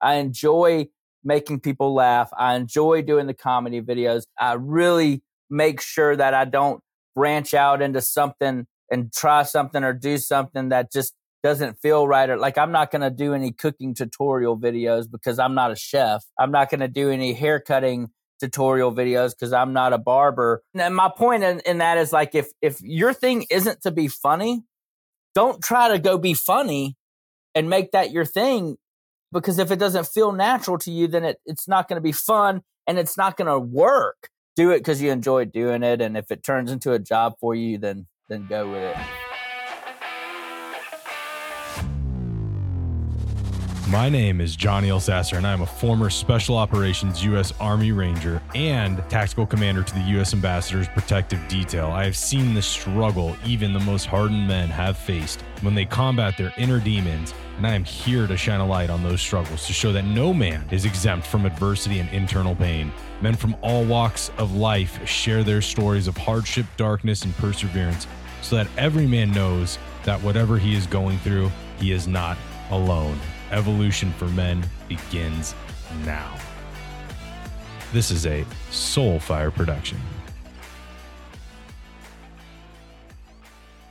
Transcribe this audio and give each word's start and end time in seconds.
I 0.00 0.14
enjoy 0.14 0.88
making 1.24 1.60
people 1.60 1.94
laugh. 1.94 2.30
I 2.36 2.54
enjoy 2.54 3.02
doing 3.02 3.26
the 3.26 3.34
comedy 3.34 3.80
videos. 3.80 4.24
I 4.38 4.54
really 4.54 5.22
make 5.50 5.80
sure 5.80 6.16
that 6.16 6.34
I 6.34 6.44
don't 6.44 6.80
branch 7.14 7.54
out 7.54 7.82
into 7.82 8.00
something 8.00 8.66
and 8.90 9.12
try 9.12 9.42
something 9.42 9.82
or 9.82 9.92
do 9.92 10.18
something 10.18 10.68
that 10.68 10.92
just 10.92 11.14
doesn't 11.42 11.74
feel 11.80 12.08
right 12.08 12.28
or 12.28 12.36
like 12.38 12.58
I'm 12.58 12.72
not 12.72 12.90
going 12.90 13.02
to 13.02 13.10
do 13.10 13.32
any 13.32 13.52
cooking 13.52 13.94
tutorial 13.94 14.58
videos 14.58 15.10
because 15.10 15.38
I'm 15.38 15.54
not 15.54 15.70
a 15.70 15.76
chef. 15.76 16.24
I'm 16.38 16.50
not 16.50 16.70
going 16.70 16.80
to 16.80 16.88
do 16.88 17.10
any 17.10 17.34
haircutting 17.34 18.08
tutorial 18.40 18.94
videos 18.94 19.30
because 19.30 19.52
I'm 19.52 19.72
not 19.72 19.92
a 19.92 19.98
barber. 19.98 20.62
And 20.74 20.94
my 20.94 21.10
point 21.16 21.42
in, 21.42 21.60
in 21.60 21.78
that 21.78 21.98
is 21.98 22.12
like 22.12 22.34
if 22.34 22.48
if 22.60 22.80
your 22.80 23.12
thing 23.12 23.46
isn't 23.50 23.82
to 23.82 23.90
be 23.90 24.08
funny, 24.08 24.64
don't 25.34 25.62
try 25.62 25.88
to 25.88 25.98
go 25.98 26.18
be 26.18 26.34
funny 26.34 26.96
and 27.54 27.70
make 27.70 27.92
that 27.92 28.10
your 28.10 28.24
thing 28.24 28.76
because 29.32 29.58
if 29.58 29.70
it 29.70 29.78
doesn't 29.78 30.06
feel 30.06 30.32
natural 30.32 30.78
to 30.78 30.90
you, 30.90 31.06
then 31.06 31.24
it, 31.24 31.38
it's 31.46 31.68
not 31.68 31.88
going 31.88 31.96
to 31.96 32.02
be 32.02 32.12
fun 32.12 32.62
and 32.86 32.98
it's 32.98 33.16
not 33.16 33.36
going 33.36 33.48
to 33.48 33.58
work. 33.58 34.28
Do 34.56 34.70
it 34.70 34.78
because 34.78 35.02
you 35.02 35.10
enjoy 35.10 35.44
doing 35.44 35.82
it, 35.82 36.00
and 36.00 36.16
if 36.16 36.30
it 36.30 36.42
turns 36.42 36.72
into 36.72 36.92
a 36.92 36.98
job 36.98 37.34
for 37.40 37.54
you, 37.54 37.76
then 37.76 38.06
then 38.30 38.46
go 38.48 38.70
with 38.70 38.82
it. 38.82 39.25
My 43.88 44.08
name 44.08 44.40
is 44.40 44.56
Johnny 44.56 44.88
Elsasser, 44.88 45.36
and 45.36 45.46
I 45.46 45.52
am 45.52 45.60
a 45.60 45.66
former 45.66 46.10
Special 46.10 46.56
Operations 46.56 47.24
U.S. 47.24 47.52
Army 47.60 47.92
Ranger 47.92 48.42
and 48.56 48.98
Tactical 49.08 49.46
Commander 49.46 49.84
to 49.84 49.94
the 49.94 50.00
U.S. 50.00 50.34
Ambassador's 50.34 50.88
Protective 50.88 51.38
Detail. 51.46 51.86
I 51.86 52.02
have 52.02 52.16
seen 52.16 52.52
the 52.52 52.62
struggle 52.62 53.36
even 53.46 53.72
the 53.72 53.78
most 53.78 54.06
hardened 54.06 54.48
men 54.48 54.70
have 54.70 54.98
faced 54.98 55.42
when 55.60 55.76
they 55.76 55.84
combat 55.84 56.36
their 56.36 56.52
inner 56.58 56.80
demons, 56.80 57.32
and 57.58 57.64
I 57.64 57.74
am 57.74 57.84
here 57.84 58.26
to 58.26 58.36
shine 58.36 58.58
a 58.58 58.66
light 58.66 58.90
on 58.90 59.04
those 59.04 59.20
struggles 59.20 59.68
to 59.68 59.72
show 59.72 59.92
that 59.92 60.04
no 60.04 60.34
man 60.34 60.64
is 60.72 60.84
exempt 60.84 61.24
from 61.24 61.46
adversity 61.46 62.00
and 62.00 62.10
internal 62.10 62.56
pain. 62.56 62.90
Men 63.20 63.36
from 63.36 63.54
all 63.62 63.84
walks 63.84 64.32
of 64.36 64.56
life 64.56 65.06
share 65.08 65.44
their 65.44 65.62
stories 65.62 66.08
of 66.08 66.16
hardship, 66.16 66.66
darkness, 66.76 67.22
and 67.22 67.36
perseverance 67.36 68.08
so 68.42 68.56
that 68.56 68.66
every 68.76 69.06
man 69.06 69.30
knows 69.30 69.78
that 70.02 70.20
whatever 70.22 70.58
he 70.58 70.74
is 70.74 70.88
going 70.88 71.18
through, 71.20 71.52
he 71.78 71.92
is 71.92 72.08
not 72.08 72.36
alone. 72.70 73.16
Evolution 73.52 74.12
for 74.14 74.26
Men 74.26 74.68
begins 74.88 75.54
now. 76.04 76.36
This 77.92 78.10
is 78.10 78.26
a 78.26 78.44
Soulfire 78.70 79.54
production. 79.54 79.98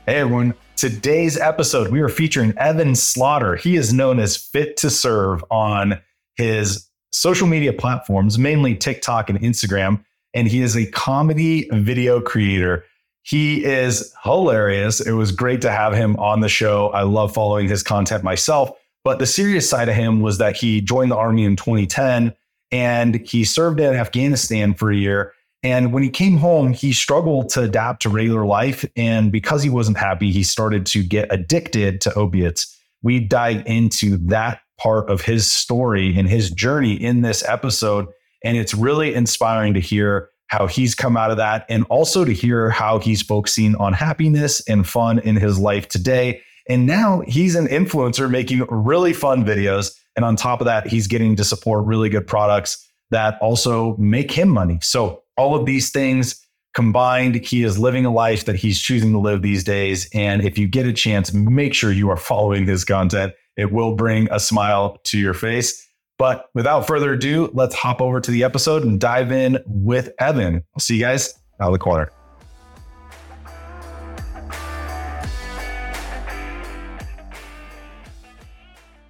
Hey 0.04 0.16
everyone. 0.16 0.54
Today's 0.76 1.38
episode, 1.38 1.90
we 1.90 2.00
are 2.00 2.08
featuring 2.08 2.52
Evan 2.58 2.94
Slaughter. 2.94 3.56
He 3.56 3.76
is 3.76 3.94
known 3.94 4.20
as 4.20 4.36
Fit 4.36 4.76
to 4.76 4.90
Serve 4.90 5.42
on 5.50 6.00
his 6.36 6.88
social 7.10 7.46
media 7.46 7.72
platforms, 7.72 8.38
mainly 8.38 8.76
TikTok 8.76 9.30
and 9.30 9.40
Instagram. 9.40 10.04
And 10.34 10.46
he 10.46 10.60
is 10.60 10.76
a 10.76 10.84
comedy 10.90 11.66
video 11.72 12.20
creator. 12.20 12.84
He 13.22 13.64
is 13.64 14.12
hilarious. 14.22 15.00
It 15.00 15.12
was 15.12 15.32
great 15.32 15.62
to 15.62 15.70
have 15.70 15.94
him 15.94 16.14
on 16.18 16.40
the 16.40 16.48
show. 16.48 16.88
I 16.90 17.02
love 17.02 17.32
following 17.32 17.68
his 17.68 17.82
content 17.82 18.22
myself. 18.22 18.70
But 19.06 19.20
the 19.20 19.26
serious 19.26 19.70
side 19.70 19.88
of 19.88 19.94
him 19.94 20.20
was 20.20 20.38
that 20.38 20.56
he 20.56 20.80
joined 20.80 21.12
the 21.12 21.16
army 21.16 21.44
in 21.44 21.54
2010 21.54 22.34
and 22.72 23.14
he 23.14 23.44
served 23.44 23.78
in 23.78 23.94
Afghanistan 23.94 24.74
for 24.74 24.90
a 24.90 24.96
year. 24.96 25.32
And 25.62 25.92
when 25.92 26.02
he 26.02 26.10
came 26.10 26.38
home, 26.38 26.72
he 26.72 26.92
struggled 26.92 27.48
to 27.50 27.62
adapt 27.62 28.02
to 28.02 28.08
regular 28.08 28.44
life. 28.44 28.84
And 28.96 29.30
because 29.30 29.62
he 29.62 29.70
wasn't 29.70 29.96
happy, 29.96 30.32
he 30.32 30.42
started 30.42 30.86
to 30.86 31.04
get 31.04 31.32
addicted 31.32 32.00
to 32.00 32.14
opiates. 32.14 32.76
We 33.00 33.20
dive 33.20 33.62
into 33.64 34.16
that 34.26 34.62
part 34.76 35.08
of 35.08 35.20
his 35.20 35.48
story 35.48 36.18
and 36.18 36.28
his 36.28 36.50
journey 36.50 36.94
in 36.94 37.20
this 37.20 37.48
episode. 37.48 38.08
And 38.42 38.56
it's 38.56 38.74
really 38.74 39.14
inspiring 39.14 39.74
to 39.74 39.80
hear 39.80 40.30
how 40.48 40.66
he's 40.66 40.96
come 40.96 41.16
out 41.16 41.30
of 41.30 41.36
that 41.36 41.64
and 41.68 41.86
also 41.90 42.24
to 42.24 42.32
hear 42.32 42.70
how 42.70 42.98
he's 42.98 43.22
focusing 43.22 43.76
on 43.76 43.92
happiness 43.92 44.68
and 44.68 44.84
fun 44.84 45.20
in 45.20 45.36
his 45.36 45.60
life 45.60 45.86
today 45.86 46.42
and 46.68 46.86
now 46.86 47.22
he's 47.26 47.54
an 47.54 47.66
influencer 47.66 48.30
making 48.30 48.64
really 48.68 49.12
fun 49.12 49.44
videos. 49.44 49.94
And 50.16 50.24
on 50.24 50.36
top 50.36 50.60
of 50.60 50.64
that, 50.64 50.86
he's 50.86 51.06
getting 51.06 51.36
to 51.36 51.44
support 51.44 51.84
really 51.84 52.08
good 52.08 52.26
products 52.26 52.82
that 53.10 53.38
also 53.40 53.96
make 53.98 54.30
him 54.30 54.48
money. 54.48 54.78
So 54.82 55.22
all 55.36 55.54
of 55.54 55.66
these 55.66 55.90
things 55.90 56.40
combined, 56.74 57.36
he 57.36 57.62
is 57.62 57.78
living 57.78 58.04
a 58.04 58.12
life 58.12 58.44
that 58.46 58.56
he's 58.56 58.80
choosing 58.80 59.12
to 59.12 59.18
live 59.18 59.42
these 59.42 59.64
days. 59.64 60.08
And 60.12 60.44
if 60.44 60.58
you 60.58 60.68
get 60.68 60.86
a 60.86 60.92
chance, 60.92 61.32
make 61.32 61.74
sure 61.74 61.92
you 61.92 62.10
are 62.10 62.16
following 62.16 62.66
his 62.66 62.84
content. 62.84 63.32
It 63.56 63.72
will 63.72 63.94
bring 63.94 64.28
a 64.30 64.40
smile 64.40 64.98
to 65.04 65.18
your 65.18 65.34
face. 65.34 65.82
But 66.18 66.46
without 66.54 66.86
further 66.86 67.12
ado, 67.12 67.50
let's 67.52 67.74
hop 67.74 68.00
over 68.00 68.20
to 68.20 68.30
the 68.30 68.42
episode 68.42 68.84
and 68.84 68.98
dive 68.98 69.30
in 69.30 69.58
with 69.66 70.12
Evan. 70.18 70.62
I'll 70.74 70.80
see 70.80 70.96
you 70.96 71.02
guys 71.02 71.32
out 71.60 71.68
of 71.68 71.72
the 71.72 71.78
corner. 71.78 72.10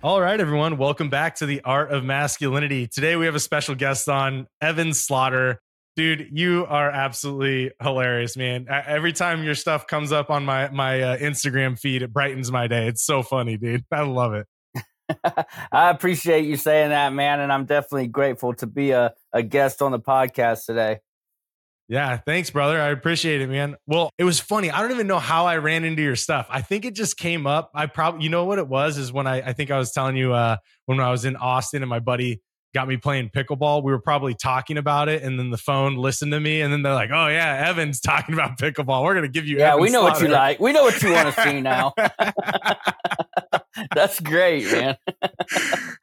All 0.07 0.21
right, 0.21 0.41
everyone. 0.41 0.77
Welcome 0.77 1.11
back 1.11 1.35
to 1.39 1.47
the 1.47 1.63
Art 1.63 1.91
of 1.91 2.05
Masculinity. 2.05 2.87
Today 2.87 3.17
we 3.17 3.27
have 3.27 3.35
a 3.35 3.41
special 3.41 3.75
guest 3.75 4.09
on, 4.09 4.47
Evan 4.61 4.95
Slaughter. 4.95 5.61
Dude, 5.97 6.29
you 6.31 6.65
are 6.69 6.89
absolutely 6.89 7.73
hilarious, 7.83 8.37
man. 8.37 8.69
Every 8.71 9.13
time 9.13 9.43
your 9.43 9.57
stuff 9.57 9.89
comes 9.89 10.13
up 10.13 10.31
on 10.31 10.45
my 10.45 10.71
my 10.71 11.03
uh, 11.03 11.17
Instagram 11.17 11.77
feed, 11.77 12.03
it 12.03 12.13
brightens 12.13 12.53
my 12.53 12.69
day. 12.69 12.87
It's 12.87 13.03
so 13.03 13.25
funny, 13.25 13.57
dude. 13.57 13.85
I 13.91 14.03
love 14.03 14.35
it. 14.35 14.47
I 15.73 15.91
appreciate 15.91 16.45
you 16.45 16.57
saying 16.57 16.91
that, 16.91 17.13
man, 17.13 17.41
and 17.41 17.53
I'm 17.53 17.65
definitely 17.65 18.07
grateful 18.07 18.55
to 18.55 18.67
be 18.69 18.93
a, 18.93 19.13
a 19.33 19.43
guest 19.43 19.83
on 19.83 19.91
the 19.91 19.99
podcast 19.99 20.67
today. 20.67 21.01
Yeah, 21.89 22.17
thanks, 22.17 22.51
brother. 22.51 22.81
I 22.81 22.89
appreciate 22.89 23.41
it, 23.41 23.49
man. 23.49 23.77
Well, 23.87 24.11
it 24.19 24.25
was 24.25 24.41
funny. 24.41 24.71
I 24.71 24.83
don't 24.83 24.91
even 24.91 25.07
know 25.07 25.21
how 25.21 25.47
I 25.47 25.59
ran 25.59 25.85
into 25.85 26.03
your 26.03 26.17
stuff. 26.17 26.47
I 26.51 26.61
think 26.61 26.85
it 26.85 26.95
just 26.95 27.17
came 27.17 27.47
up. 27.47 27.71
I 27.75 27.87
probably, 27.87 28.25
you 28.25 28.31
know 28.31 28.45
what 28.45 28.59
it 28.59 28.67
was, 28.67 28.99
is 28.99 29.13
when 29.13 29.29
I, 29.29 29.37
I 29.37 29.53
think 29.53 29.71
I 29.71 29.79
was 29.79 29.93
telling 29.93 30.17
you 30.17 30.33
uh, 30.33 30.57
when 30.87 30.99
I 30.99 31.11
was 31.13 31.25
in 31.25 31.37
Austin 31.37 31.83
and 31.83 31.89
my 31.89 32.01
buddy 32.01 32.43
got 32.75 32.89
me 32.89 32.97
playing 32.97 33.31
pickleball. 33.31 33.85
We 33.85 33.93
were 33.93 34.01
probably 34.01 34.35
talking 34.35 34.79
about 34.79 35.09
it, 35.09 35.23
and 35.23 35.39
then 35.39 35.51
the 35.51 35.57
phone 35.57 35.97
listened 35.97 36.33
to 36.33 36.41
me, 36.41 36.61
and 36.61 36.73
then 36.73 36.83
they're 36.83 36.93
like, 36.95 37.11
"Oh 37.13 37.29
yeah, 37.29 37.69
Evan's 37.69 38.01
talking 38.01 38.35
about 38.35 38.59
pickleball. 38.59 39.05
We're 39.05 39.15
gonna 39.15 39.29
give 39.29 39.47
you." 39.47 39.59
Yeah, 39.59 39.71
Evan 39.71 39.83
we 39.83 39.91
know 39.91 40.01
Slaughter. 40.01 40.15
what 40.15 40.23
you 40.23 40.29
like. 40.29 40.61
We 40.61 40.73
know 40.73 40.83
what 40.83 41.03
you 41.03 41.13
want 41.13 41.35
to 41.35 41.43
see 41.43 41.61
now. 41.61 41.95
That's 43.95 44.21
great, 44.21 44.71
man. 44.73 44.97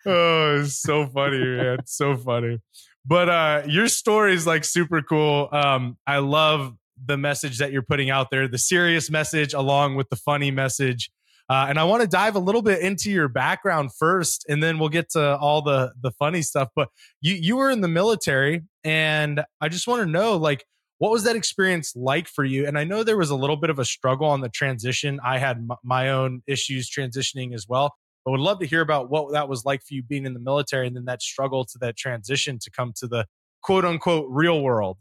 Oh, 0.05 0.61
it's 0.61 0.81
so 0.81 1.07
funny, 1.07 1.39
man. 1.39 1.79
so 1.85 2.15
funny. 2.17 2.59
But 3.05 3.29
uh, 3.29 3.63
your 3.67 3.87
story 3.87 4.33
is 4.33 4.47
like 4.47 4.63
super 4.63 5.01
cool. 5.01 5.49
Um, 5.51 5.97
I 6.07 6.19
love 6.19 6.75
the 7.05 7.17
message 7.17 7.57
that 7.57 7.71
you're 7.71 7.81
putting 7.81 8.09
out 8.09 8.29
there, 8.31 8.47
the 8.47 8.57
serious 8.57 9.09
message 9.09 9.53
along 9.53 9.95
with 9.95 10.09
the 10.09 10.15
funny 10.15 10.51
message. 10.51 11.11
Uh, 11.49 11.65
and 11.67 11.77
I 11.77 11.83
want 11.83 12.01
to 12.01 12.07
dive 12.07 12.35
a 12.35 12.39
little 12.39 12.61
bit 12.61 12.79
into 12.79 13.11
your 13.11 13.27
background 13.27 13.91
first, 13.97 14.45
and 14.47 14.63
then 14.63 14.79
we'll 14.79 14.89
get 14.89 15.09
to 15.11 15.37
all 15.37 15.61
the 15.61 15.91
the 16.01 16.11
funny 16.11 16.41
stuff. 16.41 16.69
But 16.75 16.87
you 17.19 17.33
you 17.35 17.57
were 17.57 17.69
in 17.69 17.81
the 17.81 17.89
military, 17.89 18.63
and 18.83 19.43
I 19.59 19.67
just 19.67 19.85
want 19.85 20.01
to 20.03 20.05
know, 20.05 20.37
like, 20.37 20.63
what 20.99 21.11
was 21.11 21.25
that 21.25 21.35
experience 21.35 21.93
like 21.97 22.29
for 22.29 22.45
you? 22.45 22.65
And 22.65 22.79
I 22.79 22.85
know 22.85 23.03
there 23.03 23.17
was 23.17 23.29
a 23.29 23.35
little 23.35 23.57
bit 23.57 23.69
of 23.69 23.77
a 23.77 23.83
struggle 23.83 24.27
on 24.27 24.39
the 24.39 24.47
transition. 24.47 25.19
I 25.21 25.37
had 25.37 25.57
m- 25.57 25.71
my 25.83 26.11
own 26.11 26.43
issues 26.47 26.89
transitioning 26.89 27.53
as 27.53 27.67
well. 27.67 27.93
But 28.25 28.31
would 28.31 28.39
love 28.39 28.59
to 28.59 28.65
hear 28.65 28.81
about 28.81 29.09
what 29.09 29.33
that 29.33 29.49
was 29.49 29.65
like 29.65 29.81
for 29.81 29.93
you 29.93 30.03
being 30.03 30.25
in 30.25 30.33
the 30.33 30.39
military 30.39 30.87
and 30.87 30.95
then 30.95 31.05
that 31.05 31.21
struggle 31.21 31.65
to 31.65 31.77
that 31.79 31.97
transition 31.97 32.57
to 32.59 32.71
come 32.71 32.93
to 32.97 33.07
the 33.07 33.25
quote 33.61 33.85
unquote 33.85 34.27
real 34.29 34.61
world. 34.61 34.97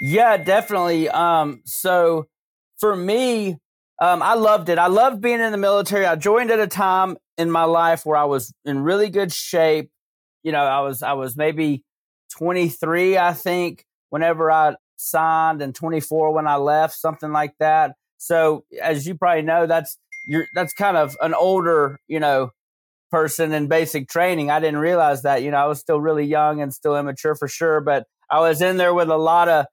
Yeah, 0.00 0.36
definitely. 0.36 1.08
Um, 1.08 1.62
so 1.64 2.26
for 2.78 2.94
me, 2.96 3.58
um, 4.00 4.22
I 4.22 4.34
loved 4.34 4.68
it. 4.68 4.78
I 4.78 4.88
loved 4.88 5.20
being 5.20 5.40
in 5.40 5.52
the 5.52 5.58
military. 5.58 6.04
I 6.06 6.16
joined 6.16 6.50
at 6.50 6.58
a 6.58 6.66
time 6.66 7.16
in 7.38 7.50
my 7.50 7.64
life 7.64 8.04
where 8.04 8.16
I 8.16 8.24
was 8.24 8.52
in 8.64 8.80
really 8.80 9.08
good 9.08 9.32
shape. 9.32 9.90
You 10.42 10.50
know, 10.52 10.64
I 10.64 10.80
was 10.80 11.02
I 11.02 11.12
was 11.12 11.36
maybe 11.36 11.84
23, 12.36 13.16
I 13.16 13.32
think, 13.32 13.84
whenever 14.10 14.50
I 14.50 14.74
signed, 14.96 15.62
and 15.62 15.74
24 15.74 16.32
when 16.32 16.48
I 16.48 16.56
left, 16.56 16.94
something 16.94 17.30
like 17.30 17.54
that. 17.60 17.92
So, 18.18 18.64
as 18.80 19.06
you 19.06 19.14
probably 19.14 19.42
know, 19.42 19.66
that's 19.66 19.98
you're 20.26 20.46
that's 20.54 20.72
kind 20.72 20.96
of 20.96 21.16
an 21.20 21.34
older, 21.34 21.98
you 22.08 22.20
know, 22.20 22.50
person 23.10 23.52
in 23.52 23.68
basic 23.68 24.08
training. 24.08 24.50
I 24.50 24.60
didn't 24.60 24.80
realize 24.80 25.22
that, 25.22 25.42
you 25.42 25.50
know, 25.50 25.58
I 25.58 25.66
was 25.66 25.78
still 25.78 26.00
really 26.00 26.24
young 26.24 26.60
and 26.60 26.72
still 26.72 26.96
immature 26.96 27.34
for 27.34 27.48
sure, 27.48 27.80
but 27.80 28.06
I 28.30 28.40
was 28.40 28.62
in 28.62 28.78
there 28.78 28.94
with 28.94 29.10
a 29.10 29.16
lot 29.16 29.48
of 29.48 29.66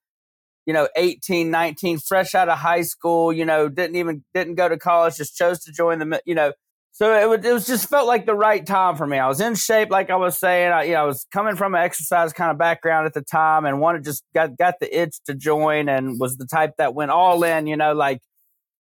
you 0.65 0.73
know 0.73 0.87
18 0.95 1.49
19 1.49 1.97
fresh 1.97 2.35
out 2.35 2.47
of 2.47 2.59
high 2.59 2.83
school 2.83 3.33
you 3.33 3.43
know 3.43 3.69
didn't 3.69 3.95
even 3.95 4.23
didn't 4.35 4.53
go 4.53 4.69
to 4.69 4.77
college 4.77 5.15
just 5.15 5.35
chose 5.35 5.59
to 5.61 5.71
join 5.71 5.97
the 5.97 6.21
you 6.25 6.35
know. 6.35 6.53
So 6.91 7.13
it 7.13 7.29
was, 7.29 7.45
it 7.45 7.53
was 7.53 7.65
just 7.65 7.87
felt 7.87 8.07
like 8.07 8.25
the 8.25 8.35
right 8.35 8.65
time 8.65 8.97
for 8.97 9.07
me. 9.07 9.17
I 9.17 9.27
was 9.27 9.39
in 9.39 9.55
shape 9.55 9.89
like 9.89 10.11
i 10.11 10.15
was 10.15 10.37
saying. 10.37 10.71
I, 10.71 10.83
you 10.83 10.93
know 10.93 11.01
i 11.01 11.05
was 11.05 11.25
coming 11.31 11.55
from 11.55 11.73
an 11.73 11.81
exercise 11.81 12.33
kind 12.33 12.51
of 12.51 12.59
background 12.59 13.07
at 13.07 13.15
the 13.15 13.21
time 13.23 13.65
and 13.65 13.79
wanted 13.79 14.03
just 14.03 14.23
got 14.35 14.57
got 14.57 14.75
the 14.79 15.01
itch 15.01 15.15
to 15.25 15.33
join 15.33 15.89
and 15.89 16.19
was 16.19 16.37
the 16.37 16.45
type 16.45 16.73
that 16.77 16.93
went 16.93 17.09
all 17.09 17.43
in 17.43 17.65
you 17.65 17.77
know 17.77 17.93
like 17.93 18.19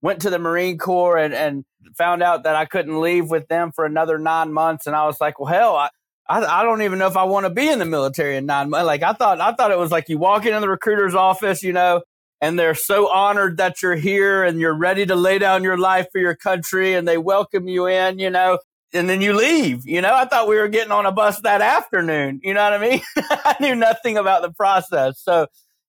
went 0.02 0.22
to 0.22 0.30
the 0.30 0.38
Marine 0.38 0.78
Corps 0.78 1.18
and, 1.18 1.34
and 1.34 1.64
found 1.96 2.22
out 2.22 2.44
that 2.44 2.54
I 2.54 2.64
couldn't 2.64 3.00
leave 3.00 3.30
with 3.30 3.48
them 3.48 3.72
for 3.72 3.84
another 3.84 4.18
nine 4.18 4.52
months. 4.52 4.86
And 4.86 4.94
I 4.94 5.06
was 5.06 5.20
like, 5.20 5.38
well, 5.38 5.52
hell, 5.52 5.76
I, 5.76 5.88
I, 6.28 6.60
I 6.60 6.62
don't 6.62 6.82
even 6.82 6.98
know 6.98 7.06
if 7.06 7.16
I 7.16 7.24
want 7.24 7.46
to 7.46 7.50
be 7.50 7.68
in 7.68 7.78
the 7.78 7.84
military 7.84 8.36
in 8.36 8.46
nine 8.46 8.70
months. 8.70 8.86
Like 8.86 9.02
I 9.02 9.12
thought, 9.12 9.40
I 9.40 9.52
thought 9.52 9.70
it 9.70 9.78
was 9.78 9.90
like 9.90 10.08
you 10.08 10.18
walk 10.18 10.46
into 10.46 10.60
the 10.60 10.68
recruiter's 10.68 11.14
office, 11.14 11.62
you 11.62 11.72
know, 11.72 12.02
and 12.40 12.58
they're 12.58 12.74
so 12.74 13.10
honored 13.10 13.56
that 13.56 13.82
you're 13.82 13.96
here 13.96 14.44
and 14.44 14.60
you're 14.60 14.76
ready 14.76 15.04
to 15.06 15.16
lay 15.16 15.38
down 15.38 15.64
your 15.64 15.78
life 15.78 16.06
for 16.12 16.18
your 16.18 16.36
country 16.36 16.94
and 16.94 17.08
they 17.08 17.18
welcome 17.18 17.66
you 17.66 17.86
in, 17.86 18.18
you 18.18 18.30
know, 18.30 18.58
and 18.92 19.08
then 19.08 19.20
you 19.20 19.32
leave. 19.32 19.86
You 19.86 20.00
know, 20.00 20.14
I 20.14 20.24
thought 20.26 20.48
we 20.48 20.56
were 20.56 20.68
getting 20.68 20.92
on 20.92 21.06
a 21.06 21.12
bus 21.12 21.40
that 21.40 21.60
afternoon. 21.60 22.40
You 22.42 22.54
know 22.54 22.62
what 22.62 22.74
I 22.74 22.88
mean? 22.88 23.02
I 23.16 23.56
knew 23.60 23.74
nothing 23.74 24.16
about 24.16 24.42
the 24.42 24.52
process. 24.52 25.20
So 25.20 25.48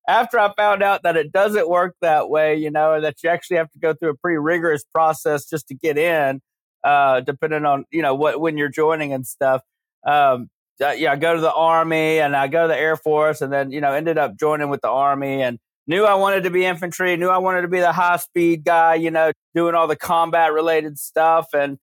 after 0.10 0.40
I 0.40 0.52
found 0.56 0.82
out 0.82 1.04
that 1.04 1.16
it 1.16 1.32
doesn't 1.32 1.70
work 1.70 1.96
that 2.02 2.30
way, 2.30 2.56
you 2.56 2.72
know, 2.72 3.00
that 3.00 3.22
you 3.24 3.30
actually 3.30 3.58
have 3.58 3.70
to 3.72 3.80
go 3.80 3.94
through 3.94 4.10
a 4.10 4.16
pretty 4.16 4.40
rigorous 4.40 4.84
process 4.84 5.48
just 5.48 5.68
to 5.68 5.76
get 5.76 6.00
in, 6.00 6.42
uh, 6.84 7.22
depending 7.22 7.64
on, 7.64 7.86
you 7.92 8.02
know, 8.02 8.16
what, 8.16 8.42
when 8.42 8.58
you're 8.58 8.70
joining 8.70 9.14
and 9.14 9.28
stuff. 9.28 9.62
Um, 10.04 10.50
uh, 10.84 10.92
yeah, 10.92 11.12
I 11.12 11.16
go 11.16 11.36
to 11.36 11.42
the 11.42 11.54
army 11.54 12.20
and 12.20 12.36
I 12.36 12.48
go 12.48 12.64
to 12.64 12.70
the 12.70 12.78
Air 12.78 12.98
Force 12.98 13.42
and 13.42 13.54
then, 13.54 13.72
you 13.72 13.82
know, 13.82 13.94
ended 13.94 14.18
up 14.18 14.36
joining 14.36 14.70
with 14.70 14.82
the 14.82 14.90
army 14.90 15.44
and 15.44 15.60
knew 15.86 16.06
I 16.06 16.16
wanted 16.16 16.44
to 16.46 16.50
be 16.50 16.66
infantry, 16.66 17.16
knew 17.16 17.30
I 17.30 17.38
wanted 17.38 17.62
to 17.62 17.68
be 17.68 17.80
the 17.80 17.92
high 17.92 18.18
speed 18.18 18.64
guy, 18.64 18.96
you 18.96 19.12
know, 19.12 19.32
doing 19.54 19.76
all 19.76 19.88
the 19.88 19.96
combat 19.96 20.54
related 20.54 20.98
stuff. 20.98 21.48
And 21.54 21.78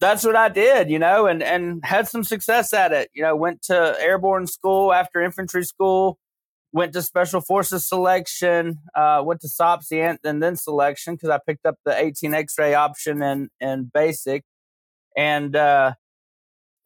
that's 0.00 0.24
what 0.24 0.34
I 0.34 0.48
did, 0.48 0.90
you 0.90 0.98
know, 0.98 1.26
and, 1.26 1.40
and 1.40 1.84
had 1.84 2.08
some 2.08 2.24
success 2.24 2.72
at 2.72 2.92
it. 2.92 3.10
You 3.14 3.22
know, 3.22 3.36
went 3.36 3.62
to 3.64 3.96
airborne 4.00 4.48
school 4.48 4.92
after 4.92 5.22
infantry 5.22 5.62
school, 5.62 6.18
went 6.72 6.92
to 6.92 7.02
special 7.02 7.40
forces 7.40 7.86
selection, 7.86 8.78
uh, 8.94 9.22
went 9.24 9.40
to 9.40 9.48
SOPC 9.48 10.08
and, 10.08 10.18
and 10.24 10.42
then 10.42 10.56
selection 10.56 11.14
because 11.14 11.30
I 11.30 11.38
picked 11.44 11.66
up 11.66 11.76
the 11.84 11.96
18 11.96 12.34
X-ray 12.34 12.74
option 12.74 13.22
and 13.22 13.50
in 13.60 13.90
basic 13.92 14.44
and, 15.16 15.54
uh, 15.56 15.94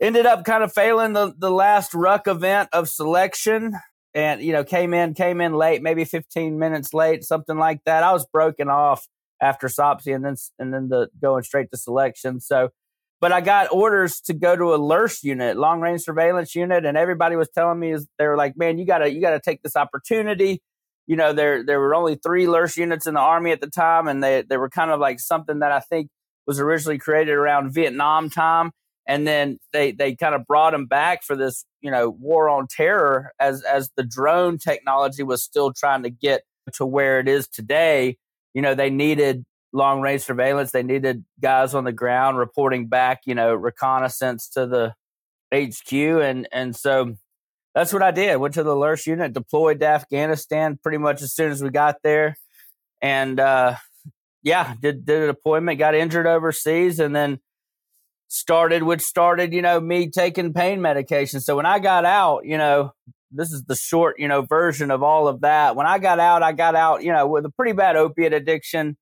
ended 0.01 0.27
up 0.27 0.45
kind 0.45 0.65
of 0.65 0.73
failing 0.73 1.13
the, 1.13 1.35
the 1.37 1.51
last 1.51 1.95
ruck 1.95 2.27
event 2.27 2.69
of 2.73 2.89
selection 2.89 3.75
and, 4.15 4.43
you 4.43 4.53
know, 4.53 4.65
came 4.65 4.95
in, 4.95 5.15
came 5.15 5.41
in 5.41 5.53
late, 5.53 5.83
maybe 5.83 6.05
15 6.05 6.59
minutes 6.59 6.95
late, 6.95 7.25
something 7.25 7.59
like 7.59 7.81
that. 7.85 8.03
I 8.03 8.13
was 8.13 8.27
broken 8.27 8.69
off 8.69 9.07
after 9.41 9.67
SOPC 9.67 10.15
and 10.15 10.25
then, 10.25 10.37
and 10.59 10.73
then 10.73 10.89
the 10.89 11.09
going 11.21 11.43
straight 11.43 11.71
to 11.73 11.77
selection. 11.77 12.41
So, 12.41 12.71
but 13.21 13.33
I 13.33 13.41
got 13.41 13.73
orders 13.73 14.21
to 14.23 14.35
go 14.35 14.57
to 14.57 14.75
a 14.75 14.79
LRS 14.79 15.23
unit, 15.23 15.57
long 15.57 15.81
range 15.81 16.03
surveillance 16.03 16.55
unit, 16.55 16.85
and 16.85 16.97
everybody 16.97 17.37
was 17.37 17.49
telling 17.49 17.79
me 17.79 17.93
is 17.93 18.07
they 18.19 18.27
were 18.27 18.37
like, 18.37 18.57
"Man, 18.57 18.79
you 18.79 18.87
gotta 18.87 19.11
you 19.13 19.21
gotta 19.21 19.41
take 19.41 19.63
this 19.63 19.77
opportunity." 19.77 20.61
You 21.07 21.17
know, 21.17 21.33
there 21.33 21.65
there 21.65 21.81
were 21.81 21.95
only 21.95 22.17
three 22.17 22.47
LRS 22.47 22.77
units 22.77 23.07
in 23.07 23.15
the 23.15 23.21
army 23.21 23.53
at 23.53 23.61
the 23.61 23.71
time, 23.71 24.09
and 24.09 24.23
they 24.23 24.43
they 24.43 24.57
were 24.57 24.69
kind 24.69 24.91
of 24.91 25.01
like 25.01 25.21
something 25.21 25.61
that 25.61 25.73
I 25.73 25.81
think 25.81 26.09
was 26.47 26.61
originally 26.61 26.99
created 26.99 27.33
around 27.33 27.73
Vietnam 27.73 28.31
time, 28.31 28.73
and 29.07 29.27
then 29.27 29.59
they 29.73 29.93
they 29.93 30.15
kind 30.17 30.35
of 30.35 30.47
brought 30.47 30.73
them 30.73 30.87
back 30.87 31.23
for 31.23 31.37
this 31.37 31.65
you 31.81 31.91
know 31.91 32.11
war 32.11 32.49
on 32.49 32.67
terror 32.69 33.33
as 33.41 33.63
as 33.63 33.91
the 33.97 34.05
drone 34.05 34.59
technology 34.59 35.23
was 35.23 35.43
still 35.43 35.73
trying 35.73 36.03
to 36.03 36.11
get 36.11 36.43
to 36.75 36.87
where 36.87 37.21
it 37.21 37.29
is 37.29 37.49
today. 37.49 38.17
You 38.55 38.63
know, 38.63 38.75
they 38.75 38.91
needed 38.91 39.45
long 39.75 40.01
range 40.01 40.23
surveillance. 40.23 40.71
They 40.71 40.83
needed 40.83 41.25
guys 41.41 41.75
on 41.75 41.85
the 41.85 41.93
ground 41.93 42.39
reporting 42.39 42.87
back, 42.87 43.23
you 43.27 43.35
know, 43.35 43.53
reconnaissance 43.53 44.49
to 44.51 44.67
the 44.67 44.95
HQ. 45.53 45.93
And, 45.93 46.49
and 46.53 46.75
so 46.75 47.17
that's 47.75 47.93
what 47.93 48.03
I 48.03 48.13
did. 48.13 48.37
Went 48.37 48.55
to 48.55 48.63
the 48.63 48.75
LRS 48.75 49.07
unit, 49.07 49.33
deployed 49.33 49.81
to 49.81 49.87
Afghanistan 49.87 50.79
pretty 50.81 50.99
much 50.99 51.21
as 51.21 51.35
soon 51.35 51.51
as 51.51 51.63
we 51.63 51.71
got 51.71 51.97
there. 52.05 52.37
And, 53.03 53.39
uh, 53.41 53.77
yeah, 54.43 54.75
did, 54.81 55.05
did 55.05 55.23
a 55.23 55.27
deployment, 55.27 55.79
got 55.79 55.95
injured 55.95 56.27
overseas 56.27 57.01
and 57.01 57.15
then 57.15 57.41
started, 58.29 58.85
which 58.85 59.01
started, 59.01 59.53
you 59.53 59.63
know, 59.63 59.81
me 59.81 60.09
taking 60.09 60.55
pain 60.55 60.81
medication. 60.81 61.41
So 61.41 61.57
when 61.57 61.67
I 61.67 61.81
got 61.81 62.05
out, 62.05 62.45
you 62.45 62.59
know, 62.59 62.93
this 63.33 63.51
is 63.51 63.65
the 63.65 63.75
short, 63.75 64.21
you 64.21 64.29
know, 64.29 64.43
version 64.43 64.93
of 64.93 65.03
all 65.03 65.27
of 65.27 65.41
that. 65.41 65.75
When 65.75 65.87
I 65.87 65.99
got 65.99 66.21
out, 66.21 66.45
I 66.45 66.53
got 66.53 66.77
out, 66.77 67.03
you 67.03 67.13
know, 67.13 67.27
with 67.27 67.45
a 67.45 67.51
pretty 67.51 67.73
bad 67.73 67.97
opiate 67.97 68.33
addiction 68.33 68.97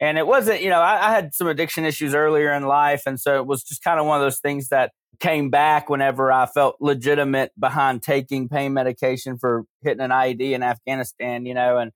and 0.00 0.18
it 0.18 0.26
wasn't, 0.26 0.62
you 0.62 0.70
know, 0.70 0.80
I, 0.80 1.08
I, 1.08 1.10
had 1.10 1.34
some 1.34 1.46
addiction 1.46 1.84
issues 1.84 2.14
earlier 2.14 2.52
in 2.52 2.64
life. 2.64 3.02
And 3.06 3.18
so 3.18 3.36
it 3.36 3.46
was 3.46 3.62
just 3.62 3.82
kind 3.82 3.98
of 3.98 4.06
one 4.06 4.20
of 4.20 4.24
those 4.24 4.40
things 4.40 4.68
that 4.68 4.92
came 5.20 5.48
back 5.48 5.88
whenever 5.88 6.30
I 6.30 6.46
felt 6.46 6.76
legitimate 6.80 7.52
behind 7.58 8.02
taking 8.02 8.48
pain 8.48 8.74
medication 8.74 9.38
for 9.38 9.64
hitting 9.82 10.02
an 10.02 10.10
IED 10.10 10.52
in 10.52 10.62
Afghanistan, 10.62 11.46
you 11.46 11.54
know, 11.54 11.78
and, 11.78 11.92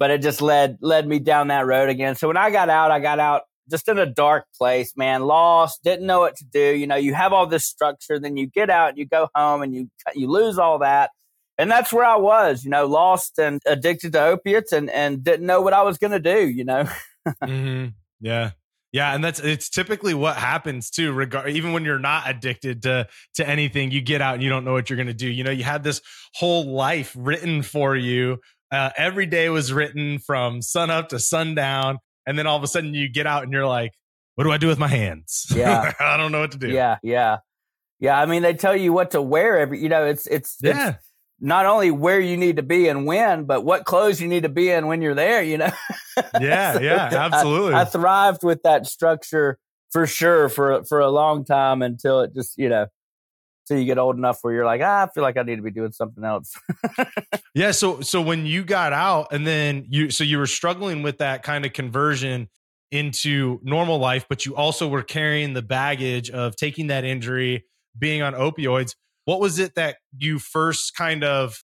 but 0.00 0.10
it 0.10 0.22
just 0.22 0.42
led, 0.42 0.78
led 0.80 1.06
me 1.06 1.20
down 1.20 1.48
that 1.48 1.66
road 1.66 1.88
again. 1.88 2.16
So 2.16 2.26
when 2.26 2.36
I 2.36 2.50
got 2.50 2.68
out, 2.68 2.90
I 2.90 2.98
got 2.98 3.20
out 3.20 3.42
just 3.70 3.88
in 3.88 3.98
a 3.98 4.06
dark 4.06 4.46
place, 4.58 4.92
man, 4.96 5.22
lost, 5.22 5.84
didn't 5.84 6.06
know 6.06 6.18
what 6.18 6.36
to 6.36 6.44
do. 6.44 6.74
You 6.76 6.88
know, 6.88 6.96
you 6.96 7.14
have 7.14 7.32
all 7.32 7.46
this 7.46 7.64
structure, 7.64 8.18
then 8.18 8.36
you 8.36 8.46
get 8.46 8.68
out, 8.68 8.98
you 8.98 9.06
go 9.06 9.28
home 9.34 9.62
and 9.62 9.72
you, 9.72 9.88
you 10.14 10.28
lose 10.28 10.58
all 10.58 10.80
that. 10.80 11.10
And 11.56 11.70
that's 11.70 11.92
where 11.92 12.04
I 12.04 12.16
was, 12.16 12.64
you 12.64 12.70
know, 12.70 12.86
lost 12.86 13.38
and 13.38 13.62
addicted 13.64 14.12
to 14.14 14.22
opiates 14.24 14.72
and, 14.72 14.90
and 14.90 15.22
didn't 15.22 15.46
know 15.46 15.62
what 15.62 15.72
I 15.72 15.82
was 15.82 15.98
going 15.98 16.10
to 16.10 16.18
do, 16.18 16.48
you 16.48 16.64
know. 16.64 16.88
mm-hmm. 17.26 17.88
Yeah. 18.20 18.50
Yeah, 18.94 19.12
and 19.12 19.24
that's 19.24 19.40
it's 19.40 19.70
typically 19.70 20.14
what 20.14 20.36
happens 20.36 20.88
too. 20.88 21.12
Regard 21.12 21.50
even 21.50 21.72
when 21.72 21.84
you're 21.84 21.98
not 21.98 22.30
addicted 22.30 22.82
to 22.82 23.08
to 23.34 23.48
anything, 23.48 23.90
you 23.90 24.00
get 24.00 24.22
out 24.22 24.34
and 24.34 24.42
you 24.42 24.48
don't 24.48 24.64
know 24.64 24.72
what 24.72 24.88
you're 24.88 24.96
going 24.96 25.08
to 25.08 25.12
do. 25.12 25.28
You 25.28 25.42
know, 25.42 25.50
you 25.50 25.64
had 25.64 25.82
this 25.82 26.00
whole 26.34 26.64
life 26.72 27.12
written 27.18 27.62
for 27.62 27.96
you. 27.96 28.38
Uh, 28.70 28.90
every 28.96 29.26
day 29.26 29.48
was 29.48 29.72
written 29.72 30.20
from 30.20 30.62
sun 30.62 30.90
up 30.90 31.08
to 31.08 31.18
sundown, 31.18 31.98
and 32.24 32.38
then 32.38 32.46
all 32.46 32.56
of 32.56 32.62
a 32.62 32.68
sudden 32.68 32.94
you 32.94 33.08
get 33.08 33.26
out 33.26 33.42
and 33.42 33.52
you're 33.52 33.66
like, 33.66 33.90
"What 34.36 34.44
do 34.44 34.52
I 34.52 34.58
do 34.58 34.68
with 34.68 34.78
my 34.78 34.86
hands? 34.86 35.46
Yeah, 35.52 35.92
I 36.00 36.16
don't 36.16 36.30
know 36.30 36.38
what 36.38 36.52
to 36.52 36.58
do." 36.58 36.68
Yeah, 36.68 36.98
yeah, 37.02 37.38
yeah. 37.98 38.16
I 38.16 38.26
mean, 38.26 38.42
they 38.42 38.54
tell 38.54 38.76
you 38.76 38.92
what 38.92 39.10
to 39.10 39.20
wear 39.20 39.58
every. 39.58 39.82
You 39.82 39.88
know, 39.88 40.04
it's 40.06 40.28
it's 40.28 40.56
yeah. 40.62 40.90
It's, 40.90 40.98
not 41.44 41.66
only 41.66 41.90
where 41.90 42.20
you 42.20 42.38
need 42.38 42.56
to 42.56 42.62
be 42.62 42.88
and 42.88 43.04
when, 43.04 43.44
but 43.44 43.66
what 43.66 43.84
clothes 43.84 44.18
you 44.18 44.26
need 44.26 44.44
to 44.44 44.48
be 44.48 44.70
in 44.70 44.86
when 44.86 45.02
you're 45.02 45.14
there, 45.14 45.42
you 45.42 45.58
know? 45.58 45.70
Yeah, 46.40 46.74
so 46.74 46.80
yeah, 46.80 47.10
absolutely. 47.12 47.74
I, 47.74 47.80
I, 47.80 47.84
thrived 47.84 48.44
with 48.44 48.62
that 48.62 48.86
structure 48.86 49.58
for 49.90 50.06
sure 50.06 50.48
for 50.48 50.84
for 50.84 51.00
a 51.00 51.10
long 51.10 51.44
time 51.44 51.82
until 51.82 52.20
it 52.20 52.32
just, 52.32 52.56
you 52.56 52.68
know, 52.68 52.86
until 53.62 53.80
you 53.80 53.84
get 53.84 53.98
old 53.98 54.16
enough 54.16 54.38
where 54.42 54.54
you're 54.54 54.64
like, 54.64 54.80
ah, 54.80 55.02
I 55.02 55.08
feel 55.12 55.24
like 55.24 55.36
I 55.36 55.42
need 55.42 55.56
to 55.56 55.62
be 55.62 55.72
doing 55.72 55.90
something 55.90 56.22
else. 56.22 56.56
yeah. 57.54 57.72
So 57.72 58.00
so 58.00 58.22
when 58.22 58.46
you 58.46 58.62
got 58.62 58.92
out 58.92 59.32
and 59.32 59.44
then 59.44 59.86
you 59.88 60.10
so 60.10 60.22
you 60.22 60.38
were 60.38 60.46
struggling 60.46 61.02
with 61.02 61.18
that 61.18 61.42
kind 61.42 61.66
of 61.66 61.72
conversion 61.72 62.48
into 62.92 63.58
normal 63.64 63.98
life, 63.98 64.24
but 64.28 64.46
you 64.46 64.54
also 64.54 64.86
were 64.86 65.02
carrying 65.02 65.52
the 65.52 65.62
baggage 65.62 66.30
of 66.30 66.54
taking 66.54 66.86
that 66.88 67.02
injury, 67.02 67.64
being 67.98 68.22
on 68.22 68.34
opioids 68.34 68.94
what 69.24 69.40
was 69.40 69.58
it 69.58 69.74
that 69.74 69.96
you 70.18 70.38
first 70.38 70.94
kind 70.94 71.24
of 71.24 71.62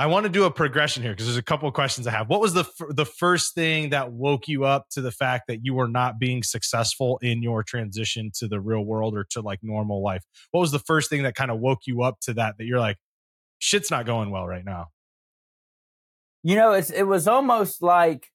I 0.00 0.06
want 0.06 0.24
to 0.24 0.30
do 0.30 0.44
a 0.44 0.50
progression 0.50 1.02
here 1.02 1.10
because 1.10 1.26
there's 1.26 1.36
a 1.36 1.42
couple 1.42 1.66
of 1.66 1.74
questions 1.74 2.06
I 2.06 2.12
have. 2.12 2.28
What 2.28 2.40
was 2.40 2.54
the 2.54 2.60
f- 2.60 2.88
the 2.90 3.04
first 3.04 3.54
thing 3.56 3.90
that 3.90 4.12
woke 4.12 4.46
you 4.46 4.64
up 4.64 4.88
to 4.90 5.00
the 5.00 5.10
fact 5.10 5.48
that 5.48 5.64
you 5.64 5.74
were 5.74 5.88
not 5.88 6.20
being 6.20 6.44
successful 6.44 7.18
in 7.20 7.42
your 7.42 7.64
transition 7.64 8.30
to 8.36 8.46
the 8.46 8.60
real 8.60 8.84
world 8.84 9.16
or 9.16 9.24
to 9.30 9.40
like 9.40 9.58
normal 9.60 10.00
life? 10.00 10.22
What 10.52 10.60
was 10.60 10.70
the 10.70 10.78
first 10.78 11.10
thing 11.10 11.24
that 11.24 11.34
kind 11.34 11.50
of 11.50 11.58
woke 11.58 11.80
you 11.86 12.02
up 12.02 12.20
to 12.20 12.34
that 12.34 12.58
that 12.58 12.64
you're 12.64 12.78
like 12.78 12.98
shit's 13.58 13.90
not 13.90 14.06
going 14.06 14.30
well 14.30 14.46
right 14.46 14.64
now? 14.64 14.86
You 16.44 16.54
know, 16.54 16.72
it's 16.72 16.90
it 16.90 17.02
was 17.02 17.26
almost 17.26 17.82
like 17.82 18.28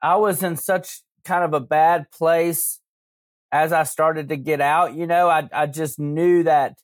I 0.00 0.14
was 0.14 0.40
in 0.40 0.56
such 0.56 1.02
kind 1.24 1.42
of 1.42 1.52
a 1.52 1.60
bad 1.60 2.12
place 2.12 2.78
as 3.50 3.72
I 3.72 3.82
started 3.82 4.28
to 4.28 4.36
get 4.36 4.60
out, 4.60 4.94
you 4.94 5.08
know, 5.08 5.28
I 5.28 5.48
I 5.52 5.66
just 5.66 5.98
knew 5.98 6.44
that 6.44 6.78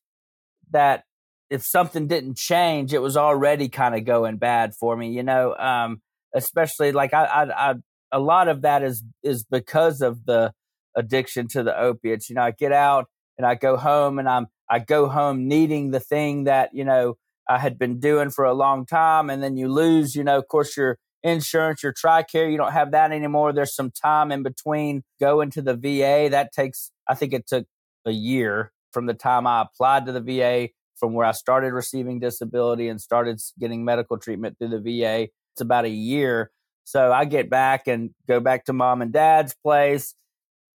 that 0.73 1.05
if 1.51 1.63
something 1.65 2.07
didn't 2.07 2.37
change, 2.37 2.93
it 2.93 3.01
was 3.01 3.17
already 3.17 3.69
kind 3.69 3.95
of 3.95 4.05
going 4.05 4.37
bad 4.37 4.75
for 4.75 4.97
me, 4.97 5.11
you 5.11 5.23
know. 5.23 5.55
Um, 5.57 6.03
especially 6.35 6.93
like 6.93 7.15
I, 7.15 7.25
I, 7.25 7.71
I, 7.71 7.75
a 8.13 8.19
lot 8.19 8.49
of 8.49 8.63
that 8.63 8.83
is 8.83 9.03
is 9.23 9.45
because 9.45 10.01
of 10.01 10.25
the 10.27 10.53
addiction 10.97 11.49
to 11.49 11.63
the 11.63 11.79
opiates. 11.79 12.29
You 12.29 12.37
know, 12.37 12.43
I 12.43 12.51
get 12.51 12.73
out 12.73 13.07
and 13.37 13.47
I 13.47 13.55
go 13.55 13.77
home 13.77 14.19
and 14.19 14.29
I'm 14.29 14.47
I 14.69 14.79
go 14.81 15.09
home 15.09 15.49
needing 15.49 15.91
the 15.91 16.01
thing 16.01 16.45
that 16.45 16.71
you 16.75 16.85
know 16.85 17.17
I 17.49 17.59
had 17.59 17.79
been 17.79 17.99
doing 17.99 18.31
for 18.31 18.45
a 18.45 18.55
long 18.55 18.85
time, 18.85 19.31
and 19.31 19.43
then 19.43 19.57
you 19.57 19.69
lose, 19.69 20.15
you 20.15 20.25
know, 20.25 20.39
of 20.39 20.49
course 20.49 20.77
your 20.77 20.99
insurance, 21.23 21.83
your 21.83 21.93
TRICARE, 21.93 22.51
you 22.51 22.57
don't 22.57 22.73
have 22.73 22.93
that 22.93 23.13
anymore. 23.13 23.53
There's 23.53 23.75
some 23.75 23.91
time 23.91 24.31
in 24.31 24.43
between 24.43 25.03
going 25.21 25.51
to 25.53 25.63
the 25.63 25.75
VA. 25.75 26.29
That 26.31 26.53
takes, 26.53 26.91
I 27.09 27.15
think 27.15 27.33
it 27.33 27.47
took 27.47 27.67
a 28.07 28.13
year 28.13 28.73
from 28.93 29.07
the 29.07 29.15
time 29.15 29.47
I 29.47 29.63
applied 29.63 30.07
to 30.07 30.13
the 30.13 30.21
VA, 30.21 30.69
from 30.99 31.13
where 31.13 31.27
I 31.27 31.33
started 31.33 31.73
receiving 31.73 32.21
disability 32.21 32.89
and 32.89 33.01
started 33.01 33.41
getting 33.59 33.85
medical 33.85 34.19
treatment 34.19 34.59
through 34.59 34.81
the 34.81 34.81
VA. 34.81 35.29
It's 35.55 35.61
about 35.61 35.85
a 35.85 35.91
year. 35.91 36.51
So 36.85 37.13
I 37.13 37.25
get 37.25 37.51
back 37.51 37.87
and 37.87 38.11
go 38.27 38.41
back 38.41 38.65
to 38.65 38.73
mom 38.73 39.03
and 39.03 39.13
dad's 39.13 39.55
place 39.63 40.15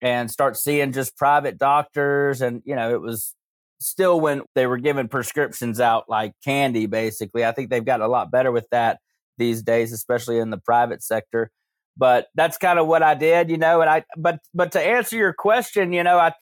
and 0.01 0.29
start 0.29 0.57
seeing 0.57 0.91
just 0.91 1.15
private 1.15 1.57
doctors. 1.57 2.41
And, 2.41 2.61
you 2.65 2.75
know, 2.75 2.93
it 2.93 3.01
was 3.01 3.35
still 3.79 4.19
when 4.19 4.41
they 4.55 4.67
were 4.67 4.77
giving 4.77 5.07
prescriptions 5.07 5.79
out 5.79 6.05
like 6.09 6.33
candy, 6.43 6.85
basically. 6.85 7.45
I 7.45 7.51
think 7.51 7.69
they've 7.69 7.85
gotten 7.85 8.05
a 8.05 8.09
lot 8.09 8.31
better 8.31 8.51
with 8.51 8.67
that 8.71 8.99
these 9.37 9.63
days, 9.63 9.91
especially 9.91 10.37
in 10.37 10.49
the 10.49 10.57
private 10.57 11.03
sector. 11.03 11.49
But 11.97 12.27
that's 12.35 12.57
kind 12.57 12.79
of 12.79 12.87
what 12.87 13.03
I 13.03 13.15
did, 13.15 13.49
you 13.49 13.57
know. 13.57 13.81
And 13.81 13.89
I, 13.89 14.03
but, 14.17 14.39
but 14.53 14.71
to 14.73 14.81
answer 14.81 15.17
your 15.17 15.33
question, 15.33 15.93
you 15.93 16.03
know, 16.03 16.17
I, 16.17 16.33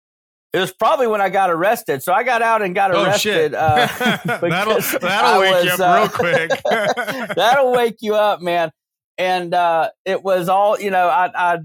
It 0.51 0.57
was 0.59 0.71
probably 0.73 1.05
when 1.07 1.21
I 1.21 1.29
got 1.29 1.51
arrested. 1.51 2.01
So 2.01 2.11
I 2.11 2.23
got 2.23 2.41
out 2.41 2.61
and 2.63 2.73
got 2.73 2.93
Oh, 2.93 3.03
arrested. 3.03 3.21
shit. 3.21 3.53
uh, 3.53 3.87
that'll 4.41 4.79
that'll 4.99 5.39
wake 5.41 5.65
you 5.65 5.71
up 5.71 5.79
uh, 5.79 5.99
real 5.99 6.09
quick. 6.09 7.35
That'll 7.35 7.71
wake 7.71 7.97
you 8.01 8.15
up, 8.15 8.41
man. 8.41 8.71
And 9.17 9.53
uh, 9.53 9.89
it 10.05 10.23
was 10.23 10.49
all, 10.49 10.79
you 10.79 10.89
know, 10.91 11.07
I, 11.07 11.29
I 11.35 11.57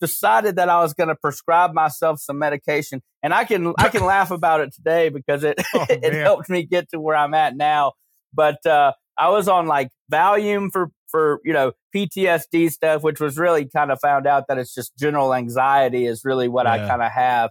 decided 0.00 0.56
that 0.56 0.68
I 0.68 0.80
was 0.82 0.92
going 0.92 1.08
to 1.08 1.14
prescribe 1.14 1.72
myself 1.72 2.20
some 2.20 2.38
medication, 2.38 3.00
and 3.22 3.32
I 3.32 3.44
can 3.44 3.72
I 3.78 3.88
can 3.88 4.04
laugh 4.04 4.30
about 4.30 4.60
it 4.60 4.74
today 4.74 5.08
because 5.08 5.42
it 5.44 5.60
Oh, 5.74 5.86
it 5.88 6.12
helped 6.12 6.50
me 6.50 6.64
get 6.64 6.90
to 6.90 7.00
where 7.00 7.16
I'm 7.16 7.32
at 7.32 7.56
now. 7.56 7.92
But 8.34 8.64
uh, 8.66 8.92
I 9.16 9.30
was 9.30 9.48
on 9.48 9.66
like 9.66 9.88
Valium 10.12 10.70
for 10.72 10.90
for 11.08 11.40
you 11.44 11.52
know 11.54 11.72
PTSD 11.94 12.70
stuff, 12.70 13.02
which 13.02 13.20
was 13.20 13.38
really 13.38 13.66
kind 13.66 13.90
of 13.90 13.98
found 14.00 14.26
out 14.26 14.48
that 14.48 14.58
it's 14.58 14.74
just 14.74 14.94
general 14.98 15.32
anxiety 15.32 16.04
is 16.06 16.22
really 16.24 16.48
what 16.48 16.66
I 16.66 16.78
kind 16.86 17.00
of 17.02 17.10
have. 17.12 17.50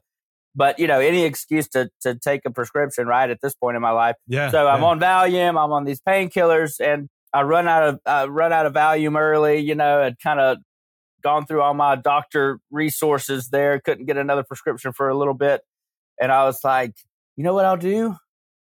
But 0.56 0.80
you 0.80 0.88
know, 0.88 1.00
any 1.00 1.24
excuse 1.24 1.68
to 1.70 1.90
to 2.02 2.16
take 2.16 2.42
a 2.46 2.52
prescription, 2.52 3.08
right? 3.08 3.30
At 3.30 3.40
this 3.42 3.54
point 3.56 3.76
in 3.76 3.82
my 3.82 3.92
life. 3.92 4.16
yeah. 4.28 4.50
So 4.52 4.68
I'm 4.68 4.82
yeah. 4.82 4.88
on 4.88 5.00
Valium. 5.00 5.50
I'm 5.64 5.72
on 5.72 5.84
these 5.84 6.02
painkillers, 6.02 6.80
and 6.80 7.10
I 7.34 7.44
run 7.44 7.68
out 7.68 7.84
of 7.84 8.00
I 8.06 8.26
run 8.26 8.54
out 8.54 8.66
of 8.66 8.74
Valium 8.74 9.20
early. 9.20 9.60
You 9.60 9.76
know, 9.76 10.02
had 10.02 10.20
kind 10.20 10.40
of 10.40 10.58
gone 11.24 11.46
through 11.46 11.62
all 11.62 11.74
my 11.74 11.96
doctor 11.96 12.60
resources 12.72 13.50
there. 13.50 13.80
Couldn't 13.82 14.06
get 14.06 14.18
another 14.18 14.44
prescription 14.44 14.94
for 14.94 15.10
a 15.10 15.18
little 15.18 15.34
bit, 15.34 15.62
and 16.22 16.32
I 16.32 16.46
was 16.46 16.64
like, 16.64 16.94
you 17.36 17.44
know 17.44 17.54
what 17.54 17.66
I'll 17.66 17.78
do? 17.78 18.16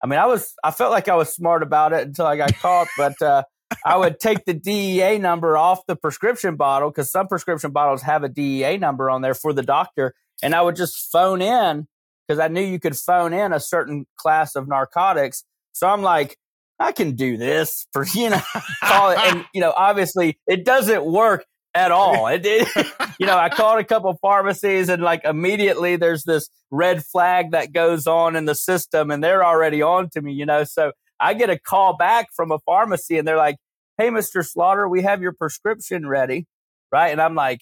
I 0.02 0.06
mean, 0.06 0.18
I 0.18 0.26
was 0.26 0.54
I 0.62 0.70
felt 0.70 0.92
like 0.92 1.08
I 1.08 1.16
was 1.16 1.34
smart 1.34 1.62
about 1.62 1.92
it 1.92 2.06
until 2.06 2.26
I 2.26 2.36
got 2.36 2.54
caught, 2.56 2.88
but 2.96 3.20
uh, 3.20 3.42
I 3.84 3.96
would 3.96 4.20
take 4.20 4.44
the 4.44 4.54
DEA 4.54 5.18
number 5.18 5.56
off 5.56 5.86
the 5.86 5.96
prescription 5.96 6.56
bottle 6.56 6.90
because 6.90 7.10
some 7.10 7.26
prescription 7.26 7.72
bottles 7.72 8.02
have 8.02 8.22
a 8.22 8.28
DEA 8.28 8.78
number 8.78 9.10
on 9.10 9.22
there 9.22 9.34
for 9.34 9.52
the 9.52 9.62
doctor, 9.62 10.14
and 10.42 10.54
I 10.54 10.62
would 10.62 10.76
just 10.76 11.10
phone 11.10 11.42
in 11.42 11.86
because 12.26 12.38
I 12.38 12.48
knew 12.48 12.60
you 12.60 12.80
could 12.80 12.96
phone 12.96 13.32
in 13.32 13.52
a 13.52 13.60
certain 13.60 14.06
class 14.16 14.56
of 14.56 14.68
narcotics. 14.68 15.44
So 15.72 15.88
I'm 15.88 16.02
like, 16.02 16.36
I 16.78 16.92
can 16.92 17.12
do 17.12 17.36
this 17.36 17.86
for 17.92 18.04
you 18.14 18.30
know, 18.30 18.42
and 18.82 19.44
you 19.54 19.60
know, 19.60 19.72
obviously 19.76 20.38
it 20.46 20.64
doesn't 20.64 21.04
work 21.04 21.44
at 21.74 21.90
all. 21.90 22.26
It, 22.26 22.42
it 22.44 22.68
you 23.18 23.26
know, 23.26 23.36
I 23.36 23.48
called 23.48 23.78
a 23.78 23.84
couple 23.84 24.16
pharmacies 24.20 24.88
and 24.88 25.02
like 25.02 25.24
immediately 25.24 25.96
there's 25.96 26.24
this 26.24 26.48
red 26.70 27.04
flag 27.04 27.52
that 27.52 27.72
goes 27.72 28.06
on 28.06 28.36
in 28.36 28.44
the 28.44 28.54
system 28.54 29.10
and 29.10 29.22
they're 29.22 29.44
already 29.44 29.82
on 29.82 30.10
to 30.10 30.22
me, 30.22 30.32
you 30.32 30.46
know. 30.46 30.64
So 30.64 30.92
I 31.20 31.34
get 31.34 31.50
a 31.50 31.58
call 31.58 31.96
back 31.96 32.28
from 32.34 32.50
a 32.50 32.58
pharmacy 32.60 33.18
and 33.18 33.26
they're 33.26 33.36
like, 33.36 33.56
Hey, 33.98 34.10
Mr. 34.10 34.46
Slaughter, 34.46 34.86
we 34.88 35.02
have 35.02 35.22
your 35.22 35.32
prescription 35.32 36.06
ready. 36.06 36.46
Right. 36.92 37.08
And 37.08 37.20
I'm 37.20 37.34
like, 37.34 37.60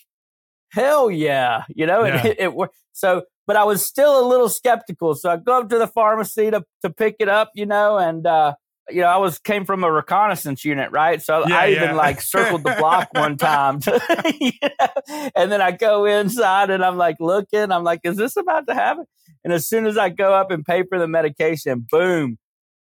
hell 0.75 1.11
yeah. 1.11 1.65
You 1.69 1.87
know, 1.87 2.05
Yeah. 2.05 2.27
it, 2.27 2.37
it 2.41 2.55
worked. 2.55 2.77
So, 2.93 3.23
but 3.47 3.57
I 3.57 3.65
was 3.65 3.85
still 3.87 4.21
a 4.21 4.27
little 4.27 4.49
skeptical. 4.49 5.15
So 5.15 5.31
I 5.31 5.37
go 5.37 5.61
up 5.61 5.69
to 5.71 5.79
the 5.79 5.87
pharmacy 5.89 6.51
to, 6.51 6.65
to 6.83 6.91
pick 6.91 7.17
it 7.21 7.29
up, 7.29 7.51
you 7.55 7.67
know, 7.67 7.99
and, 7.99 8.27
uh, 8.27 8.55
you 8.91 9.01
know, 9.01 9.07
I 9.09 9.17
was 9.17 9.39
came 9.39 9.65
from 9.65 9.83
a 9.83 9.91
reconnaissance 9.91 10.65
unit, 10.65 10.91
right? 10.93 11.21
So 11.23 11.47
Yeah, 11.49 11.59
I 11.59 11.67
yeah. 11.67 11.85
even 11.85 11.97
like 11.97 12.21
circled 12.21 12.63
the 12.65 12.77
block 12.79 13.09
one 13.15 13.37
time, 13.39 13.81
you 14.41 14.53
know? 14.63 15.31
and 15.35 15.51
then 15.51 15.61
I 15.63 15.71
go 15.73 16.05
inside 16.05 16.69
and 16.71 16.85
I'm 16.85 16.97
like 16.99 17.17
looking. 17.19 17.73
I'm 17.73 17.83
like, 17.85 18.01
is 18.05 18.17
this 18.17 18.37
about 18.37 18.67
to 18.69 18.75
happen? 18.75 19.05
And 19.43 19.53
as 19.53 19.67
soon 19.69 19.87
as 19.87 19.97
I 19.97 20.11
go 20.11 20.35
up 20.35 20.51
and 20.51 20.65
pay 20.65 20.83
for 20.89 20.99
the 20.99 21.09
medication, 21.09 21.87
boom, 21.91 22.37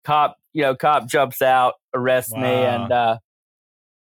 cop, 0.05 0.37
you 0.53 0.63
know, 0.63 0.75
cop 0.75 1.07
jumps 1.07 1.43
out, 1.43 1.75
arrests 1.95 2.33
me, 2.35 2.41
and 2.49 2.91
uh, 2.91 3.19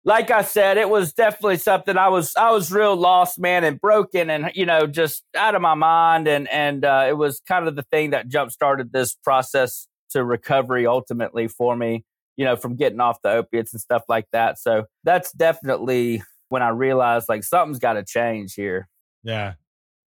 like 0.04 0.30
I 0.30 0.42
said, 0.42 0.78
it 0.78 0.88
was 0.88 1.12
definitely 1.12 1.58
something 1.58 1.96
I 1.96 2.08
was 2.08 2.34
I 2.36 2.50
was 2.50 2.72
real 2.72 2.96
lost, 2.96 3.38
man, 3.38 3.64
and 3.64 3.80
broken, 3.80 4.30
and 4.30 4.50
you 4.54 4.66
know, 4.66 4.86
just 4.86 5.22
out 5.36 5.54
of 5.54 5.62
my 5.62 5.74
mind, 5.74 6.26
and 6.26 6.48
and 6.48 6.84
uh, 6.84 7.06
it 7.08 7.16
was 7.16 7.40
kind 7.46 7.68
of 7.68 7.76
the 7.76 7.84
thing 7.84 8.10
that 8.10 8.28
jump 8.28 8.50
started 8.50 8.92
this 8.92 9.14
process 9.14 9.86
to 10.10 10.24
recovery 10.24 10.86
ultimately 10.86 11.48
for 11.48 11.76
me, 11.76 12.04
you 12.36 12.44
know, 12.44 12.56
from 12.56 12.76
getting 12.76 13.00
off 13.00 13.22
the 13.22 13.30
opiates 13.30 13.72
and 13.72 13.80
stuff 13.80 14.02
like 14.08 14.26
that. 14.32 14.58
So 14.58 14.86
that's 15.04 15.32
definitely 15.32 16.22
when 16.48 16.62
I 16.62 16.68
realized 16.68 17.28
like 17.28 17.44
something's 17.44 17.78
got 17.78 17.94
to 17.94 18.04
change 18.04 18.54
here. 18.54 18.88
Yeah. 19.22 19.54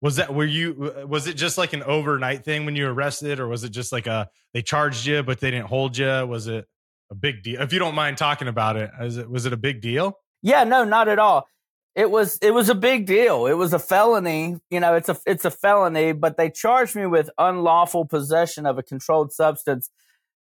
Was 0.02 0.16
that 0.16 0.34
were 0.34 0.44
you 0.44 1.06
was 1.08 1.26
it 1.26 1.34
just 1.34 1.56
like 1.56 1.72
an 1.72 1.82
overnight 1.82 2.44
thing 2.44 2.66
when 2.66 2.76
you 2.76 2.84
were 2.84 2.92
arrested 2.92 3.40
or 3.40 3.48
was 3.48 3.64
it 3.64 3.70
just 3.70 3.90
like 3.90 4.06
a 4.06 4.28
they 4.52 4.60
charged 4.60 5.06
you 5.06 5.22
but 5.22 5.40
they 5.40 5.50
didn't 5.50 5.68
hold 5.68 5.96
you? 5.96 6.26
Was 6.26 6.46
it 6.46 6.66
a 7.14 7.20
big 7.20 7.42
deal? 7.42 7.60
If 7.60 7.72
you 7.72 7.78
don't 7.78 7.94
mind 7.94 8.18
talking 8.18 8.48
about 8.48 8.76
it, 8.76 8.90
it 9.00 9.30
was 9.30 9.46
it 9.46 9.52
a 9.52 9.56
big 9.56 9.80
deal? 9.80 10.18
Yeah, 10.42 10.64
no, 10.64 10.84
not 10.84 11.08
at 11.08 11.18
all. 11.18 11.46
It 11.94 12.10
was 12.10 12.38
it 12.42 12.50
was 12.50 12.68
a 12.68 12.74
big 12.74 13.06
deal. 13.06 13.46
It 13.46 13.52
was 13.52 13.72
a 13.72 13.78
felony. 13.78 14.56
You 14.68 14.80
know, 14.80 14.94
it's 14.96 15.08
a 15.08 15.16
it's 15.26 15.44
a 15.44 15.50
felony, 15.50 16.12
but 16.12 16.36
they 16.36 16.50
charged 16.50 16.96
me 16.96 17.06
with 17.06 17.30
unlawful 17.38 18.04
possession 18.04 18.66
of 18.66 18.78
a 18.78 18.82
controlled 18.82 19.32
substance 19.32 19.90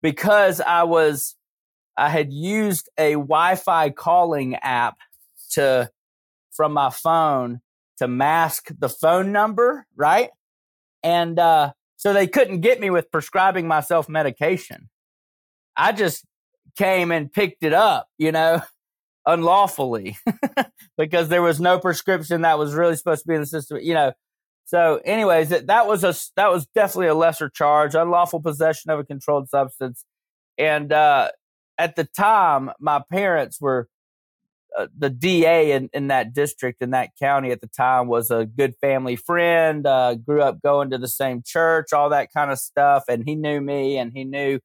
because 0.00 0.61
I 0.61 0.85
was 0.85 1.35
I 1.97 2.09
had 2.09 2.33
used 2.33 2.89
a 2.97 3.12
Wi-Fi 3.12 3.91
calling 3.91 4.55
app 4.57 4.99
to 5.53 5.91
from 6.53 6.73
my 6.73 6.91
phone 6.91 7.61
to 7.99 8.07
mask 8.07 8.71
the 8.79 8.89
phone 8.89 9.33
number, 9.33 9.87
right? 9.97 10.31
And 11.03 11.39
uh 11.39 11.73
so 11.97 12.12
they 12.12 12.29
couldn't 12.29 12.61
get 12.61 12.81
me 12.81 12.91
with 12.91 13.11
prescribing 13.11 13.67
myself 13.67 14.09
medication. 14.09 14.89
I 15.77 15.93
just 15.93 16.25
came 16.77 17.11
and 17.12 17.33
picked 17.33 17.62
it 17.62 17.73
up, 17.73 18.09
you 18.19 18.33
know, 18.33 18.62
unlawfully 19.27 20.17
because 20.99 21.29
there 21.29 21.43
was 21.43 21.61
no 21.61 21.79
prescription 21.79 22.43
that 22.43 22.59
was 22.59 22.75
really 22.75 22.97
supposed 22.97 23.23
to 23.23 23.29
be 23.29 23.35
in 23.35 23.41
the 23.41 23.47
system, 23.47 23.79
you 23.81 23.95
know. 23.95 24.12
So, 24.67 25.00
anyways, 25.05 25.49
that, 25.49 25.67
that 25.67 25.89
was 25.89 26.05
a 26.05 26.15
that 26.37 26.53
was 26.53 26.67
definitely 26.75 27.09
a 27.09 27.15
lesser 27.15 27.49
charge, 27.49 27.95
unlawful 27.95 28.41
possession 28.41 28.91
of 28.91 29.00
a 29.00 29.05
controlled 29.05 29.49
substance, 29.49 30.05
and 30.57 30.93
uh, 30.93 31.31
at 31.77 31.97
the 31.97 32.05
time, 32.05 32.71
my 32.79 33.03
parents 33.11 33.61
were 33.61 33.89
uh, 34.79 34.87
the 34.97 35.11
DA 35.11 35.73
in, 35.73 35.89
in 35.93 36.09
that 36.09 36.33
district 36.33 36.83
in 36.83 36.91
that 36.91 37.11
county 37.21 37.50
at 37.50 37.61
the 37.61 37.67
time 37.67 38.07
was 38.07 38.31
a 38.31 38.47
good 38.47 38.75
family 38.81 39.17
friend. 39.17 39.87
Uh, 39.87 40.15
grew 40.15 40.43
up 40.43 40.62
going 40.62 40.91
to 40.91 40.99
the 40.99 41.09
same 41.09 41.43
church, 41.45 41.93
all 41.93 42.11
that 42.11 42.33
kind 42.33 42.53
of 42.53 42.59
stuff, 42.59 43.05
and 43.09 43.25
he 43.25 43.35
knew 43.35 43.61
me, 43.61 43.97
and 43.97 44.12
he 44.15 44.25
knew 44.25 44.61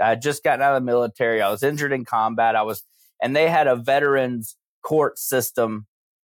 I 0.00 0.14
just 0.14 0.42
gotten 0.42 0.62
out 0.62 0.74
of 0.74 0.82
the 0.82 0.86
military. 0.86 1.42
I 1.42 1.50
was 1.50 1.62
injured 1.62 1.92
in 1.92 2.04
combat. 2.04 2.56
I 2.56 2.62
was, 2.62 2.82
and 3.22 3.34
they 3.34 3.48
had 3.48 3.66
a 3.66 3.76
veterans 3.76 4.56
court 4.82 5.18
system 5.18 5.86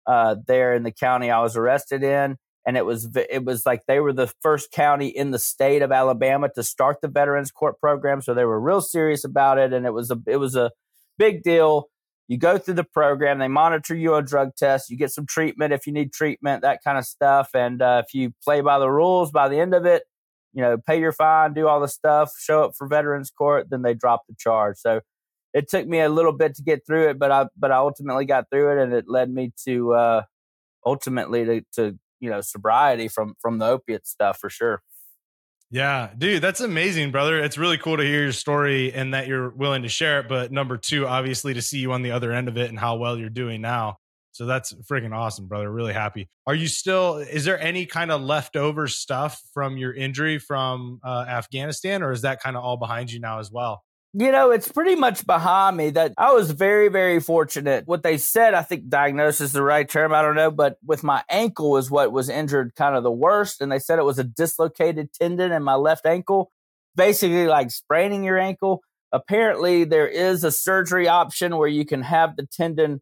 uh, 0.05 0.35
there 0.47 0.73
in 0.75 0.83
the 0.83 0.91
county 0.91 1.31
I 1.31 1.41
was 1.41 1.55
arrested 1.55 2.03
in, 2.03 2.37
and 2.65 2.77
it 2.77 2.85
was 2.85 3.09
it 3.15 3.45
was 3.45 3.65
like 3.65 3.85
they 3.87 3.99
were 3.99 4.13
the 4.13 4.31
first 4.41 4.71
county 4.71 5.07
in 5.07 5.31
the 5.31 5.39
state 5.39 5.81
of 5.81 5.91
Alabama 5.91 6.49
to 6.55 6.63
start 6.63 6.97
the 7.01 7.07
veterans 7.07 7.51
court 7.51 7.79
program. 7.79 8.21
So 8.21 8.33
they 8.33 8.45
were 8.45 8.59
real 8.59 8.81
serious 8.81 9.23
about 9.23 9.57
it, 9.57 9.73
and 9.73 9.85
it 9.85 9.93
was 9.93 10.11
a 10.11 10.19
it 10.27 10.37
was 10.37 10.55
a 10.55 10.71
big 11.17 11.43
deal. 11.43 11.89
You 12.27 12.37
go 12.37 12.57
through 12.57 12.75
the 12.75 12.85
program, 12.85 13.39
they 13.39 13.49
monitor 13.49 13.95
you 13.95 14.15
on 14.15 14.25
drug 14.25 14.55
tests, 14.55 14.89
you 14.89 14.97
get 14.97 15.11
some 15.11 15.25
treatment 15.25 15.73
if 15.73 15.85
you 15.85 15.93
need 15.93 16.13
treatment, 16.13 16.61
that 16.61 16.79
kind 16.83 16.97
of 16.97 17.05
stuff. 17.05 17.49
And 17.53 17.81
uh, 17.81 18.01
if 18.05 18.13
you 18.13 18.33
play 18.43 18.61
by 18.61 18.79
the 18.79 18.89
rules, 18.89 19.29
by 19.29 19.49
the 19.49 19.59
end 19.59 19.73
of 19.73 19.85
it, 19.85 20.03
you 20.53 20.61
know, 20.61 20.77
pay 20.77 20.99
your 20.99 21.11
fine, 21.11 21.53
do 21.53 21.67
all 21.67 21.79
the 21.79 21.87
stuff, 21.87 22.31
show 22.39 22.63
up 22.63 22.71
for 22.77 22.87
veterans 22.87 23.31
court, 23.31 23.67
then 23.69 23.81
they 23.81 23.93
drop 23.93 24.23
the 24.27 24.35
charge. 24.37 24.77
So 24.77 25.01
it 25.53 25.69
took 25.69 25.87
me 25.87 25.99
a 25.99 26.09
little 26.09 26.31
bit 26.31 26.55
to 26.55 26.63
get 26.63 26.85
through 26.85 27.09
it, 27.09 27.19
but 27.19 27.31
I 27.31 27.47
but 27.57 27.71
I 27.71 27.77
ultimately 27.77 28.25
got 28.25 28.49
through 28.51 28.77
it, 28.77 28.83
and 28.83 28.93
it 28.93 29.05
led 29.07 29.31
me 29.31 29.51
to 29.65 29.93
uh, 29.93 30.21
ultimately 30.85 31.45
to, 31.45 31.61
to 31.73 31.99
you 32.19 32.29
know 32.29 32.41
sobriety 32.41 33.07
from 33.07 33.35
from 33.39 33.59
the 33.59 33.67
opiate 33.67 34.07
stuff 34.07 34.39
for 34.39 34.49
sure. 34.49 34.81
Yeah, 35.69 36.11
dude, 36.15 36.43
that's 36.43 36.61
amazing, 36.61 37.09
brother. 37.11 37.39
It's 37.39 37.57
really 37.57 37.79
cool 37.79 37.97
to 37.97 38.03
hear 38.03 38.21
your 38.21 38.31
story 38.31 38.93
and 38.93 39.15
that 39.15 39.25
you're 39.25 39.49
willing 39.49 39.81
to 39.81 39.89
share 39.89 40.19
it. 40.19 40.29
But 40.29 40.51
number 40.51 40.77
two, 40.77 41.07
obviously, 41.07 41.55
to 41.55 41.63
see 41.63 41.79
you 41.79 41.93
on 41.93 42.03
the 42.03 42.11
other 42.11 42.31
end 42.31 42.47
of 42.47 42.57
it 42.57 42.69
and 42.69 42.77
how 42.77 42.97
well 42.97 43.17
you're 43.17 43.29
doing 43.29 43.61
now. 43.61 43.97
So 44.33 44.45
that's 44.45 44.73
freaking 44.91 45.15
awesome, 45.15 45.47
brother. 45.47 45.71
Really 45.71 45.93
happy. 45.93 46.27
Are 46.45 46.55
you 46.55 46.67
still, 46.67 47.17
is 47.17 47.45
there 47.45 47.59
any 47.59 47.85
kind 47.85 48.11
of 48.11 48.21
leftover 48.21 48.87
stuff 48.87 49.41
from 49.53 49.77
your 49.77 49.93
injury 49.93 50.39
from 50.39 50.99
uh, 51.03 51.25
Afghanistan, 51.27 52.03
or 52.03 52.11
is 52.11 52.23
that 52.23 52.41
kind 52.41 52.57
of 52.57 52.63
all 52.63 52.77
behind 52.77 53.11
you 53.11 53.19
now 53.19 53.39
as 53.39 53.51
well? 53.51 53.83
You 54.15 54.31
know, 54.31 54.51
it's 54.51 54.67
pretty 54.67 54.93
much 54.93 55.25
behind 55.25 55.75
me 55.77 55.89
that 55.91 56.13
I 56.19 56.33
was 56.33 56.51
very, 56.51 56.87
very 56.87 57.19
fortunate. 57.19 57.87
What 57.87 58.03
they 58.03 58.17
said, 58.17 58.53
I 58.53 58.61
think 58.61 58.87
diagnosis 58.87 59.47
is 59.47 59.53
the 59.53 59.63
right 59.63 59.89
term. 59.89 60.13
I 60.13 60.21
don't 60.21 60.35
know, 60.35 60.51
but 60.51 60.77
with 60.85 61.03
my 61.03 61.23
ankle 61.31 61.71
was 61.71 61.89
what 61.89 62.11
was 62.11 62.29
injured 62.29 62.75
kind 62.75 62.95
of 62.95 63.01
the 63.01 63.11
worst. 63.11 63.59
And 63.59 63.71
they 63.71 63.79
said 63.79 63.97
it 63.97 64.05
was 64.05 64.19
a 64.19 64.23
dislocated 64.23 65.13
tendon 65.13 65.51
in 65.51 65.63
my 65.63 65.73
left 65.73 66.05
ankle, 66.05 66.51
basically 66.95 67.47
like 67.47 67.71
spraining 67.71 68.23
your 68.23 68.37
ankle. 68.37 68.81
Apparently, 69.11 69.83
there 69.83 70.07
is 70.07 70.43
a 70.43 70.51
surgery 70.51 71.07
option 71.07 71.57
where 71.57 71.67
you 71.67 71.83
can 71.83 72.03
have 72.03 72.35
the 72.35 72.45
tendon 72.45 73.01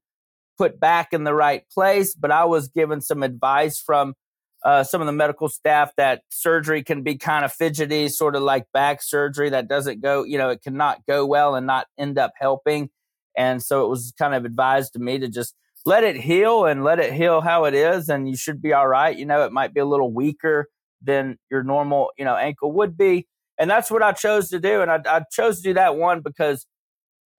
put 0.58 0.80
back 0.80 1.14
in 1.14 1.24
the 1.24 1.34
right 1.34 1.64
place. 1.74 2.16
But 2.16 2.32
I 2.32 2.46
was 2.46 2.68
given 2.68 3.02
some 3.02 3.24
advice 3.24 3.80
from 3.80 4.16
uh, 4.64 4.84
some 4.84 5.02
of 5.02 5.08
the 5.08 5.14
medical 5.14 5.50
staff 5.50 5.92
that 5.98 6.22
surgery 6.30 6.84
can 6.84 7.02
be 7.02 7.18
kind 7.18 7.44
of 7.44 7.52
fidgety, 7.52 8.08
sort 8.10 8.36
of 8.36 8.44
like 8.44 8.66
back 8.74 9.02
surgery 9.02 9.50
that 9.50 9.68
doesn't 9.68 10.02
go, 10.02 10.24
you 10.24 10.38
know, 10.38 10.50
it 10.50 10.62
cannot 10.62 11.06
go 11.08 11.26
well 11.26 11.56
and 11.56 11.66
not 11.66 11.88
end 11.98 12.20
up 12.20 12.34
helping. 12.40 12.90
And 13.36 13.64
so 13.64 13.86
it 13.86 13.90
was 13.90 14.14
kind 14.20 14.36
of 14.36 14.46
advised 14.46 14.94
to 14.94 15.00
me 15.00 15.18
to 15.20 15.28
just 15.28 15.56
let 15.86 16.04
it 16.04 16.16
heal 16.16 16.66
and 16.66 16.84
let 16.84 17.00
it 17.00 17.14
heal 17.14 17.42
how 17.42 17.66
it 17.66 17.74
is. 17.74 18.08
And 18.08 18.30
you 18.30 18.36
should 18.38 18.62
be 18.62 18.74
all 18.74 18.88
right. 18.88 19.18
You 19.18 19.26
know, 19.26 19.46
it 19.46 19.52
might 19.52 19.74
be 19.74 19.80
a 19.80 19.86
little 19.86 20.14
weaker 20.14 20.68
than 21.02 21.38
your 21.50 21.64
normal, 21.64 22.12
you 22.18 22.26
know, 22.26 22.36
ankle 22.36 22.72
would 22.74 22.98
be. 22.98 23.28
And 23.58 23.70
that's 23.70 23.90
what 23.90 24.04
I 24.04 24.12
chose 24.12 24.50
to 24.50 24.60
do. 24.60 24.82
And 24.82 24.92
I, 24.92 25.00
I 25.08 25.22
chose 25.32 25.58
to 25.58 25.64
do 25.64 25.74
that 25.74 25.96
one 25.96 26.22
because 26.22 26.68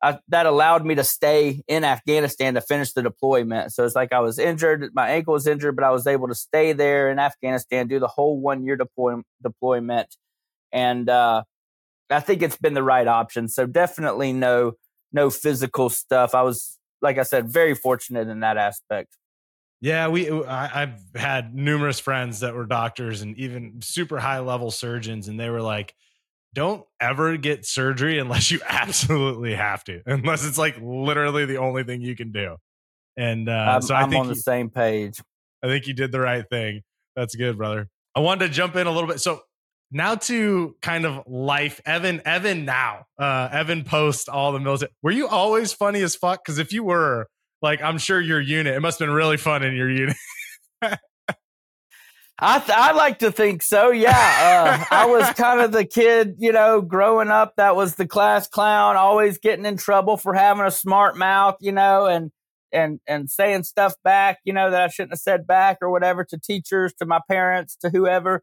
I, 0.03 0.19
that 0.29 0.47
allowed 0.47 0.85
me 0.85 0.97
to 0.97 1.05
stay 1.05 1.63
in 1.69 1.85
Afghanistan 1.85 2.55
to 2.55 2.61
finish 2.61 2.93
the 2.93 3.03
deployment. 3.03 3.73
So 3.73 3.85
it's 3.85 3.95
like 3.95 4.13
I 4.13 4.19
was 4.19 4.39
injured, 4.39 4.91
my 4.95 5.11
ankle 5.11 5.35
was 5.35 5.47
injured, 5.47 5.77
but 5.77 5.85
I 5.85 5.91
was 5.91 6.09
able 6.09 6.27
to 6.27 6.35
stay 6.35 6.73
there 6.73 7.09
in 7.09 7.21
Afghanistan, 7.21 7.87
do 7.87 8.01
the 8.01 8.09
whole 8.09 8.41
one 8.41 8.65
year 8.65 8.77
deploy, 8.77 9.15
deployment. 9.41 10.17
And 10.73 11.09
uh, 11.09 11.45
I 12.11 12.21
think 12.21 12.43
it's 12.43 12.57
been 12.57 12.75
the 12.75 12.83
right 12.83 13.07
option. 13.07 13.49
So 13.49 13.67
definitely 13.67 14.33
no 14.33 14.73
no 15.13 15.31
physical 15.31 15.91
stuff. 15.91 16.35
I 16.35 16.43
was, 16.43 16.79
like 17.01 17.19
I 17.19 17.23
said, 17.23 17.49
very 17.49 17.75
fortunate 17.75 18.29
in 18.29 18.41
that 18.41 18.57
aspect. 18.57 19.17
Yeah, 19.81 20.09
we 20.09 20.31
I, 20.31 20.83
I've 20.83 21.01
had 21.15 21.55
numerous 21.55 22.01
friends 22.01 22.41
that 22.41 22.55
were 22.55 22.67
doctors 22.67 23.21
and 23.21 23.37
even 23.37 23.83
super 23.83 24.19
high 24.19 24.39
level 24.39 24.71
surgeons, 24.71 25.29
and 25.29 25.39
they 25.39 25.51
were 25.51 25.61
like, 25.61 25.95
"Don't 26.55 26.85
ever 27.01 27.37
get 27.37 27.65
surgery 27.67 28.19
unless 28.19 28.51
you 28.51 28.61
absolutely 28.69 29.55
have 29.55 29.85
to, 29.85 30.03
unless 30.07 30.45
it's 30.45 30.59
like 30.59 30.77
literally 30.81 31.47
the 31.47 31.59
only 31.59 31.85
thing 31.85 32.01
you 32.01 32.17
can 32.17 32.33
do." 32.33 32.57
And 33.17 33.49
uh, 33.49 33.53
I'm, 33.53 33.83
so 33.83 33.95
I 33.95 34.03
I'm 34.03 34.11
think 34.11 34.23
on 34.23 34.29
the 34.29 34.37
same 34.37 34.71
page. 34.71 35.21
I 35.63 35.69
think 35.69 35.87
you 35.87 35.95
did 35.95 36.13
the 36.13 36.21
right 36.21 36.45
thing. 36.49 36.83
That's 37.15 37.35
good, 37.35 37.59
brother. 37.59 37.89
I 38.15 38.21
wanted 38.21 38.49
to 38.49 38.53
jump 38.53 38.77
in 38.77 38.87
a 38.87 38.91
little 38.91 39.09
bit. 39.09 39.21
So 39.21 39.43
now 39.93 40.15
to 40.15 40.75
kind 40.81 41.05
of 41.05 41.23
life 41.27 41.81
evan 41.85 42.23
evan 42.25 42.65
now 42.65 43.05
uh 43.19 43.49
evan 43.53 43.85
post 43.85 44.29
all 44.29 44.51
the 44.53 44.59
military 44.59 44.91
were 45.03 45.11
you 45.11 45.29
always 45.29 45.73
funny 45.73 46.01
as 46.01 46.17
fuck 46.17 46.43
because 46.43 46.59
if 46.59 46.73
you 46.73 46.83
were 46.83 47.27
like 47.61 47.83
i'm 47.83 47.99
sure 47.99 48.21
your 48.21 48.41
unit 48.41 48.75
it 48.75 48.81
must 48.81 48.99
have 48.99 49.07
been 49.07 49.15
really 49.15 49.37
fun 49.37 49.63
in 49.63 49.77
your 49.77 49.91
unit 49.91 50.17
I 52.39 52.59
th- 52.59 52.77
I 52.77 52.93
like 52.93 53.21
to 53.21 53.31
think 53.31 53.63
so. 53.63 53.91
Yeah, 53.91 54.11
uh, 54.11 54.85
I 54.95 55.07
was 55.07 55.31
kind 55.37 55.61
of 55.61 55.73
the 55.73 55.85
kid, 55.85 56.37
you 56.39 56.53
know, 56.53 56.81
growing 56.81 57.29
up 57.29 57.55
that 57.57 57.77
was 57.77 57.95
the 57.95 58.07
class 58.07 58.49
clown, 58.49 58.97
always 58.97 59.39
getting 59.39 59.67
in 59.67 59.77
trouble 59.77 60.17
for 60.17 60.35
having 60.35 60.65
a 60.65 60.71
smart 60.71 61.17
mouth, 61.17 61.57
you 61.61 61.73
know, 61.73 62.07
and 62.07 62.31
and 62.73 63.01
and 63.07 63.31
saying 63.31 63.65
stuff 63.65 63.95
back, 64.03 64.39
you 64.45 64.53
know, 64.53 64.71
that 64.71 64.83
I 64.83 64.89
shouldn't 64.89 65.13
have 65.13 65.21
said 65.21 65.47
back 65.47 65.79
or 65.83 65.91
whatever 65.91 66.25
to 66.25 66.39
teachers, 66.39 66.93
to 66.95 67.07
my 67.07 67.21
parents, 67.29 67.77
to 67.83 67.91
whoever 67.91 68.43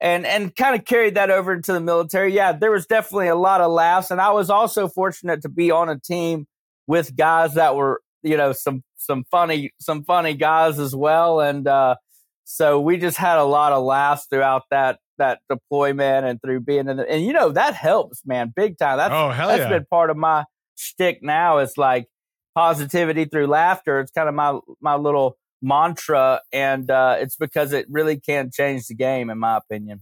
and 0.00 0.26
and 0.26 0.54
kind 0.56 0.74
of 0.74 0.84
carried 0.84 1.14
that 1.14 1.30
over 1.30 1.52
into 1.52 1.72
the 1.72 1.80
military. 1.80 2.32
Yeah, 2.34 2.52
there 2.52 2.70
was 2.70 2.86
definitely 2.86 3.28
a 3.28 3.34
lot 3.34 3.60
of 3.60 3.70
laughs, 3.70 4.10
and 4.10 4.20
I 4.20 4.30
was 4.30 4.50
also 4.50 4.88
fortunate 4.88 5.42
to 5.42 5.48
be 5.48 5.70
on 5.70 5.88
a 5.88 5.98
team 5.98 6.46
with 6.86 7.14
guys 7.14 7.54
that 7.54 7.76
were 7.76 8.00
you 8.22 8.36
know 8.36 8.52
some 8.52 8.82
some 8.96 9.24
funny 9.30 9.72
some 9.78 10.04
funny 10.04 10.34
guys 10.34 10.78
as 10.78 10.96
well, 10.96 11.40
and 11.40 11.68
uh, 11.68 11.96
so 12.52 12.80
we 12.80 12.96
just 12.96 13.16
had 13.16 13.38
a 13.38 13.44
lot 13.44 13.72
of 13.72 13.84
laughs 13.84 14.26
throughout 14.28 14.64
that 14.72 14.98
that 15.18 15.38
deployment 15.48 16.26
and 16.26 16.42
through 16.42 16.58
being 16.58 16.88
in 16.88 16.96
the 16.96 17.08
and 17.08 17.24
you 17.24 17.32
know 17.32 17.52
that 17.52 17.74
helps, 17.74 18.26
man, 18.26 18.52
big 18.54 18.76
time. 18.76 18.96
That's 18.96 19.14
oh 19.14 19.30
hell 19.30 19.46
that's 19.46 19.60
yeah. 19.60 19.68
been 19.68 19.86
part 19.88 20.10
of 20.10 20.16
my 20.16 20.44
shtick 20.74 21.22
now. 21.22 21.58
It's 21.58 21.78
like 21.78 22.08
positivity 22.56 23.26
through 23.26 23.46
laughter. 23.46 24.00
It's 24.00 24.10
kind 24.10 24.28
of 24.28 24.34
my 24.34 24.58
my 24.80 24.96
little 24.96 25.38
mantra, 25.62 26.40
and 26.52 26.90
uh, 26.90 27.18
it's 27.20 27.36
because 27.36 27.72
it 27.72 27.86
really 27.88 28.18
can 28.18 28.50
change 28.52 28.88
the 28.88 28.96
game, 28.96 29.30
in 29.30 29.38
my 29.38 29.56
opinion. 29.56 30.00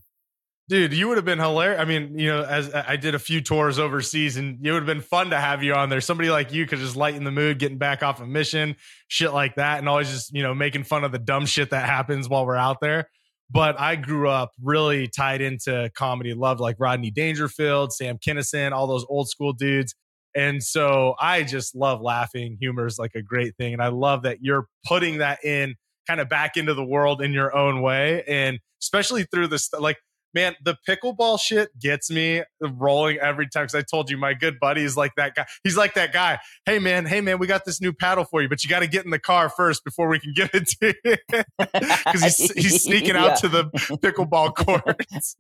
Dude, 0.69 0.93
you 0.93 1.09
would 1.09 1.17
have 1.17 1.25
been 1.25 1.39
hilarious. 1.39 1.81
I 1.81 1.87
mean, 1.87 2.19
you 2.19 2.29
know, 2.29 2.43
as 2.45 2.75
I 2.75 2.97
did 2.97 3.15
a 3.15 3.19
few 3.19 3.41
tours 3.41 3.79
overseas, 3.79 4.37
and 4.37 4.65
it 4.65 4.71
would 4.71 4.83
have 4.83 4.87
been 4.87 5.01
fun 5.01 5.31
to 5.31 5.41
have 5.41 5.63
you 5.63 5.73
on 5.73 5.89
there. 5.89 6.03
Somebody 6.03 6.29
like 6.29 6.53
you 6.53 6.67
could 6.67 6.79
just 6.79 6.95
lighten 6.95 7.25
the 7.25 7.31
mood, 7.31 7.59
getting 7.59 7.79
back 7.79 8.03
off 8.03 8.21
a 8.21 8.27
mission, 8.27 8.77
shit 9.09 9.33
like 9.33 9.55
that, 9.55 9.79
and 9.79 9.89
always 9.89 10.11
just 10.11 10.35
you 10.35 10.43
know 10.43 10.55
making 10.55 10.85
fun 10.85 11.05
of 11.05 11.13
the 11.13 11.19
dumb 11.19 11.47
shit 11.47 11.71
that 11.71 11.87
happens 11.87 12.29
while 12.29 12.45
we're 12.45 12.55
out 12.57 12.83
there. 12.83 13.09
But 13.51 13.81
I 13.81 13.97
grew 13.97 14.29
up 14.29 14.53
really 14.63 15.09
tied 15.09 15.41
into 15.41 15.91
comedy, 15.95 16.35
loved 16.35 16.61
like 16.61 16.77
Rodney 16.79 17.11
Dangerfield, 17.11 17.95
Sam 17.95 18.19
Kinison, 18.19 18.73
all 18.73 18.87
those 18.87 19.07
old 19.09 19.31
school 19.31 19.55
dudes. 19.55 19.95
And 20.35 20.63
so 20.63 21.15
I 21.19 21.45
just 21.45 21.75
love 21.75 22.03
laughing. 22.03 22.59
Humor 22.61 22.87
is 22.87 22.99
like 22.99 23.15
a 23.15 23.23
great 23.23 23.57
thing. 23.57 23.73
And 23.73 23.83
I 23.83 23.89
love 23.89 24.25
that 24.25 24.43
you're 24.43 24.67
putting 24.87 25.19
that 25.19 25.43
in 25.43 25.77
kind 26.07 26.21
of 26.21 26.29
back 26.29 26.59
into 26.59 26.75
the 26.75 26.85
world 26.85 27.23
in 27.23 27.33
your 27.33 27.57
own 27.57 27.81
way. 27.81 28.23
And 28.29 28.59
especially 28.83 29.25
through 29.25 29.47
this, 29.49 29.73
like, 29.73 29.97
man, 30.35 30.55
the 30.65 30.77
pickleball 30.89 31.41
shit 31.41 31.71
gets 31.79 32.11
me 32.11 32.43
rolling 32.61 33.19
every 33.19 33.49
time. 33.49 33.65
Cause 33.67 33.75
I 33.75 33.83
told 33.83 34.11
you, 34.11 34.17
my 34.17 34.35
good 34.35 34.59
buddy 34.61 34.83
is 34.83 34.97
like 34.97 35.13
that 35.17 35.35
guy. 35.35 35.47
He's 35.65 35.77
like 35.77 35.95
that 35.95 36.13
guy. 36.13 36.39
Hey, 36.67 36.79
man, 36.79 37.07
hey, 37.07 37.21
man, 37.21 37.39
we 37.39 37.47
got 37.47 37.65
this 37.65 37.81
new 37.81 37.93
paddle 37.93 38.25
for 38.25 38.43
you, 38.43 38.49
but 38.49 38.63
you 38.65 38.71
got 38.71 38.81
to 38.81 38.87
get 38.87 39.05
in 39.05 39.11
the 39.11 39.19
car 39.19 39.49
first 39.49 39.85
before 39.85 40.09
we 40.09 40.19
can 40.21 40.33
get 40.35 40.51
it 40.55 40.69
to 40.81 40.95
you. 41.05 41.17
Cause 42.07 42.23
he's, 42.23 42.53
he's 42.53 42.85
sneaking 42.85 43.09
Yeah. 43.15 43.25
out 43.27 43.39
to 43.39 43.49
the 43.49 43.65
pickleball 44.03 44.55
courts. 44.55 45.35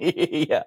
yeah. 0.00 0.62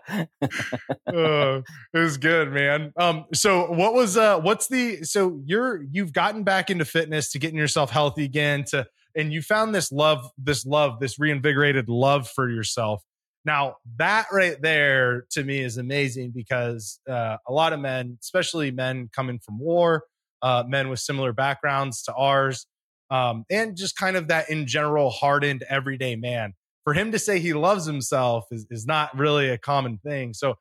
uh, 1.08 1.62
it 1.94 1.98
was 2.00 2.18
good, 2.18 2.52
man. 2.52 2.92
Um, 2.98 3.26
so 3.34 3.72
what 3.72 3.94
was 3.94 4.18
uh 4.18 4.40
what's 4.40 4.68
the 4.68 5.04
so 5.04 5.42
you're 5.46 5.84
you've 5.92 6.14
gotten 6.14 6.44
back 6.44 6.70
into 6.70 6.86
fitness 6.86 7.32
to 7.32 7.40
getting 7.40 7.58
yourself 7.58 7.92
healthy 7.92 8.24
again 8.24 8.64
to 8.70 8.86
and 9.16 9.34
you 9.34 9.42
found 9.42 9.74
this 9.74 9.92
love, 9.92 10.30
this 10.38 10.66
love, 10.66 11.00
this 11.00 11.20
reinvigorated 11.20 11.90
love 11.90 12.28
for 12.30 12.50
yourself. 12.50 13.04
Now 13.46 13.76
that 13.98 14.28
right 14.32 14.62
there 14.62 15.26
to 15.32 15.44
me 15.44 15.60
is 15.60 15.78
amazing 15.78 16.32
because 16.34 17.00
uh, 17.10 17.38
a 17.48 17.52
lot 17.52 17.74
of 17.74 17.80
men, 17.80 18.18
especially 18.22 18.72
men 18.72 19.10
coming 19.14 19.40
from 19.40 19.60
war, 19.60 20.04
uh, 20.42 20.64
men 20.68 20.90
with 20.90 21.00
similar 21.00 21.34
backgrounds 21.34 22.04
to 22.04 22.14
ours, 22.14 22.66
um, 23.10 23.46
and 23.50 23.76
just 23.76 23.96
kind 23.96 24.16
of 24.16 24.30
that 24.30 24.50
in 24.50 24.66
general 24.66 25.10
hardened 25.10 25.64
everyday 25.70 26.16
man. 26.16 26.54
For 26.84 26.94
him 26.94 27.12
to 27.12 27.20
say 27.20 27.40
he 27.40 27.54
loves 27.54 27.86
himself 27.86 28.46
is, 28.52 28.66
is 28.70 28.86
not 28.86 29.18
really 29.18 29.50
a 29.50 29.58
common 29.58 30.00
thing. 30.00 30.34
So 30.34 30.56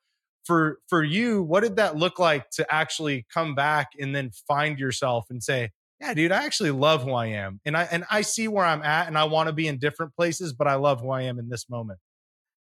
for 0.44 0.78
for 0.88 1.02
you, 1.02 1.42
what 1.42 1.62
did 1.62 1.76
that 1.76 1.96
look 1.96 2.18
like 2.18 2.50
to 2.50 2.66
actually 2.72 3.26
come 3.32 3.54
back 3.54 3.88
and 3.98 4.14
then 4.14 4.30
find 4.48 4.78
yourself 4.78 5.26
and 5.30 5.42
say, 5.42 5.70
yeah, 6.02 6.14
dude, 6.14 6.32
I 6.32 6.44
actually 6.44 6.72
love 6.72 7.04
who 7.04 7.12
I 7.12 7.26
am. 7.26 7.60
And 7.64 7.76
I 7.76 7.84
and 7.84 8.04
I 8.10 8.22
see 8.22 8.48
where 8.48 8.64
I'm 8.64 8.82
at 8.82 9.06
and 9.06 9.16
I 9.16 9.24
want 9.24 9.46
to 9.46 9.52
be 9.52 9.68
in 9.68 9.78
different 9.78 10.16
places, 10.16 10.52
but 10.52 10.66
I 10.66 10.74
love 10.74 11.00
who 11.00 11.10
I 11.10 11.22
am 11.22 11.38
in 11.38 11.48
this 11.48 11.70
moment. 11.70 12.00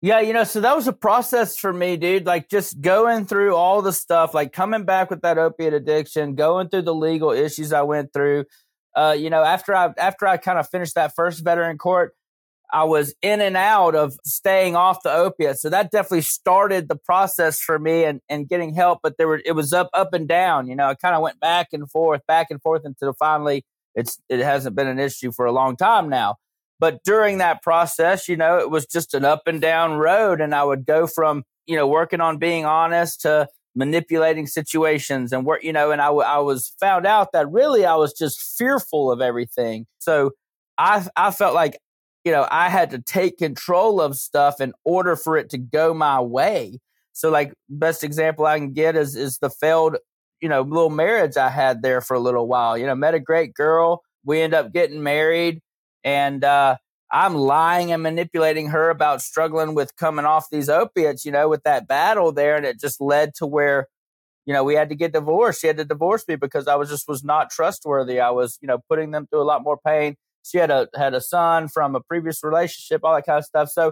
Yeah, 0.01 0.19
you 0.19 0.33
know, 0.33 0.43
so 0.43 0.59
that 0.59 0.75
was 0.75 0.87
a 0.87 0.93
process 0.93 1.57
for 1.57 1.71
me, 1.71 1.95
dude. 1.95 2.25
Like 2.25 2.49
just 2.49 2.81
going 2.81 3.25
through 3.25 3.55
all 3.55 3.81
the 3.81 3.93
stuff, 3.93 4.33
like 4.33 4.51
coming 4.51 4.83
back 4.83 5.09
with 5.09 5.21
that 5.21 5.37
opiate 5.37 5.73
addiction, 5.73 6.35
going 6.35 6.67
through 6.67 6.81
the 6.81 6.93
legal 6.93 7.31
issues 7.31 7.71
I 7.71 7.83
went 7.83 8.11
through. 8.11 8.43
Uh, 8.93 9.15
you 9.17 9.29
know, 9.29 9.43
after 9.43 9.73
I 9.73 9.93
after 9.97 10.27
I 10.27 10.35
kind 10.35 10.59
of 10.59 10.67
finished 10.67 10.95
that 10.95 11.13
first 11.15 11.41
veteran 11.41 11.77
court, 11.77 12.13
I 12.71 12.83
was 12.83 13.13
in 13.21 13.41
and 13.41 13.57
out 13.57 13.95
of 13.95 14.15
staying 14.23 14.75
off 14.75 15.03
the 15.03 15.11
opiates. 15.11 15.61
So 15.61 15.69
that 15.69 15.91
definitely 15.91 16.21
started 16.21 16.87
the 16.87 16.95
process 16.95 17.59
for 17.59 17.79
me 17.79 18.03
and, 18.03 18.21
and 18.29 18.47
getting 18.47 18.73
help. 18.73 18.99
But 19.01 19.17
there 19.17 19.27
were 19.27 19.41
it 19.45 19.53
was 19.53 19.73
up 19.73 19.89
up 19.93 20.13
and 20.13 20.27
down. 20.27 20.67
You 20.67 20.75
know, 20.75 20.87
I 20.87 20.95
kind 20.95 21.15
of 21.15 21.21
went 21.21 21.39
back 21.39 21.69
and 21.73 21.89
forth, 21.89 22.21
back 22.27 22.47
and 22.49 22.61
forth 22.61 22.83
until 22.85 23.13
finally 23.13 23.65
it's 23.95 24.19
it 24.29 24.39
hasn't 24.39 24.75
been 24.75 24.87
an 24.87 24.99
issue 24.99 25.31
for 25.31 25.45
a 25.45 25.51
long 25.51 25.75
time 25.75 26.09
now. 26.09 26.35
But 26.79 27.03
during 27.03 27.39
that 27.39 27.61
process, 27.61 28.27
you 28.27 28.37
know, 28.37 28.59
it 28.59 28.69
was 28.69 28.85
just 28.85 29.13
an 29.13 29.25
up 29.25 29.47
and 29.47 29.59
down 29.59 29.93
road. 29.93 30.39
And 30.39 30.55
I 30.55 30.63
would 30.63 30.85
go 30.85 31.07
from, 31.07 31.43
you 31.65 31.75
know, 31.75 31.87
working 31.87 32.21
on 32.21 32.37
being 32.37 32.65
honest 32.65 33.21
to 33.21 33.47
manipulating 33.75 34.47
situations 34.47 35.33
and 35.33 35.45
work, 35.45 35.63
you 35.63 35.73
know, 35.73 35.91
and 35.91 36.01
I, 36.01 36.07
w- 36.07 36.25
I 36.25 36.39
was 36.39 36.73
found 36.79 37.05
out 37.05 37.33
that 37.33 37.51
really 37.51 37.85
I 37.85 37.95
was 37.95 38.13
just 38.13 38.57
fearful 38.57 39.11
of 39.11 39.21
everything. 39.21 39.85
So 39.99 40.31
I, 40.77 41.05
I 41.15 41.31
felt 41.31 41.53
like, 41.53 41.77
you 42.23 42.31
know, 42.31 42.47
I 42.49 42.69
had 42.69 42.91
to 42.91 42.99
take 42.99 43.37
control 43.37 44.01
of 44.01 44.15
stuff 44.15 44.59
in 44.61 44.73
order 44.83 45.15
for 45.15 45.37
it 45.37 45.49
to 45.51 45.57
go 45.57 45.93
my 45.93 46.19
way. 46.19 46.79
So 47.13 47.29
like 47.29 47.53
best 47.69 48.03
example 48.03 48.45
I 48.45 48.57
can 48.57 48.73
get 48.73 48.95
is, 48.95 49.15
is 49.15 49.37
the 49.39 49.49
failed, 49.49 49.97
you 50.41 50.49
know, 50.49 50.61
little 50.61 50.89
marriage 50.89 51.37
I 51.37 51.49
had 51.49 51.81
there 51.81 52.01
for 52.01 52.15
a 52.15 52.19
little 52.19 52.47
while, 52.47 52.77
you 52.77 52.85
know, 52.85 52.95
met 52.95 53.13
a 53.13 53.19
great 53.19 53.53
girl. 53.53 54.01
We 54.23 54.41
end 54.41 54.53
up 54.53 54.73
getting 54.73 55.03
married 55.03 55.61
and, 56.03 56.43
uh, 56.43 56.77
I'm 57.11 57.33
lying 57.33 57.91
and 57.91 58.03
manipulating 58.03 58.67
her 58.67 58.89
about 58.89 59.21
struggling 59.21 59.73
with 59.73 59.95
coming 59.95 60.25
off 60.25 60.49
these 60.51 60.69
opiates, 60.69 61.25
you 61.25 61.31
know, 61.31 61.49
with 61.49 61.63
that 61.63 61.87
battle 61.87 62.31
there. 62.31 62.55
And 62.55 62.65
it 62.65 62.79
just 62.79 63.01
led 63.01 63.33
to 63.35 63.47
where, 63.47 63.87
you 64.45 64.53
know, 64.53 64.63
we 64.63 64.75
had 64.75 64.89
to 64.89 64.95
get 64.95 65.13
divorced. 65.13 65.61
She 65.61 65.67
had 65.67 65.77
to 65.77 65.85
divorce 65.85 66.23
me 66.27 66.35
because 66.35 66.67
I 66.67 66.75
was 66.75 66.89
just 66.89 67.07
was 67.07 67.23
not 67.23 67.49
trustworthy. 67.49 68.19
I 68.19 68.29
was, 68.29 68.59
you 68.61 68.67
know, 68.67 68.77
putting 68.87 69.11
them 69.11 69.25
through 69.27 69.41
a 69.41 69.43
lot 69.43 69.63
more 69.63 69.79
pain. 69.83 70.15
She 70.49 70.57
had 70.57 70.71
a 70.71 70.87
had 70.95 71.13
a 71.13 71.21
son 71.21 71.67
from 71.67 71.95
a 71.95 72.01
previous 72.01 72.43
relationship, 72.43 73.01
all 73.03 73.15
that 73.15 73.25
kind 73.25 73.39
of 73.39 73.45
stuff. 73.45 73.69
So 73.69 73.91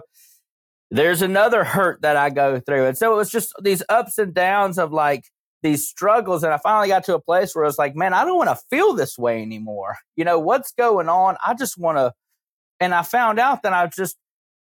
there's 0.90 1.22
another 1.22 1.64
hurt 1.64 2.02
that 2.02 2.16
I 2.16 2.30
go 2.30 2.60
through. 2.60 2.86
And 2.86 2.96
so 2.96 3.12
it 3.12 3.16
was 3.16 3.30
just 3.30 3.52
these 3.62 3.82
ups 3.88 4.18
and 4.18 4.34
downs 4.34 4.78
of 4.78 4.92
like 4.92 5.24
these 5.62 5.88
struggles. 5.88 6.44
And 6.44 6.52
I 6.52 6.58
finally 6.58 6.88
got 6.88 7.04
to 7.04 7.14
a 7.14 7.20
place 7.20 7.54
where 7.54 7.64
I 7.64 7.68
was 7.68 7.78
like, 7.78 7.94
man, 7.94 8.14
I 8.14 8.24
don't 8.24 8.38
want 8.38 8.50
to 8.50 8.64
feel 8.70 8.94
this 8.94 9.18
way 9.18 9.42
anymore. 9.42 9.96
You 10.16 10.24
know, 10.24 10.38
what's 10.38 10.72
going 10.72 11.08
on? 11.08 11.36
I 11.44 11.54
just 11.54 11.76
want 11.78 11.98
to 11.98 12.12
and 12.80 12.94
I 12.94 13.02
found 13.02 13.38
out 13.38 13.62
that 13.62 13.72
I 13.72 13.86
just 13.88 14.16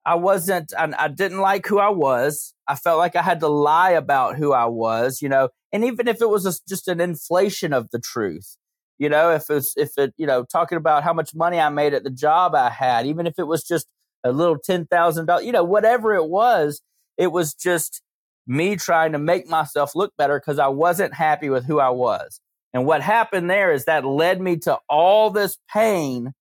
I 0.04 0.14
wasn't 0.16 0.72
I, 0.76 0.92
I 0.98 1.08
didn't 1.08 1.40
like 1.40 1.66
who 1.66 1.78
I 1.78 1.90
was. 1.90 2.54
I 2.66 2.74
felt 2.74 2.98
like 2.98 3.16
I 3.16 3.22
had 3.22 3.40
to 3.40 3.48
lie 3.48 3.90
about 3.90 4.36
who 4.36 4.52
I 4.52 4.66
was, 4.66 5.22
you 5.22 5.28
know, 5.28 5.48
and 5.72 5.84
even 5.84 6.08
if 6.08 6.20
it 6.20 6.28
was 6.28 6.46
a, 6.46 6.52
just 6.68 6.88
an 6.88 7.00
inflation 7.00 7.72
of 7.72 7.90
the 7.90 7.98
truth, 7.98 8.56
you 9.00 9.08
know, 9.08 9.32
if 9.32 9.50
it's 9.50 9.74
if 9.76 9.98
it 9.98 10.14
you 10.16 10.26
know 10.26 10.44
talking 10.44 10.78
about 10.78 11.02
how 11.02 11.12
much 11.12 11.34
money 11.34 11.58
I 11.58 11.70
made 11.70 11.94
at 11.94 12.04
the 12.04 12.10
job 12.10 12.54
I 12.54 12.70
had, 12.70 13.06
even 13.06 13.26
if 13.26 13.38
it 13.38 13.48
was 13.48 13.64
just 13.64 13.88
a 14.22 14.32
little 14.32 14.58
$10,000, 14.58 15.44
you 15.44 15.52
know, 15.52 15.64
whatever 15.64 16.14
it 16.14 16.26
was, 16.26 16.82
it 17.16 17.32
was 17.32 17.54
just 17.54 18.02
me 18.46 18.76
trying 18.76 19.12
to 19.12 19.18
make 19.18 19.48
myself 19.48 19.94
look 19.94 20.12
better 20.18 20.38
because 20.38 20.58
I 20.58 20.68
wasn't 20.68 21.14
happy 21.14 21.48
with 21.48 21.64
who 21.64 21.80
I 21.80 21.90
was. 21.90 22.40
And 22.72 22.84
what 22.84 23.02
happened 23.02 23.50
there 23.50 23.72
is 23.72 23.86
that 23.86 24.04
led 24.04 24.40
me 24.40 24.56
to 24.58 24.78
all 24.88 25.30
this 25.30 25.56
pain 25.72 26.32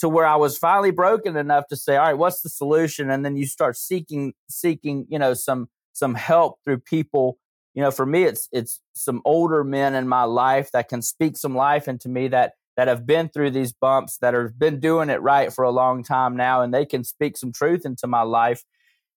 to 0.00 0.08
where 0.08 0.26
I 0.26 0.36
was 0.36 0.58
finally 0.58 0.90
broken 0.90 1.36
enough 1.36 1.68
to 1.68 1.76
say, 1.76 1.96
all 1.96 2.06
right, 2.06 2.18
what's 2.18 2.40
the 2.40 2.48
solution? 2.48 3.10
And 3.10 3.24
then 3.24 3.36
you 3.36 3.46
start 3.46 3.76
seeking, 3.76 4.34
seeking, 4.48 5.06
you 5.08 5.18
know, 5.18 5.34
some, 5.34 5.68
some 5.92 6.14
help 6.14 6.58
through 6.64 6.78
people. 6.80 7.38
You 7.74 7.82
know, 7.82 7.90
for 7.90 8.06
me, 8.06 8.24
it's, 8.24 8.48
it's 8.52 8.80
some 8.94 9.22
older 9.24 9.62
men 9.64 9.94
in 9.94 10.08
my 10.08 10.24
life 10.24 10.70
that 10.72 10.88
can 10.88 11.02
speak 11.02 11.36
some 11.36 11.54
life 11.54 11.88
into 11.88 12.08
me 12.08 12.28
that, 12.28 12.54
that 12.76 12.88
have 12.88 13.06
been 13.06 13.28
through 13.28 13.50
these 13.50 13.72
bumps, 13.72 14.18
that 14.18 14.34
have 14.34 14.58
been 14.58 14.80
doing 14.80 15.10
it 15.10 15.22
right 15.22 15.52
for 15.52 15.64
a 15.64 15.70
long 15.70 16.02
time 16.02 16.36
now, 16.36 16.62
and 16.62 16.74
they 16.74 16.86
can 16.86 17.04
speak 17.04 17.36
some 17.36 17.52
truth 17.52 17.84
into 17.84 18.06
my 18.06 18.22
life. 18.22 18.64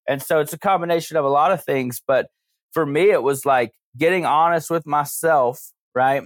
And 0.08 0.22
so 0.22 0.40
it's 0.40 0.54
a 0.54 0.60
combination 0.60 1.18
of 1.18 1.26
a 1.26 1.30
lot 1.30 1.52
of 1.52 1.64
things. 1.64 2.02
But 2.06 2.28
for 2.74 2.86
me, 2.86 3.10
it 3.10 3.24
was 3.24 3.46
like 3.46 3.74
getting 3.98 4.26
honest 4.26 4.70
with 4.70 4.86
myself, 4.86 5.72
right? 5.96 6.24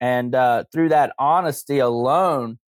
And 0.00 0.34
uh, 0.34 0.64
through 0.72 0.90
that 0.90 1.12
honesty 1.18 1.78
alone, 1.78 2.58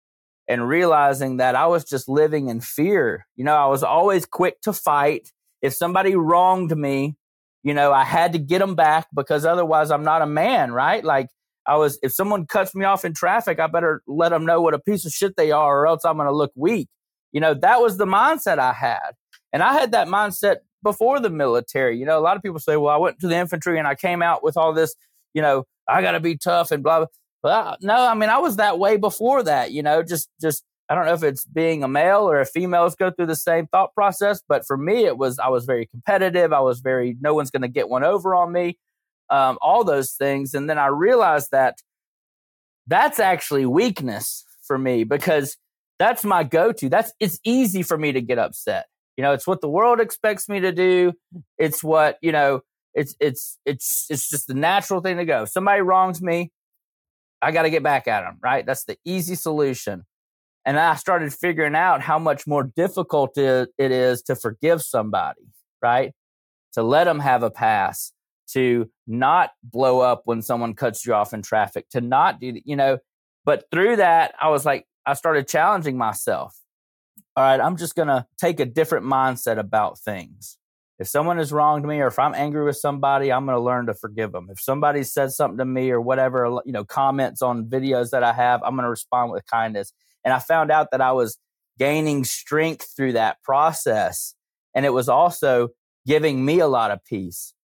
and 0.48 0.68
realizing 0.68 1.38
that 1.38 1.54
I 1.54 1.66
was 1.66 1.84
just 1.84 2.08
living 2.08 2.48
in 2.48 2.60
fear. 2.60 3.26
You 3.36 3.44
know, 3.44 3.56
I 3.56 3.66
was 3.66 3.82
always 3.82 4.26
quick 4.26 4.60
to 4.62 4.72
fight. 4.72 5.32
If 5.62 5.74
somebody 5.74 6.14
wronged 6.14 6.76
me, 6.76 7.16
you 7.66 7.74
know, 7.74 7.92
I 7.92 8.04
had 8.04 8.32
to 8.34 8.38
get 8.38 8.60
them 8.60 8.76
back 8.76 9.08
because 9.12 9.44
otherwise 9.44 9.90
I'm 9.90 10.04
not 10.04 10.22
a 10.22 10.26
man, 10.26 10.70
right? 10.70 11.04
Like 11.04 11.26
I 11.66 11.74
was, 11.74 11.98
if 12.00 12.12
someone 12.12 12.46
cuts 12.46 12.76
me 12.76 12.84
off 12.84 13.04
in 13.04 13.12
traffic, 13.12 13.58
I 13.58 13.66
better 13.66 14.02
let 14.06 14.28
them 14.28 14.46
know 14.46 14.60
what 14.60 14.72
a 14.72 14.78
piece 14.78 15.04
of 15.04 15.10
shit 15.10 15.34
they 15.36 15.50
are 15.50 15.80
or 15.80 15.88
else 15.88 16.04
I'm 16.04 16.14
going 16.14 16.28
to 16.28 16.32
look 16.32 16.52
weak. 16.54 16.88
You 17.32 17.40
know, 17.40 17.54
that 17.54 17.80
was 17.80 17.96
the 17.96 18.06
mindset 18.06 18.60
I 18.60 18.72
had. 18.72 19.10
And 19.52 19.64
I 19.64 19.72
had 19.72 19.90
that 19.90 20.06
mindset 20.06 20.58
before 20.84 21.18
the 21.18 21.28
military. 21.28 21.98
You 21.98 22.06
know, 22.06 22.16
a 22.16 22.22
lot 22.22 22.36
of 22.36 22.42
people 22.44 22.60
say, 22.60 22.76
well, 22.76 22.94
I 22.94 22.98
went 22.98 23.18
to 23.18 23.26
the 23.26 23.34
infantry 23.34 23.80
and 23.80 23.88
I 23.88 23.96
came 23.96 24.22
out 24.22 24.44
with 24.44 24.56
all 24.56 24.72
this, 24.72 24.94
you 25.34 25.42
know, 25.42 25.64
I 25.88 26.02
got 26.02 26.12
to 26.12 26.20
be 26.20 26.36
tough 26.36 26.70
and 26.70 26.84
blah, 26.84 26.98
blah. 27.00 27.08
Well, 27.42 27.76
no, 27.80 27.96
I 27.96 28.14
mean, 28.14 28.28
I 28.28 28.38
was 28.38 28.56
that 28.56 28.78
way 28.78 28.96
before 28.96 29.42
that, 29.42 29.72
you 29.72 29.82
know, 29.82 30.04
just, 30.04 30.28
just, 30.40 30.62
I 30.88 30.94
don't 30.94 31.06
know 31.06 31.14
if 31.14 31.22
it's 31.24 31.44
being 31.44 31.82
a 31.82 31.88
male 31.88 32.30
or 32.30 32.40
if 32.40 32.50
females 32.50 32.94
go 32.94 33.10
through 33.10 33.26
the 33.26 33.34
same 33.36 33.66
thought 33.66 33.92
process, 33.94 34.40
but 34.46 34.64
for 34.64 34.76
me, 34.76 35.04
it 35.04 35.18
was, 35.18 35.38
I 35.38 35.48
was 35.48 35.64
very 35.64 35.86
competitive. 35.86 36.52
I 36.52 36.60
was 36.60 36.80
very, 36.80 37.16
no 37.20 37.34
one's 37.34 37.50
going 37.50 37.62
to 37.62 37.68
get 37.68 37.88
one 37.88 38.04
over 38.04 38.34
on 38.34 38.52
me, 38.52 38.78
um, 39.28 39.58
all 39.60 39.82
those 39.82 40.12
things. 40.12 40.54
And 40.54 40.70
then 40.70 40.78
I 40.78 40.86
realized 40.86 41.48
that 41.50 41.78
that's 42.86 43.18
actually 43.18 43.66
weakness 43.66 44.44
for 44.62 44.78
me 44.78 45.02
because 45.02 45.56
that's 45.98 46.24
my 46.24 46.44
go 46.44 46.70
to. 46.72 46.88
That's, 46.88 47.12
it's 47.18 47.40
easy 47.42 47.82
for 47.82 47.98
me 47.98 48.12
to 48.12 48.20
get 48.20 48.38
upset. 48.38 48.86
You 49.16 49.22
know, 49.22 49.32
it's 49.32 49.46
what 49.46 49.60
the 49.60 49.68
world 49.68 49.98
expects 49.98 50.48
me 50.48 50.60
to 50.60 50.70
do. 50.70 51.14
It's 51.58 51.82
what, 51.82 52.18
you 52.22 52.30
know, 52.30 52.60
it's, 52.94 53.16
it's, 53.18 53.58
it's, 53.64 54.06
it's 54.08 54.30
just 54.30 54.46
the 54.46 54.54
natural 54.54 55.00
thing 55.00 55.16
to 55.16 55.24
go. 55.24 55.42
If 55.42 55.48
somebody 55.48 55.80
wrongs 55.80 56.22
me, 56.22 56.52
I 57.42 57.50
got 57.50 57.62
to 57.62 57.70
get 57.70 57.82
back 57.82 58.06
at 58.06 58.22
them, 58.22 58.38
right? 58.42 58.64
That's 58.64 58.84
the 58.84 58.98
easy 59.04 59.34
solution. 59.34 60.04
And 60.66 60.78
I 60.78 60.96
started 60.96 61.32
figuring 61.32 61.76
out 61.76 62.02
how 62.02 62.18
much 62.18 62.44
more 62.46 62.64
difficult 62.64 63.38
it 63.38 63.70
is 63.78 64.20
to 64.22 64.34
forgive 64.34 64.82
somebody, 64.82 65.46
right? 65.80 66.12
To 66.72 66.82
let 66.82 67.04
them 67.04 67.20
have 67.20 67.44
a 67.44 67.50
pass, 67.52 68.12
to 68.48 68.90
not 69.06 69.52
blow 69.62 70.00
up 70.00 70.22
when 70.24 70.42
someone 70.42 70.74
cuts 70.74 71.06
you 71.06 71.14
off 71.14 71.32
in 71.32 71.40
traffic, 71.40 71.88
to 71.90 72.00
not 72.00 72.40
do, 72.40 72.60
you 72.64 72.74
know. 72.74 72.98
But 73.44 73.66
through 73.70 73.96
that, 73.96 74.34
I 74.40 74.48
was 74.48 74.66
like, 74.66 74.86
I 75.06 75.14
started 75.14 75.46
challenging 75.46 75.96
myself. 75.96 76.58
All 77.36 77.44
right, 77.44 77.60
I'm 77.60 77.76
just 77.76 77.94
going 77.94 78.08
to 78.08 78.26
take 78.36 78.58
a 78.58 78.66
different 78.66 79.06
mindset 79.06 79.58
about 79.58 80.00
things. 80.00 80.58
If 80.98 81.06
someone 81.06 81.36
has 81.38 81.52
wronged 81.52 81.86
me 81.86 82.00
or 82.00 82.08
if 82.08 82.18
I'm 82.18 82.34
angry 82.34 82.64
with 82.64 82.78
somebody, 82.78 83.30
I'm 83.30 83.44
going 83.44 83.56
to 83.56 83.62
learn 83.62 83.86
to 83.86 83.94
forgive 83.94 84.32
them. 84.32 84.48
If 84.50 84.60
somebody 84.60 85.04
says 85.04 85.36
something 85.36 85.58
to 85.58 85.64
me 85.64 85.90
or 85.90 86.00
whatever, 86.00 86.60
you 86.64 86.72
know, 86.72 86.84
comments 86.84 87.40
on 87.40 87.66
videos 87.66 88.10
that 88.10 88.24
I 88.24 88.32
have, 88.32 88.62
I'm 88.64 88.74
going 88.74 88.84
to 88.84 88.90
respond 88.90 89.30
with 89.30 89.46
kindness. 89.46 89.92
And 90.26 90.34
I 90.34 90.40
found 90.40 90.70
out 90.70 90.88
that 90.90 91.00
I 91.00 91.12
was 91.12 91.38
gaining 91.78 92.24
strength 92.24 92.88
through 92.94 93.12
that 93.12 93.42
process. 93.42 94.34
And 94.74 94.84
it 94.84 94.90
was 94.90 95.08
also 95.08 95.68
giving 96.06 96.44
me 96.44 96.58
a 96.58 96.66
lot 96.66 96.90
of 96.90 97.02
peace. 97.04 97.54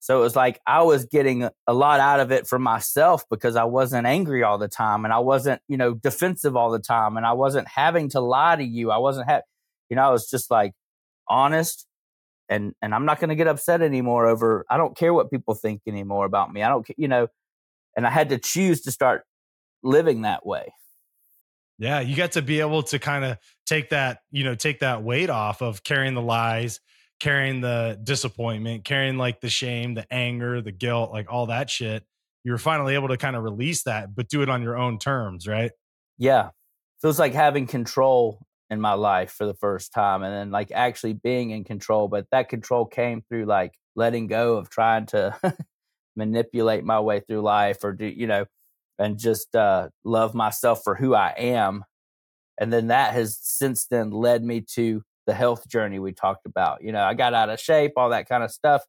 So 0.00 0.18
it 0.18 0.22
was 0.22 0.36
like 0.36 0.60
I 0.66 0.82
was 0.82 1.04
getting 1.06 1.48
a 1.66 1.74
lot 1.74 2.00
out 2.00 2.20
of 2.20 2.30
it 2.30 2.46
for 2.46 2.58
myself 2.58 3.24
because 3.28 3.56
I 3.56 3.64
wasn't 3.64 4.06
angry 4.06 4.44
all 4.44 4.56
the 4.56 4.68
time 4.68 5.04
and 5.04 5.12
I 5.12 5.18
wasn't, 5.18 5.60
you 5.68 5.76
know, 5.76 5.92
defensive 5.92 6.56
all 6.56 6.70
the 6.70 6.78
time 6.78 7.16
and 7.16 7.26
I 7.26 7.32
wasn't 7.32 7.68
having 7.68 8.08
to 8.10 8.20
lie 8.20 8.56
to 8.56 8.64
you. 8.64 8.90
I 8.90 8.98
wasn't 8.98 9.28
having, 9.28 9.44
you 9.90 9.96
know, 9.96 10.02
I 10.02 10.10
was 10.10 10.30
just 10.30 10.50
like 10.50 10.72
honest 11.28 11.84
and 12.48 12.74
and 12.80 12.94
I'm 12.94 13.04
not 13.04 13.18
going 13.18 13.28
to 13.30 13.34
get 13.34 13.48
upset 13.48 13.82
anymore 13.82 14.26
over 14.26 14.64
I 14.70 14.76
don't 14.76 14.96
care 14.96 15.12
what 15.12 15.30
people 15.30 15.54
think 15.54 15.82
anymore 15.86 16.24
about 16.24 16.52
me. 16.52 16.62
I 16.62 16.68
don't 16.68 16.86
you 16.96 17.08
know 17.08 17.26
and 17.96 18.06
I 18.06 18.10
had 18.10 18.28
to 18.28 18.38
choose 18.38 18.82
to 18.82 18.92
start 18.92 19.24
living 19.82 20.22
that 20.22 20.46
way. 20.46 20.72
Yeah, 21.78 22.00
you 22.00 22.16
get 22.16 22.32
to 22.32 22.42
be 22.42 22.60
able 22.60 22.82
to 22.84 22.98
kind 22.98 23.24
of 23.24 23.38
take 23.66 23.90
that, 23.90 24.20
you 24.30 24.44
know, 24.44 24.54
take 24.54 24.80
that 24.80 25.02
weight 25.02 25.30
off 25.30 25.62
of 25.62 25.84
carrying 25.84 26.14
the 26.14 26.22
lies, 26.22 26.80
carrying 27.20 27.60
the 27.60 27.98
disappointment, 28.02 28.84
carrying 28.84 29.16
like 29.16 29.40
the 29.40 29.48
shame, 29.48 29.94
the 29.94 30.12
anger, 30.12 30.60
the 30.60 30.72
guilt, 30.72 31.12
like 31.12 31.32
all 31.32 31.46
that 31.46 31.70
shit. 31.70 32.04
You're 32.42 32.58
finally 32.58 32.94
able 32.94 33.08
to 33.08 33.16
kind 33.16 33.36
of 33.36 33.44
release 33.44 33.84
that, 33.84 34.14
but 34.14 34.28
do 34.28 34.42
it 34.42 34.48
on 34.48 34.62
your 34.62 34.76
own 34.76 34.98
terms, 34.98 35.46
right? 35.46 35.70
Yeah. 36.16 36.50
Feels 37.00 37.18
like 37.18 37.32
having 37.32 37.66
control 37.66 38.40
in 38.70 38.80
my 38.80 38.92
life 38.92 39.32
for 39.32 39.46
the 39.46 39.54
first 39.54 39.92
time 39.92 40.22
and 40.22 40.32
then 40.32 40.50
like 40.50 40.70
actually 40.72 41.14
being 41.14 41.50
in 41.50 41.64
control 41.64 42.06
but 42.08 42.26
that 42.30 42.48
control 42.48 42.84
came 42.84 43.22
through 43.22 43.46
like 43.46 43.72
letting 43.96 44.26
go 44.26 44.56
of 44.56 44.68
trying 44.68 45.06
to 45.06 45.34
manipulate 46.16 46.84
my 46.84 47.00
way 47.00 47.20
through 47.20 47.40
life 47.40 47.82
or 47.82 47.92
do 47.92 48.04
you 48.04 48.26
know 48.26 48.44
and 48.98 49.18
just 49.18 49.54
uh 49.54 49.88
love 50.04 50.34
myself 50.34 50.82
for 50.82 50.94
who 50.94 51.14
I 51.14 51.34
am 51.38 51.84
and 52.58 52.72
then 52.72 52.88
that 52.88 53.12
has 53.14 53.38
since 53.40 53.86
then 53.86 54.10
led 54.10 54.44
me 54.44 54.60
to 54.74 55.02
the 55.26 55.34
health 55.34 55.68
journey 55.68 55.98
we 55.98 56.12
talked 56.12 56.46
about 56.46 56.82
you 56.82 56.92
know 56.92 57.02
I 57.02 57.14
got 57.14 57.34
out 57.34 57.50
of 57.50 57.60
shape 57.60 57.92
all 57.96 58.10
that 58.10 58.28
kind 58.28 58.42
of 58.42 58.50
stuff 58.50 58.82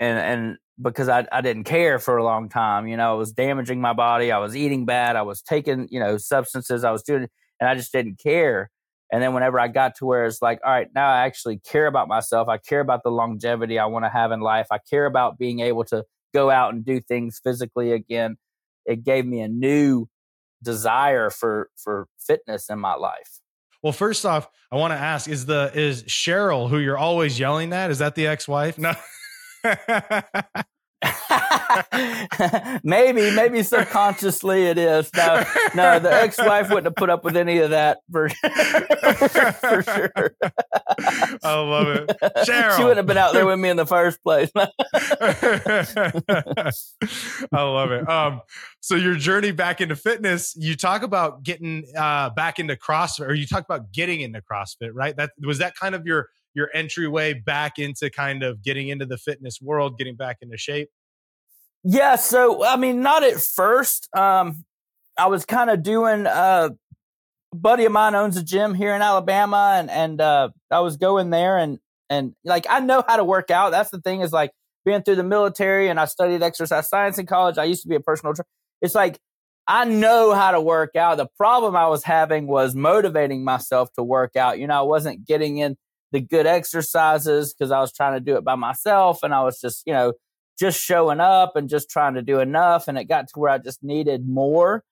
and 0.00 0.18
and 0.18 0.56
because 0.80 1.08
I, 1.08 1.26
I 1.30 1.42
didn't 1.42 1.64
care 1.64 1.98
for 1.98 2.16
a 2.16 2.24
long 2.24 2.48
time 2.48 2.88
you 2.88 2.96
know 2.96 3.10
I 3.12 3.14
was 3.14 3.32
damaging 3.32 3.80
my 3.80 3.92
body 3.92 4.32
I 4.32 4.38
was 4.38 4.56
eating 4.56 4.84
bad 4.84 5.16
I 5.16 5.22
was 5.22 5.42
taking 5.42 5.88
you 5.90 6.00
know 6.00 6.18
substances 6.18 6.84
I 6.84 6.90
was 6.90 7.02
doing 7.02 7.28
and 7.62 7.68
I 7.68 7.76
just 7.76 7.92
didn't 7.92 8.18
care. 8.18 8.72
And 9.12 9.22
then 9.22 9.34
whenever 9.34 9.60
I 9.60 9.68
got 9.68 9.94
to 9.96 10.04
where 10.04 10.26
it's 10.26 10.42
like, 10.42 10.58
all 10.64 10.72
right, 10.72 10.88
now 10.96 11.08
I 11.08 11.26
actually 11.26 11.58
care 11.58 11.86
about 11.86 12.08
myself. 12.08 12.48
I 12.48 12.58
care 12.58 12.80
about 12.80 13.04
the 13.04 13.10
longevity 13.12 13.78
I 13.78 13.86
want 13.86 14.04
to 14.04 14.08
have 14.08 14.32
in 14.32 14.40
life. 14.40 14.66
I 14.72 14.78
care 14.78 15.06
about 15.06 15.38
being 15.38 15.60
able 15.60 15.84
to 15.84 16.04
go 16.34 16.50
out 16.50 16.74
and 16.74 16.84
do 16.84 17.00
things 17.00 17.40
physically 17.44 17.92
again. 17.92 18.36
It 18.86 19.04
gave 19.04 19.26
me 19.26 19.40
a 19.40 19.48
new 19.48 20.06
desire 20.62 21.30
for 21.30 21.70
for 21.76 22.06
fitness 22.18 22.68
in 22.70 22.78
my 22.78 22.94
life. 22.94 23.40
Well, 23.82 23.92
first 23.92 24.24
off, 24.24 24.48
I 24.70 24.76
want 24.76 24.92
to 24.92 24.98
ask: 24.98 25.28
Is 25.28 25.46
the 25.46 25.70
is 25.74 26.04
Cheryl 26.04 26.68
who 26.68 26.78
you're 26.78 26.98
always 26.98 27.38
yelling 27.38 27.72
at? 27.72 27.90
Is 27.90 27.98
that 27.98 28.14
the 28.14 28.26
ex-wife? 28.26 28.78
No. 28.78 28.94
maybe, 32.84 33.34
maybe 33.34 33.62
subconsciously 33.62 34.64
it 34.66 34.78
is. 34.78 35.10
No, 35.16 35.44
no, 35.74 35.98
the 35.98 36.12
ex-wife 36.12 36.68
wouldn't 36.68 36.86
have 36.86 36.94
put 36.94 37.10
up 37.10 37.24
with 37.24 37.36
any 37.36 37.58
of 37.58 37.70
that 37.70 37.98
for, 38.10 38.28
for 39.54 39.82
sure. 39.82 40.34
I 41.42 41.60
love 41.60 41.88
it. 41.88 42.08
Cheryl. 42.46 42.76
She 42.76 42.82
wouldn't 42.82 42.98
have 42.98 43.06
been 43.06 43.18
out 43.18 43.32
there 43.32 43.46
with 43.46 43.58
me 43.58 43.70
in 43.70 43.76
the 43.76 43.86
first 43.86 44.22
place. 44.22 44.50
I 47.52 47.62
love 47.62 47.90
it. 47.90 48.08
Um, 48.08 48.40
so 48.80 48.94
your 48.94 49.14
journey 49.14 49.52
back 49.52 49.80
into 49.80 49.96
fitness, 49.96 50.54
you 50.56 50.76
talk 50.76 51.02
about 51.02 51.42
getting 51.42 51.84
uh, 51.96 52.30
back 52.30 52.58
into 52.58 52.76
CrossFit, 52.76 53.28
or 53.28 53.34
you 53.34 53.46
talk 53.46 53.64
about 53.64 53.92
getting 53.92 54.20
into 54.20 54.40
CrossFit, 54.40 54.90
right? 54.92 55.16
That 55.16 55.30
was 55.40 55.58
that 55.58 55.74
kind 55.76 55.94
of 55.94 56.06
your 56.06 56.28
your 56.54 56.70
entryway 56.74 57.34
back 57.34 57.78
into 57.78 58.10
kind 58.10 58.42
of 58.42 58.62
getting 58.62 58.88
into 58.88 59.06
the 59.06 59.18
fitness 59.18 59.60
world, 59.60 59.98
getting 59.98 60.16
back 60.16 60.38
into 60.42 60.56
shape? 60.56 60.88
Yeah, 61.84 62.16
so 62.16 62.64
I 62.64 62.76
mean, 62.76 63.02
not 63.02 63.24
at 63.24 63.40
first. 63.40 64.08
Um, 64.16 64.64
I 65.18 65.26
was 65.26 65.44
kind 65.44 65.70
of 65.70 65.82
doing. 65.82 66.26
Uh, 66.26 66.70
a 67.52 67.56
buddy 67.56 67.84
of 67.84 67.92
mine 67.92 68.14
owns 68.14 68.36
a 68.36 68.42
gym 68.42 68.74
here 68.74 68.94
in 68.94 69.02
Alabama, 69.02 69.74
and 69.76 69.90
and 69.90 70.20
uh, 70.20 70.50
I 70.70 70.80
was 70.80 70.96
going 70.96 71.30
there, 71.30 71.58
and 71.58 71.78
and 72.08 72.34
like 72.44 72.66
I 72.68 72.80
know 72.80 73.04
how 73.06 73.16
to 73.16 73.24
work 73.24 73.50
out. 73.50 73.70
That's 73.70 73.90
the 73.90 74.00
thing 74.00 74.20
is 74.20 74.32
like 74.32 74.52
being 74.84 75.02
through 75.02 75.16
the 75.16 75.22
military, 75.22 75.88
and 75.88 76.00
I 76.00 76.06
studied 76.06 76.42
exercise 76.42 76.88
science 76.88 77.18
in 77.18 77.26
college. 77.26 77.58
I 77.58 77.64
used 77.64 77.82
to 77.82 77.88
be 77.88 77.96
a 77.96 78.00
personal 78.00 78.34
trainer. 78.34 78.46
It's 78.80 78.94
like 78.94 79.18
I 79.68 79.84
know 79.84 80.34
how 80.34 80.52
to 80.52 80.60
work 80.60 80.96
out. 80.96 81.18
The 81.18 81.28
problem 81.36 81.76
I 81.76 81.86
was 81.88 82.04
having 82.04 82.46
was 82.46 82.74
motivating 82.74 83.44
myself 83.44 83.92
to 83.94 84.02
work 84.02 84.34
out. 84.34 84.58
You 84.58 84.66
know, 84.66 84.78
I 84.78 84.82
wasn't 84.82 85.26
getting 85.26 85.58
in 85.58 85.76
the 86.12 86.20
good 86.20 86.46
exercises 86.46 87.52
because 87.54 87.70
I 87.72 87.80
was 87.80 87.92
trying 87.92 88.14
to 88.14 88.20
do 88.20 88.36
it 88.36 88.44
by 88.44 88.54
myself, 88.54 89.20
and 89.22 89.34
I 89.34 89.42
was 89.42 89.60
just 89.60 89.82
you 89.86 89.92
know 89.92 90.12
just 90.58 90.80
showing 90.80 91.20
up 91.20 91.56
and 91.56 91.68
just 91.68 91.90
trying 91.90 92.14
to 92.14 92.22
do 92.22 92.38
enough. 92.40 92.86
And 92.88 92.98
it 92.98 93.04
got 93.04 93.28
to 93.28 93.38
where 93.40 93.50
I 93.50 93.58
just 93.58 93.82
needed 93.82 94.28
more. 94.28 94.84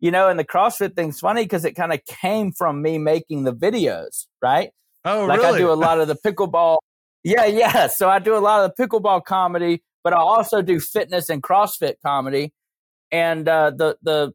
you 0.00 0.10
know, 0.10 0.28
and 0.28 0.38
the 0.38 0.44
CrossFit 0.44 0.96
thing's 0.96 1.20
funny 1.20 1.44
because 1.44 1.64
it 1.64 1.72
kind 1.72 1.92
of 1.92 2.00
came 2.06 2.52
from 2.52 2.82
me 2.82 2.98
making 2.98 3.44
the 3.44 3.54
videos, 3.54 4.26
right? 4.42 4.70
Oh, 5.04 5.26
like 5.26 5.40
really? 5.40 5.56
I 5.56 5.58
do 5.58 5.70
a 5.70 5.74
lot 5.74 6.00
of 6.00 6.08
the 6.08 6.16
pickleball. 6.16 6.78
Yeah, 7.22 7.44
yeah. 7.46 7.86
So 7.88 8.08
I 8.08 8.18
do 8.18 8.34
a 8.36 8.40
lot 8.40 8.64
of 8.64 8.72
the 8.74 8.86
pickleball 8.86 9.24
comedy, 9.24 9.82
but 10.02 10.12
I 10.14 10.18
also 10.18 10.62
do 10.62 10.80
fitness 10.80 11.28
and 11.28 11.42
CrossFit 11.42 11.94
comedy. 12.04 12.52
And 13.12 13.48
uh, 13.48 13.72
the 13.76 13.96
the 14.02 14.32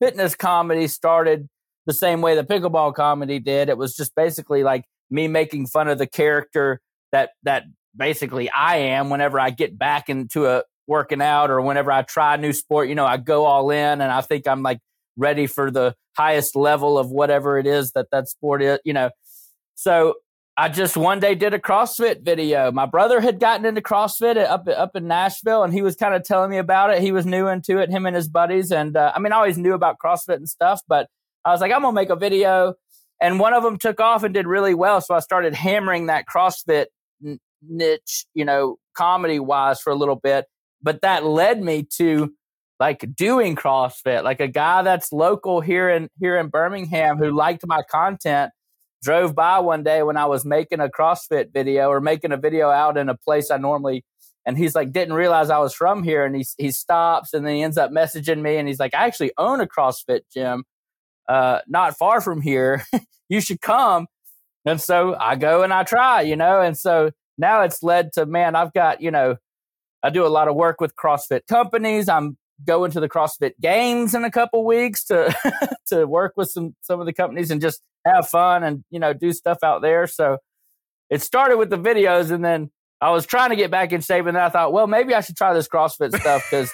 fitness 0.00 0.34
comedy 0.34 0.86
started 0.88 1.48
the 1.86 1.92
same 1.94 2.20
way 2.20 2.34
the 2.34 2.44
pickleball 2.44 2.94
comedy 2.94 3.38
did. 3.38 3.68
It 3.70 3.78
was 3.78 3.96
just 3.96 4.14
basically 4.14 4.62
like 4.64 4.84
me 5.10 5.28
making 5.28 5.66
fun 5.66 5.88
of 5.88 5.98
the 5.98 6.06
character 6.06 6.80
that 7.12 7.30
that 7.42 7.64
basically 7.96 8.50
I 8.50 8.76
am 8.76 9.10
whenever 9.10 9.38
I 9.38 9.50
get 9.50 9.78
back 9.78 10.08
into 10.08 10.46
a 10.46 10.62
working 10.86 11.22
out 11.22 11.50
or 11.50 11.60
whenever 11.60 11.92
I 11.92 12.02
try 12.02 12.34
a 12.34 12.38
new 12.38 12.52
sport, 12.52 12.88
you 12.88 12.94
know, 12.94 13.06
I 13.06 13.16
go 13.16 13.44
all 13.44 13.70
in 13.70 14.00
and 14.00 14.02
I 14.02 14.20
think 14.20 14.48
I'm 14.48 14.62
like 14.62 14.80
ready 15.16 15.46
for 15.46 15.70
the 15.70 15.94
highest 16.16 16.56
level 16.56 16.98
of 16.98 17.10
whatever 17.10 17.58
it 17.58 17.66
is 17.66 17.92
that 17.92 18.08
that 18.10 18.28
sport 18.28 18.62
is, 18.62 18.78
you 18.84 18.92
know. 18.92 19.10
So 19.74 20.14
I 20.56 20.68
just 20.68 20.96
one 20.96 21.20
day 21.20 21.34
did 21.34 21.54
a 21.54 21.58
CrossFit 21.58 22.22
video. 22.22 22.70
My 22.70 22.86
brother 22.86 23.20
had 23.20 23.40
gotten 23.40 23.64
into 23.64 23.80
CrossFit 23.80 24.36
up 24.36 24.68
up 24.68 24.94
in 24.94 25.06
Nashville, 25.08 25.62
and 25.62 25.72
he 25.72 25.80
was 25.80 25.96
kind 25.96 26.14
of 26.14 26.22
telling 26.22 26.50
me 26.50 26.58
about 26.58 26.90
it. 26.90 27.00
He 27.00 27.12
was 27.12 27.24
new 27.24 27.48
into 27.48 27.78
it, 27.78 27.88
him 27.88 28.04
and 28.04 28.14
his 28.14 28.28
buddies. 28.28 28.70
And 28.70 28.96
uh, 28.96 29.12
I 29.14 29.20
mean, 29.20 29.32
I 29.32 29.36
always 29.36 29.56
knew 29.56 29.72
about 29.72 29.96
CrossFit 30.04 30.36
and 30.36 30.48
stuff, 30.48 30.82
but 30.86 31.08
I 31.44 31.52
was 31.52 31.60
like, 31.62 31.72
I'm 31.72 31.80
gonna 31.80 31.94
make 31.94 32.10
a 32.10 32.16
video. 32.16 32.74
And 33.20 33.38
one 33.38 33.52
of 33.52 33.62
them 33.62 33.76
took 33.78 34.00
off 34.00 34.22
and 34.22 34.32
did 34.32 34.46
really 34.46 34.74
well, 34.74 35.00
so 35.00 35.14
I 35.14 35.20
started 35.20 35.54
hammering 35.54 36.06
that 36.06 36.24
CrossFit 36.26 36.86
niche, 37.62 38.24
you 38.34 38.44
know, 38.44 38.78
comedy 38.94 39.38
wise 39.38 39.80
for 39.80 39.90
a 39.90 39.96
little 39.96 40.16
bit. 40.16 40.46
But 40.82 41.02
that 41.02 41.24
led 41.24 41.62
me 41.62 41.86
to 41.96 42.32
like 42.78 43.04
doing 43.14 43.56
CrossFit, 43.56 44.24
like 44.24 44.40
a 44.40 44.48
guy 44.48 44.82
that's 44.82 45.12
local 45.12 45.60
here 45.60 45.90
in 45.90 46.08
here 46.18 46.38
in 46.38 46.48
Birmingham 46.48 47.18
who 47.18 47.30
liked 47.30 47.66
my 47.66 47.82
content 47.90 48.52
drove 49.02 49.34
by 49.34 49.58
one 49.58 49.82
day 49.82 50.02
when 50.02 50.16
I 50.16 50.26
was 50.26 50.44
making 50.44 50.80
a 50.80 50.88
CrossFit 50.88 51.52
video 51.52 51.88
or 51.88 52.00
making 52.00 52.32
a 52.32 52.36
video 52.36 52.70
out 52.70 52.96
in 52.96 53.08
a 53.08 53.16
place 53.16 53.50
I 53.50 53.56
normally 53.56 54.04
and 54.46 54.56
he's 54.58 54.74
like 54.74 54.92
didn't 54.92 55.14
realize 55.14 55.50
I 55.50 55.58
was 55.58 55.74
from 55.74 56.02
here 56.02 56.24
and 56.24 56.34
he 56.34 56.44
he 56.58 56.70
stops 56.70 57.32
and 57.34 57.46
then 57.46 57.54
he 57.54 57.62
ends 57.62 57.78
up 57.78 57.90
messaging 57.90 58.40
me 58.40 58.56
and 58.56 58.68
he's 58.68 58.80
like 58.80 58.94
I 58.94 59.06
actually 59.06 59.32
own 59.38 59.60
a 59.60 59.66
CrossFit 59.66 60.22
gym 60.32 60.64
uh 61.30 61.60
not 61.66 61.96
far 61.96 62.20
from 62.20 62.40
here 62.40 62.84
you 63.28 63.40
should 63.40 63.60
come 63.60 64.06
and 64.66 64.80
so 64.80 65.16
I 65.18 65.36
go 65.36 65.62
and 65.62 65.72
I 65.72 65.84
try 65.84 66.22
you 66.22 66.36
know 66.36 66.60
and 66.60 66.76
so 66.76 67.10
now 67.38 67.62
it's 67.62 67.82
led 67.82 68.12
to 68.14 68.26
man 68.26 68.56
I've 68.56 68.72
got 68.72 69.00
you 69.00 69.10
know 69.10 69.36
I 70.02 70.10
do 70.10 70.26
a 70.26 70.28
lot 70.28 70.48
of 70.48 70.56
work 70.56 70.80
with 70.80 70.94
CrossFit 70.96 71.46
companies 71.46 72.08
I'm 72.08 72.36
going 72.64 72.90
to 72.92 73.00
the 73.00 73.08
CrossFit 73.08 73.52
games 73.60 74.14
in 74.14 74.24
a 74.24 74.30
couple 74.30 74.64
weeks 74.64 75.04
to 75.04 75.34
to 75.86 76.06
work 76.06 76.34
with 76.36 76.50
some 76.50 76.74
some 76.82 77.00
of 77.00 77.06
the 77.06 77.12
companies 77.12 77.50
and 77.50 77.60
just 77.60 77.82
have 78.06 78.28
fun 78.28 78.62
and 78.64 78.84
you 78.90 78.98
know 78.98 79.12
do 79.12 79.32
stuff 79.32 79.58
out 79.62 79.82
there. 79.82 80.06
So 80.06 80.38
it 81.08 81.22
started 81.22 81.56
with 81.56 81.70
the 81.70 81.78
videos, 81.78 82.30
and 82.30 82.44
then 82.44 82.70
I 83.00 83.10
was 83.10 83.26
trying 83.26 83.50
to 83.50 83.56
get 83.56 83.70
back 83.70 83.92
in 83.92 84.00
shape, 84.00 84.26
and 84.26 84.36
then 84.36 84.42
I 84.42 84.48
thought, 84.48 84.72
well, 84.72 84.86
maybe 84.86 85.14
I 85.14 85.20
should 85.20 85.36
try 85.36 85.52
this 85.54 85.68
CrossFit 85.68 86.18
stuff 86.18 86.46
because 86.50 86.72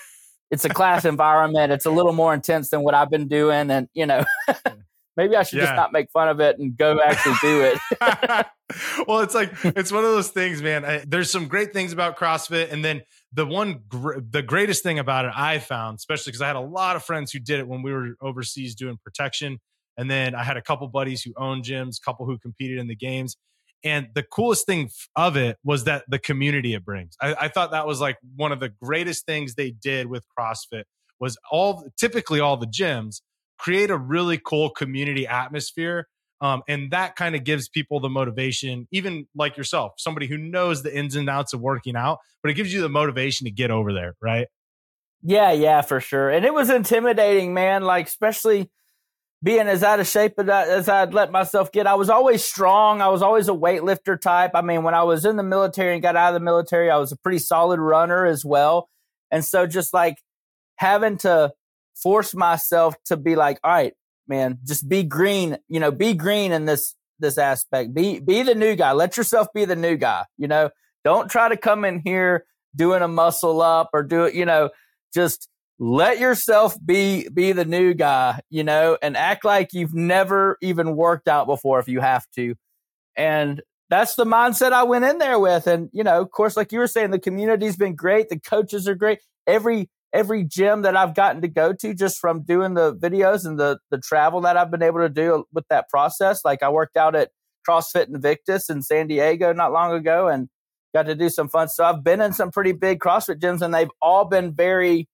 it's 0.51 0.65
a 0.65 0.69
class 0.69 1.05
environment. 1.05 1.73
It's 1.73 1.87
a 1.87 1.91
little 1.91 2.13
more 2.13 2.33
intense 2.35 2.71
than 2.71 2.83
what 2.83 2.95
I've 2.95 3.11
been 3.11 3.29
doing, 3.29 3.71
and 3.71 3.89
you 3.95 4.07
know. 4.07 4.25
Hmm. 4.49 4.81
maybe 5.17 5.35
I 5.35 5.43
should 5.43 5.59
yeah. 5.59 5.67
just 5.67 5.77
not 5.77 5.93
make 5.93 6.11
fun 6.11 6.29
of 6.29 6.41
it 6.41 6.59
and 6.59 6.77
go 6.77 7.01
actually 7.03 7.37
do 7.41 7.63
it. 7.63 7.79
well, 9.09 9.21
it's 9.21 9.35
like 9.35 9.53
it's 9.65 9.93
one 9.93 10.05
of 10.05 10.11
those 10.11 10.29
things, 10.29 10.61
man. 10.61 10.85
I, 10.85 11.05
there's 11.07 11.31
some 11.31 11.49
great 11.49 11.73
things 11.73 11.93
about 11.93 12.19
CrossFit, 12.19 12.73
and 12.73 12.85
then 12.85 13.03
the 13.33 13.47
one 13.47 13.81
gr- 13.89 14.19
the 14.19 14.43
greatest 14.43 14.83
thing 14.83 14.99
about 14.99 15.25
it 15.25 15.33
I 15.35 15.59
found, 15.59 15.97
especially 15.97 16.33
because 16.33 16.43
I 16.43 16.49
had 16.49 16.57
a 16.57 16.61
lot 16.61 16.97
of 16.97 17.05
friends 17.05 17.33
who 17.33 17.39
did 17.39 17.61
it 17.61 17.69
when 17.69 17.83
we 17.83 17.93
were 17.93 18.17
overseas 18.21 18.75
doing 18.75 18.99
protection, 19.03 19.59
and 19.97 20.11
then 20.11 20.35
I 20.35 20.43
had 20.43 20.57
a 20.57 20.63
couple 20.63 20.87
buddies 20.89 21.23
who 21.23 21.33
owned 21.37 21.65
gyms, 21.65 21.99
a 21.99 22.05
couple 22.05 22.27
who 22.27 22.39
competed 22.39 22.79
in 22.79 22.89
the 22.89 22.97
games. 22.97 23.37
And 23.85 24.09
the 24.15 24.23
coolest 24.23 24.67
thing 24.67 24.91
of 25.15 25.37
it 25.37 25.59
was 25.63 25.85
that 25.85 26.05
the 26.09 26.19
community 26.19 26.75
it 26.75 26.85
brings. 26.85 27.17
I, 27.21 27.35
I 27.43 27.49
thought 27.49 27.71
that 27.71 27.87
was 27.87 28.01
like 28.01 28.17
one 28.35 28.53
of 28.53 28.61
the 28.61 28.71
greatest 28.83 29.27
things 29.27 29.55
they 29.55 29.71
did 29.71 30.07
with 30.07 30.25
CrossFit 30.39 30.85
was 31.21 31.37
all 31.51 31.89
typically 31.97 32.41
all 32.41 32.57
the 32.57 32.67
gyms 32.67 33.21
create 33.59 33.91
a 33.91 33.97
really 33.97 34.39
cool 34.45 34.71
community 34.71 35.27
atmosphere. 35.27 36.09
Um, 36.41 36.63
and 36.69 36.91
that 36.91 37.17
kind 37.17 37.35
of 37.35 37.45
gives 37.45 37.69
people 37.69 38.01
the 38.01 38.11
motivation, 38.11 38.87
even 38.91 39.27
like 39.35 39.57
yourself, 39.57 39.93
somebody 39.97 40.27
who 40.27 40.37
knows 40.37 40.83
the 40.83 40.95
ins 40.95 41.17
and 41.17 41.31
outs 41.31 41.55
of 41.55 41.61
working 41.61 41.97
out, 41.97 42.19
but 42.43 42.51
it 42.51 42.55
gives 42.55 42.75
you 42.75 42.83
the 42.83 42.91
motivation 42.91 43.47
to 43.47 43.51
get 43.51 43.71
over 43.71 43.93
there, 43.93 44.15
right? 44.21 44.47
Yeah, 45.23 45.53
yeah, 45.53 45.81
for 45.81 45.99
sure. 45.99 46.29
And 46.29 46.45
it 46.45 46.53
was 46.53 46.69
intimidating, 46.69 47.55
man. 47.55 47.83
Like, 47.83 48.07
especially 48.07 48.71
being 49.43 49.69
as 49.69 49.83
out 49.83 50.01
of 50.01 50.07
shape 50.07 50.39
as 50.39 50.89
I'd 50.89 51.15
let 51.15 51.31
myself 51.31 51.71
get. 51.71 51.87
I 51.87 51.95
was 51.95 52.11
always 52.11 52.43
strong. 52.43 53.01
I 53.01 53.09
was 53.09 53.23
always 53.23 53.49
a 53.49 53.53
weightlifter 53.53 54.21
type. 54.21 54.53
I 54.55 54.63
mean, 54.63 54.83
when 54.83 54.95
I 54.95 55.03
was 55.03 55.25
in 55.25 55.37
the 55.37 55.43
military 55.43 55.93
and 55.93 56.03
got 56.03 56.17
out 56.17 56.29
of 56.29 56.35
the 56.35 56.45
military, 56.45 56.91
I 56.91 56.97
was 56.97 57.13
a 57.13 57.17
pretty 57.17 57.39
solid 57.39 57.79
runner 57.79 58.25
as 58.25 58.45
well. 58.45 58.89
And 59.31 59.45
so 59.45 59.67
just 59.67 59.93
like 59.93 60.23
having 60.77 61.19
to 61.19 61.53
force 61.95 62.35
myself 62.35 62.95
to 63.07 63.17
be 63.17 63.37
like, 63.37 63.59
all 63.63 63.71
right, 63.71 63.95
man, 64.27 64.59
just 64.67 64.89
be 64.89 65.03
green, 65.03 65.59
you 65.69 65.81
know, 65.81 65.91
be 65.91 66.15
green 66.15 66.53
in 66.53 66.65
this 66.65 66.95
this 67.19 67.39
aspect. 67.39 67.95
Be 67.95 68.19
be 68.19 68.43
the 68.43 68.55
new 68.55 68.75
guy. 68.75 68.93
Let 68.93 69.17
yourself 69.17 69.49
be 69.55 69.65
the 69.65 69.77
new 69.77 69.97
guy, 69.97 70.25
you 70.37 70.49
know. 70.49 70.71
Don't 71.05 71.31
try 71.31 71.49
to 71.49 71.57
come 71.57 71.85
in 71.85 72.01
here 72.05 72.45
doing 72.75 73.03
a 73.03 73.09
muscle 73.09 73.63
up 73.63 73.91
or 73.93 74.03
do 74.03 74.25
it, 74.25 74.35
you 74.35 74.45
know, 74.45 74.71
just 75.15 75.49
let 75.79 76.19
yourself 76.19 76.77
be 76.85 77.29
be 77.29 77.53
the 77.53 77.65
new 77.65 77.95
guy, 77.95 78.41
you 78.49 78.65
know, 78.65 78.97
and 79.03 79.17
act 79.17 79.45
like 79.45 79.73
you've 79.73 79.95
never 79.95 80.57
even 80.63 80.97
worked 80.97 81.29
out 81.29 81.47
before 81.47 81.79
if 81.81 81.89
you 81.89 82.01
have 82.01 82.25
to. 82.37 82.55
And 83.17 83.63
that's 83.89 84.15
the 84.15 84.25
mindset 84.25 84.73
I 84.73 84.83
went 84.85 85.05
in 85.05 85.19
there 85.19 85.39
with. 85.39 85.67
And, 85.67 85.91
you 85.93 86.03
know, 86.03 86.21
of 86.21 86.31
course, 86.31 86.57
like 86.57 86.73
you 86.73 86.79
were 86.79 86.87
saying, 86.87 87.11
the 87.11 87.19
community's 87.19 87.77
been 87.77 87.95
great. 87.95 88.29
The 88.29 88.41
coaches 88.41 88.89
are 88.89 88.95
great. 88.95 89.21
Every 89.47 89.89
every 90.13 90.45
gym 90.45 90.83
that 90.83 90.97
I've 90.97 91.15
gotten 91.15 91.43
to 91.43 91.49
go 91.49 91.75
to 91.75 91.93
just 91.93 92.19
from 92.19 92.43
doing 92.43 92.75
the 92.75 92.95
videos 92.95 93.45
and 93.45 93.59
the 93.59 93.79
the 93.91 93.99
travel 93.99 94.41
that 94.43 94.57
I've 94.57 94.71
been 94.71 94.83
able 94.83 95.01
to 95.01 95.11
do 95.11 95.45
with 95.53 95.65
that 95.69 95.89
process. 95.91 96.41
Like 96.45 96.63
I 96.63 96.71
worked 96.71 96.97
out 96.97 97.15
at 97.15 97.31
CrossFit 97.69 98.09
Invictus 98.09 98.71
in 98.71 98.83
San 98.83 99.09
Diego 99.09 99.53
not 99.53 99.73
long 99.73 99.93
ago 99.93 100.29
and 100.29 100.49
got 100.95 101.05
to 101.05 101.15
do 101.15 101.29
some 101.29 101.49
fun. 101.49 101.69
So 101.69 101.85
I've 101.85 102.03
been 102.03 102.23
in 102.23 102.33
some 102.33 102.51
pretty 102.51 102.73
big 102.73 103.01
CrossFit 103.01 103.41
gyms 103.41 103.61
and 103.61 103.75
they've 103.75 103.91
all 104.01 104.25
been 104.25 104.55
very 104.55 105.09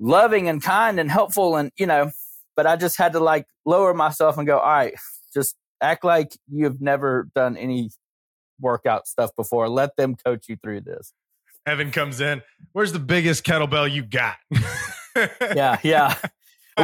loving 0.00 0.48
and 0.48 0.62
kind 0.62 0.98
and 0.98 1.10
helpful 1.10 1.56
and 1.56 1.70
you 1.76 1.86
know 1.86 2.10
but 2.56 2.66
i 2.66 2.74
just 2.74 2.96
had 2.96 3.12
to 3.12 3.20
like 3.20 3.46
lower 3.64 3.92
myself 3.94 4.38
and 4.38 4.46
go 4.46 4.58
all 4.58 4.68
right 4.68 4.94
just 5.32 5.54
act 5.82 6.04
like 6.04 6.32
you've 6.50 6.80
never 6.80 7.28
done 7.34 7.56
any 7.56 7.90
workout 8.60 9.06
stuff 9.06 9.30
before 9.36 9.68
let 9.68 9.94
them 9.96 10.16
coach 10.16 10.48
you 10.48 10.56
through 10.62 10.80
this 10.80 11.12
evan 11.66 11.90
comes 11.90 12.20
in 12.20 12.42
where's 12.72 12.92
the 12.92 12.98
biggest 12.98 13.44
kettlebell 13.44 13.90
you 13.90 14.02
got 14.02 14.36
yeah 15.54 15.78
yeah 15.82 16.14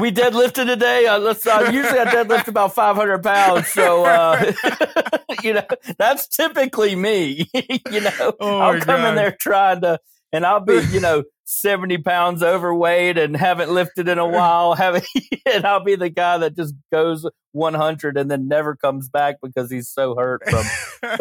we 0.01 0.13
deadlifted 0.13 0.67
today. 0.67 1.07
Uh, 1.07 1.19
let's 1.19 1.47
uh, 1.47 1.71
usually 1.73 1.99
I 1.99 2.07
deadlift 2.07 2.49
about 2.49 2.75
500 2.75 3.23
pounds, 3.23 3.69
so 3.69 4.05
uh, 4.05 4.53
you 5.43 5.55
know 5.55 5.67
that's 5.97 6.27
typically 6.29 6.97
me. 6.97 7.49
you 7.91 8.01
know, 8.01 8.35
oh 8.41 8.59
I'll 8.59 8.81
come 8.81 9.01
God. 9.01 9.11
in 9.11 9.15
there 9.15 9.37
trying 9.39 9.81
to 9.83 9.99
and 10.33 10.45
I'll 10.45 10.61
be, 10.61 10.81
you 10.91 11.01
know, 11.01 11.25
70 11.49 11.99
pounds 11.99 12.43
overweight 12.43 13.17
and 13.17 13.37
haven't 13.37 13.71
lifted 13.71 14.09
in 14.09 14.19
a 14.19 14.27
while. 14.27 14.75
Haven't, 14.75 15.07
and 15.47 15.65
I'll 15.65 15.85
be 15.85 15.95
the 15.95 16.11
guy 16.11 16.39
that 16.39 16.57
just 16.57 16.75
goes 16.93 17.25
100 17.53 18.17
and 18.19 18.31
then 18.31 18.49
never 18.49 18.75
comes 18.75 19.09
back 19.09 19.37
because 19.41 19.71
he's 19.71 19.89
so 19.89 20.17
hurt 20.17 20.43
from 20.49 20.65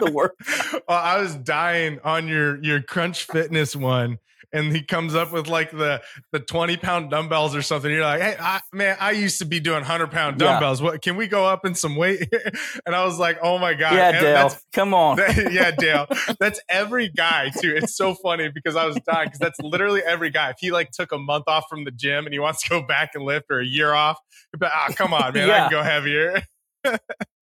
the 0.00 0.10
work. 0.12 0.34
Well, 0.86 0.98
I 0.98 1.18
was 1.18 1.34
dying 1.36 2.00
on 2.04 2.28
your, 2.28 2.62
your 2.62 2.82
crunch 2.82 3.24
fitness 3.24 3.74
one 3.74 4.18
and 4.52 4.74
he 4.74 4.82
comes 4.82 5.14
up 5.14 5.32
with 5.32 5.48
like 5.48 5.70
the 5.70 6.02
the 6.32 6.40
20 6.40 6.76
pound 6.76 7.10
dumbbells 7.10 7.54
or 7.54 7.62
something. 7.62 7.90
You're 7.90 8.02
like, 8.02 8.20
hey, 8.20 8.36
I, 8.38 8.60
man, 8.72 8.96
I 9.00 9.12
used 9.12 9.38
to 9.38 9.44
be 9.44 9.60
doing 9.60 9.80
100 9.80 10.10
pound 10.10 10.38
dumbbells. 10.38 10.80
Yeah. 10.80 10.86
What 10.86 11.02
can 11.02 11.16
we 11.16 11.26
go 11.26 11.46
up 11.46 11.64
in 11.64 11.74
some 11.74 11.96
weight? 11.96 12.28
and 12.86 12.94
I 12.94 13.04
was 13.04 13.18
like, 13.18 13.38
oh 13.42 13.58
my 13.58 13.74
god, 13.74 13.94
yeah, 13.94 14.20
Dale, 14.20 14.52
come 14.72 14.94
on, 14.94 15.16
that, 15.16 15.52
yeah, 15.52 15.70
Dale, 15.70 16.06
that's 16.40 16.60
every 16.68 17.08
guy 17.08 17.50
too. 17.50 17.74
It's 17.76 17.96
so 17.96 18.14
funny 18.14 18.48
because 18.48 18.76
I 18.76 18.86
was 18.86 18.98
dying 19.06 19.28
because 19.28 19.40
that's 19.40 19.60
literally 19.60 20.02
every 20.02 20.30
guy. 20.30 20.50
If 20.50 20.56
he 20.60 20.70
like 20.70 20.90
took 20.90 21.12
a 21.12 21.18
month 21.18 21.44
off 21.46 21.64
from 21.68 21.84
the 21.84 21.90
gym 21.90 22.26
and 22.26 22.32
he 22.32 22.38
wants 22.38 22.62
to 22.64 22.68
go 22.68 22.82
back 22.82 23.10
and 23.14 23.24
lift 23.24 23.46
or 23.50 23.60
a 23.60 23.66
year 23.66 23.92
off, 23.92 24.18
but 24.58 24.70
ah, 24.72 24.92
come 24.94 25.12
on, 25.12 25.34
man, 25.34 25.48
yeah. 25.48 25.54
I 25.54 25.58
can 25.68 25.70
go 25.70 25.82
heavier. 25.82 26.42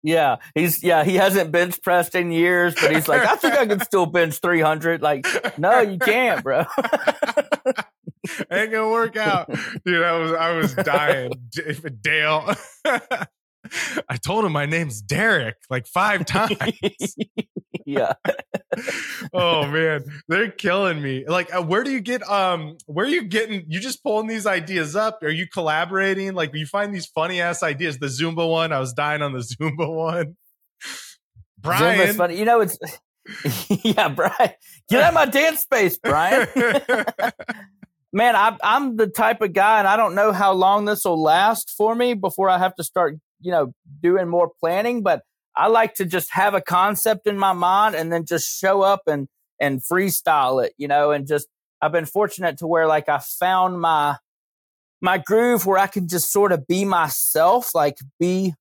Yeah, 0.05 0.35
he's 0.53 0.83
yeah 0.83 1.03
he 1.03 1.15
hasn't 1.15 1.51
bench 1.51 1.81
pressed 1.81 2.13
in 2.13 2.31
years, 2.31 2.75
but 2.79 2.93
he's 2.93 3.07
like, 3.07 3.25
I 3.27 3.37
think 3.37 3.55
I 3.55 3.65
can 3.65 3.79
still 3.79 4.05
bench 4.05 4.37
three 4.37 4.61
hundred. 4.61 5.01
Like, 5.01 5.25
no, 5.57 5.79
you 5.79 5.97
can't, 5.97 6.43
bro. 6.43 6.59
Ain't 8.51 8.71
gonna 8.71 8.91
work 8.91 9.17
out, 9.17 9.49
dude. 9.83 10.03
I 10.03 10.11
was 10.19 10.31
I 10.31 10.51
was 10.51 10.75
dying, 10.75 11.31
Dale. 12.01 12.53
I 14.09 14.17
told 14.17 14.45
him 14.45 14.51
my 14.51 14.65
name's 14.65 15.01
Derek 15.01 15.55
like 15.69 15.87
five 15.87 16.25
times. 16.25 17.15
yeah. 17.85 18.13
oh 19.33 19.67
man, 19.67 20.03
they're 20.27 20.51
killing 20.51 21.01
me. 21.01 21.25
Like, 21.27 21.53
uh, 21.53 21.61
where 21.61 21.83
do 21.83 21.91
you 21.91 21.99
get? 21.99 22.27
Um, 22.29 22.77
where 22.85 23.05
are 23.05 23.09
you 23.09 23.23
getting? 23.23 23.65
You 23.67 23.79
just 23.79 24.03
pulling 24.03 24.27
these 24.27 24.45
ideas 24.45 24.95
up? 24.95 25.23
Are 25.23 25.29
you 25.29 25.47
collaborating? 25.47 26.33
Like, 26.33 26.53
you 26.53 26.65
find 26.65 26.93
these 26.93 27.05
funny 27.05 27.41
ass 27.41 27.63
ideas. 27.63 27.97
The 27.99 28.07
Zumba 28.07 28.49
one, 28.49 28.71
I 28.71 28.79
was 28.79 28.93
dying 28.93 29.21
on 29.21 29.33
the 29.33 29.39
Zumba 29.39 29.93
one. 29.93 30.35
Brian, 31.59 31.99
Zumba's 31.99 32.15
funny. 32.15 32.39
You 32.39 32.45
know, 32.45 32.61
it's 32.61 32.77
yeah, 33.83 34.09
Brian. 34.09 34.51
Get 34.89 35.01
out 35.01 35.09
of 35.09 35.13
my 35.13 35.25
dance 35.25 35.61
space, 35.61 35.97
Brian. 35.97 36.47
Man, 38.15 38.33
I, 38.33 38.55
I'm 38.63 38.95
the 38.95 39.07
type 39.07 39.41
of 39.41 39.51
guy, 39.51 39.79
and 39.79 39.87
I 39.89 39.97
don't 39.97 40.15
know 40.15 40.31
how 40.31 40.53
long 40.53 40.85
this 40.85 41.03
will 41.03 41.21
last 41.21 41.73
for 41.75 41.93
me 41.93 42.13
before 42.13 42.49
I 42.49 42.57
have 42.57 42.73
to 42.75 42.83
start, 42.83 43.17
you 43.39 43.51
know, 43.51 43.73
doing 44.01 44.27
more 44.27 44.51
planning. 44.59 45.03
But 45.03 45.21
I 45.55 45.67
like 45.67 45.95
to 45.95 46.05
just 46.05 46.33
have 46.33 46.53
a 46.53 46.61
concept 46.61 47.27
in 47.27 47.37
my 47.37 47.53
mind 47.53 47.95
and 47.95 48.11
then 48.11 48.25
just 48.25 48.59
show 48.59 48.81
up 48.81 49.01
and 49.07 49.27
and 49.59 49.81
freestyle 49.81 50.65
it, 50.65 50.73
you 50.77 50.87
know, 50.87 51.11
and 51.11 51.27
just 51.27 51.47
I've 51.81 51.91
been 51.91 52.05
fortunate 52.05 52.57
to 52.59 52.67
where 52.67 52.87
like 52.87 53.09
I 53.09 53.19
found 53.19 53.79
my 53.79 54.17
my 55.01 55.17
groove 55.17 55.65
where 55.65 55.77
I 55.77 55.87
can 55.87 56.07
just 56.07 56.31
sort 56.31 56.51
of 56.51 56.67
be 56.67 56.85
myself, 56.85 57.73
like 57.73 57.97
be 58.19 58.53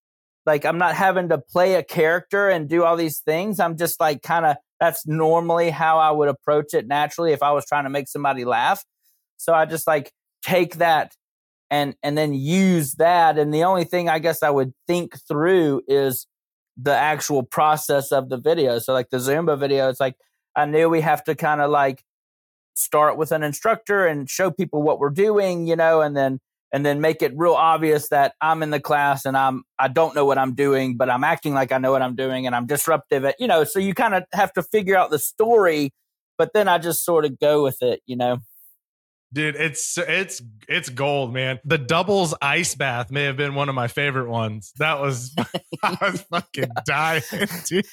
like 0.47 0.65
I'm 0.65 0.79
not 0.79 0.95
having 0.95 1.31
to 1.31 1.39
play 1.39 1.75
a 1.75 1.83
character 1.83 2.49
and 2.49 2.69
do 2.69 2.85
all 2.85 2.97
these 2.97 3.21
things. 3.21 3.61
I'm 3.61 3.77
just 3.77 3.99
like 3.99 4.23
kind 4.23 4.47
of 4.47 4.57
that's 4.81 5.07
normally 5.07 5.71
how 5.71 5.99
I 5.99 6.11
would 6.11 6.29
approach 6.29 6.75
it 6.75 6.87
naturally 6.87 7.33
if 7.33 7.43
I 7.43 7.53
was 7.53 7.65
trying 7.65 7.85
to 7.85 7.91
make 7.91 8.09
somebody 8.09 8.45
laugh. 8.45 8.85
So 9.37 9.55
I 9.55 9.65
just 9.65 9.87
like 9.87 10.13
take 10.43 10.77
that 10.77 11.13
and 11.75 11.97
and 12.05 12.17
then 12.17 12.33
use 12.33 12.95
that 12.95 13.37
and 13.37 13.53
the 13.53 13.65
only 13.65 13.83
thing 13.83 14.09
I 14.09 14.21
guess 14.21 14.45
I 14.45 14.51
would 14.51 14.73
think 14.87 15.19
through 15.27 15.83
is 15.89 16.27
the 16.77 16.95
actual 16.95 17.43
process 17.43 18.13
of 18.13 18.29
the 18.29 18.37
video. 18.37 18.79
So 18.79 18.93
like 18.93 19.11
the 19.11 19.17
Zumba 19.19 19.59
video, 19.59 19.89
it's 19.89 20.01
like 20.01 20.15
I 20.55 20.67
knew 20.67 20.89
we 20.89 21.01
have 21.01 21.25
to 21.25 21.35
kind 21.35 21.61
of 21.61 21.71
like 21.71 22.05
start 22.75 23.17
with 23.17 23.33
an 23.33 23.43
instructor 23.43 24.07
and 24.07 24.31
show 24.31 24.51
people 24.53 24.83
what 24.83 25.01
we're 25.01 25.11
doing, 25.11 25.67
you 25.67 25.75
know, 25.77 26.01
and 26.01 26.17
then 26.17 26.39
and 26.73 26.87
then 26.87 27.01
make 27.01 27.23
it 27.23 27.33
real 27.37 27.55
obvious 27.55 28.09
that 28.09 28.35
I'm 28.41 28.63
in 28.63 28.71
the 28.71 28.81
class 28.81 29.25
and 29.25 29.37
I'm 29.37 29.65
I 29.77 29.89
don't 29.89 30.15
know 30.15 30.25
what 30.25 30.39
I'm 30.39 30.55
doing, 30.55 30.97
but 30.97 31.11
I'm 31.11 31.25
acting 31.25 31.55
like 31.55 31.73
I 31.73 31.79
know 31.79 31.91
what 31.91 32.03
I'm 32.03 32.15
doing 32.15 32.47
and 32.47 32.55
I'm 32.55 32.67
disruptive 32.67 33.25
at, 33.25 33.35
you 33.41 33.49
know, 33.49 33.65
so 33.65 33.81
you 33.81 33.95
kind 33.95 34.15
of 34.15 34.23
have 34.33 34.53
to 34.53 34.63
figure 34.63 34.97
out 34.97 35.11
the 35.11 35.19
story, 35.19 35.93
but 36.39 36.53
then 36.55 36.69
I 36.69 36.79
just 36.79 37.05
sort 37.05 37.25
of 37.25 37.39
go 37.41 37.65
with 37.65 37.83
it, 37.83 38.01
you 38.07 38.17
know. 38.17 38.39
Dude, 39.35 39.57
it's 39.57 39.99
it's 39.99 40.41
it's 40.69 40.89
gold, 40.89 41.33
man. 41.33 41.59
The 41.65 41.77
doubles 41.77 42.35
ice 42.41 42.77
bath 42.77 43.11
may 43.11 43.25
have 43.25 43.37
been 43.37 43.57
one 43.57 43.69
of 43.69 43.75
my 43.75 43.89
favorite 43.89 44.31
ones. 44.31 44.73
That 44.79 45.01
was 45.01 45.35
I 45.83 45.99
was 46.01 46.21
fucking 46.31 46.71
dying. 46.87 47.23
Dude. 47.67 47.85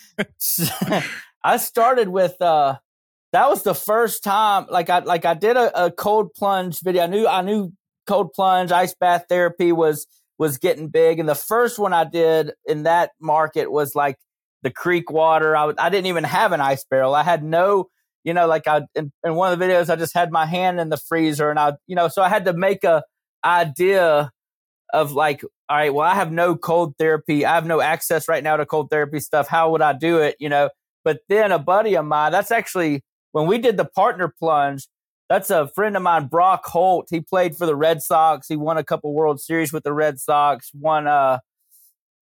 I 1.43 1.58
started 1.58 2.10
with 2.10 2.39
uh 2.41 2.77
that 3.34 3.49
was 3.49 3.63
the 3.63 3.73
first 3.73 4.23
time 4.23 4.67
like 4.69 4.91
I 4.91 4.99
like 4.99 5.25
I 5.25 5.34
did 5.34 5.58
a, 5.58 5.86
a 5.86 5.91
cold 5.91 6.36
plunge 6.36 6.80
video. 6.82 7.04
I 7.04 7.08
knew 7.08 7.27
I 7.27 7.41
knew 7.41 7.73
cold 8.06 8.34
plunge, 8.34 8.71
ice 8.71 8.93
bath 8.93 9.25
therapy 9.27 9.71
was 9.71 10.06
was 10.38 10.60
getting 10.60 10.89
big. 10.89 11.19
And 11.19 11.27
the 11.27 11.34
first 11.34 11.80
one 11.80 11.91
I 11.91 12.04
did 12.04 12.51
in 12.67 12.84
that 12.84 13.13
market 13.19 13.71
was 13.71 13.95
like 13.95 14.17
the 14.62 14.69
creek 14.69 15.10
water. 15.10 15.58
I, 15.58 15.73
I 15.80 15.89
didn't 15.89 16.06
even 16.06 16.23
have 16.23 16.51
an 16.51 16.62
ice 16.62 16.84
barrel. 16.84 17.15
I 17.15 17.23
had 17.23 17.43
no 17.43 17.89
you 18.24 18.34
know, 18.34 18.48
like 18.48 18.68
I 18.68 18.82
in, 18.96 19.12
in, 19.24 19.36
one 19.36 19.52
of 19.52 19.58
the 19.58 19.66
videos, 19.66 19.90
I 19.90 19.96
just 19.96 20.14
had 20.14 20.32
my 20.32 20.46
hand 20.46 20.80
in 20.80 20.90
the 20.90 20.98
freezer, 20.98 21.50
and 21.50 21.60
I, 21.60 21.74
you 21.88 21.96
know, 21.96 22.08
so 22.08 22.22
I 22.22 22.30
had 22.30 22.46
to 22.46 22.54
make 22.54 22.84
a 22.84 23.04
idea 23.44 24.32
of 24.94 25.14
like, 25.14 25.44
all 25.70 25.78
right, 25.78 25.94
well, 25.94 26.06
I 26.06 26.16
have 26.16 26.32
no 26.32 26.56
cold 26.56 26.96
therapy, 26.98 27.46
I 27.46 27.56
have 27.56 27.66
no 27.66 27.82
access 27.82 28.28
right 28.28 28.44
now 28.44 28.58
to 28.58 28.66
cold 28.66 28.90
therapy 28.90 29.20
stuff. 29.20 29.48
How 29.48 29.72
would 29.72 29.82
I 29.82 29.94
do 29.94 30.20
it? 30.20 30.36
You 30.40 30.50
know, 30.50 30.70
but 31.04 31.20
then 31.30 31.52
a 31.52 31.60
buddy 31.60 31.96
of 31.96 32.06
mine, 32.06 32.32
that's 32.32 32.52
actually 32.52 33.04
when 33.32 33.48
we 33.48 33.58
did 33.58 33.78
the 33.78 33.86
partner 33.86 34.34
plunge. 34.40 34.88
That's 35.30 35.50
a 35.50 35.70
friend 35.70 35.96
of 35.96 36.04
mine, 36.04 36.28
Brock 36.28 36.66
Holt. 36.66 37.08
He 37.10 37.22
played 37.22 37.56
for 37.56 37.66
the 37.66 37.76
Red 37.76 38.02
Sox. 38.02 38.50
He 38.50 38.58
won 38.58 38.78
a 38.78 38.84
couple 38.84 39.14
World 39.14 39.40
Series 39.40 39.72
with 39.72 39.84
the 39.84 39.94
Red 39.94 40.20
Sox. 40.20 40.70
Won, 40.74 41.08
uh, 41.08 41.40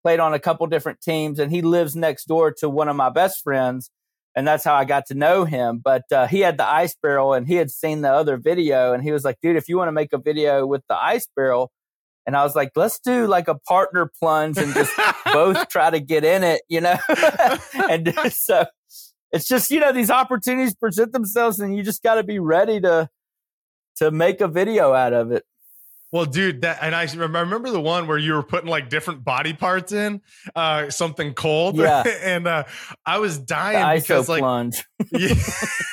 played 0.04 0.20
on 0.20 0.36
a 0.36 0.40
couple 0.40 0.68
different 0.68 1.02
teams, 1.02 1.40
and 1.40 1.52
he 1.52 1.64
lives 1.64 1.96
next 1.96 2.26
door 2.26 2.54
to 2.60 2.70
one 2.70 2.88
of 2.88 2.96
my 2.96 3.10
best 3.10 3.42
friends 3.44 3.90
and 4.36 4.48
that's 4.48 4.63
how 4.63 4.76
I 4.76 4.86
got 4.86 5.06
to 5.08 5.15
know 5.15 5.46
him. 5.46 5.82
But 5.84 6.04
uh, 6.12 6.28
he 6.28 6.39
had 6.42 6.58
the 6.58 6.68
ice 6.68 6.96
barrel, 7.02 7.34
and 7.34 7.48
he 7.48 7.56
had 7.56 7.72
seen 7.72 8.02
the 8.02 8.12
other 8.12 8.38
video, 8.38 8.94
and 8.94 9.04
he 9.04 9.12
was 9.12 9.24
like, 9.24 9.38
"Dude, 9.42 9.58
if 9.58 9.68
you 9.70 9.78
want 9.78 9.88
to 9.88 9.94
make 9.94 10.13
a 10.13 10.18
video 10.18 10.65
with 10.65 10.84
the 10.88 10.96
ice 10.96 11.28
barrel," 11.36 11.72
and 12.26 12.36
I 12.36 12.44
was 12.44 12.56
like, 12.56 12.72
"Let's 12.76 13.00
do 13.00 13.28
like 13.28 13.48
a 13.48 13.56
partner 13.56 14.12
plunge 14.20 14.58
and 14.58 14.74
just 14.74 14.94
both 15.34 15.68
try 15.70 15.89
to 15.89 16.00
get 16.00 16.24
in 16.24 16.44
it," 16.44 16.62
you 16.70 16.82
know. 16.82 16.98
and 17.89 18.13
so 18.32 18.65
it's 19.32 19.48
just 19.48 19.72
you 19.72 19.80
know 19.80 19.92
these 19.92 20.12
opportunities 20.12 20.76
present 20.76 21.12
themselves, 21.12 21.60
and 21.60 21.76
you 21.76 21.84
just 21.84 22.04
got 22.04 22.15
to 22.15 22.24
be 22.24 22.39
ready 22.39 22.80
to 22.82 23.10
to 23.98 24.12
make 24.12 24.42
a 24.42 24.48
video 24.48 24.94
out 24.94 25.13
of 25.13 25.32
it. 25.32 25.44
Well, 26.12 26.26
dude, 26.26 26.62
that 26.62 26.80
and 26.82 26.95
I 26.95 27.04
remember 27.13 27.69
the 27.69 27.82
one 27.82 28.08
where 28.08 28.17
you 28.17 28.34
were 28.34 28.43
putting 28.43 28.69
like 28.69 28.89
different 28.89 29.24
body 29.24 29.54
parts 29.54 29.91
in, 29.91 30.22
uh, 30.56 30.89
something 30.89 31.34
cold. 31.34 31.78
Yeah. 31.78 32.04
and 32.24 32.48
uh, 32.48 32.63
I 33.06 33.19
was 33.19 33.38
dying 33.38 34.00
because 34.00 34.28
like 34.28 34.41
plunge. 34.41 34.84
yeah, 35.12 35.36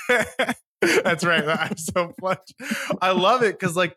that's 0.81 1.25
right. 1.25 1.45
The 1.45 2.15
plunge. 2.19 2.55
I 3.01 3.11
love 3.11 3.43
it 3.43 3.59
because 3.59 3.77
like 3.77 3.97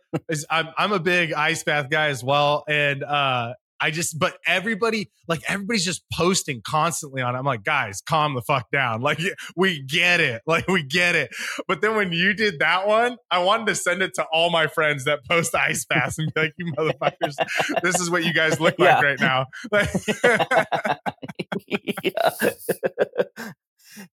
I'm 0.49 0.69
I'm 0.77 0.91
a 0.91 0.99
big 0.99 1.31
ice 1.33 1.63
bath 1.63 1.89
guy 1.89 2.07
as 2.07 2.23
well, 2.23 2.63
and 2.67 3.03
uh, 3.03 3.53
I 3.81 3.91
just, 3.91 4.19
but 4.19 4.37
everybody, 4.45 5.09
like 5.27 5.41
everybody's 5.47 5.85
just 5.85 6.03
posting 6.11 6.61
constantly 6.61 7.21
on 7.21 7.35
it. 7.35 7.37
I'm 7.37 7.45
like, 7.45 7.63
guys, 7.63 8.01
calm 8.01 8.35
the 8.35 8.41
fuck 8.41 8.69
down. 8.71 9.01
Like, 9.09 9.21
we 9.55 9.81
get 9.81 10.19
it. 10.19 10.43
Like, 10.45 10.67
we 10.67 10.83
get 10.83 11.15
it. 11.15 11.31
But 11.67 11.81
then 11.81 11.95
when 11.95 12.11
you 12.11 12.33
did 12.33 12.59
that 12.59 12.87
one, 12.87 13.17
I 13.31 13.39
wanted 13.39 13.67
to 13.67 13.75
send 13.75 14.03
it 14.03 14.13
to 14.15 14.25
all 14.31 14.51
my 14.51 14.67
friends 14.67 15.05
that 15.05 15.25
post 15.27 15.55
ice 15.55 15.85
baths 15.85 16.19
and 16.19 16.31
be 16.31 16.41
like, 16.41 16.53
you 16.57 16.71
motherfuckers, 16.73 17.35
this 17.81 17.99
is 17.99 18.11
what 18.11 18.23
you 18.23 18.33
guys 18.33 18.59
look 18.59 18.75
like 18.79 19.03
right 19.03 19.19
now. 19.19 19.47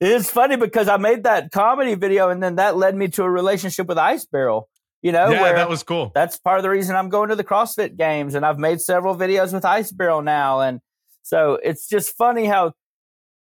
it's 0.01 0.31
funny 0.31 0.57
because 0.57 0.89
I 0.89 0.97
made 0.97 1.25
that 1.25 1.51
comedy 1.53 1.95
video 1.95 2.31
and 2.31 2.43
then 2.43 2.57
that 2.57 2.77
led 2.77 2.97
me 2.97 3.09
to 3.09 3.23
a 3.23 3.31
relationship 3.31 3.87
with 3.87 3.99
Ice 3.99 4.25
Barrel. 4.25 4.69
You 5.03 5.13
know, 5.13 5.31
yeah, 5.31 5.53
that 5.53 5.69
was 5.69 5.83
cool. 5.83 6.11
That's 6.15 6.39
part 6.39 6.59
of 6.59 6.63
the 6.63 6.71
reason 6.71 6.97
I'm 6.97 7.09
going 7.09 7.29
to 7.29 7.37
the 7.37 7.45
CrossFit 7.45 7.97
games 7.97 8.35
and 8.35 8.45
I've 8.45 8.59
made 8.59 8.81
several 8.81 9.15
videos 9.15 9.53
with 9.53 9.65
Ice 9.65 9.93
Barrel 9.93 10.23
now. 10.23 10.61
And 10.61 10.81
so 11.23 11.59
it's 11.63 11.89
just 11.89 12.17
funny 12.17 12.47
how 12.47 12.73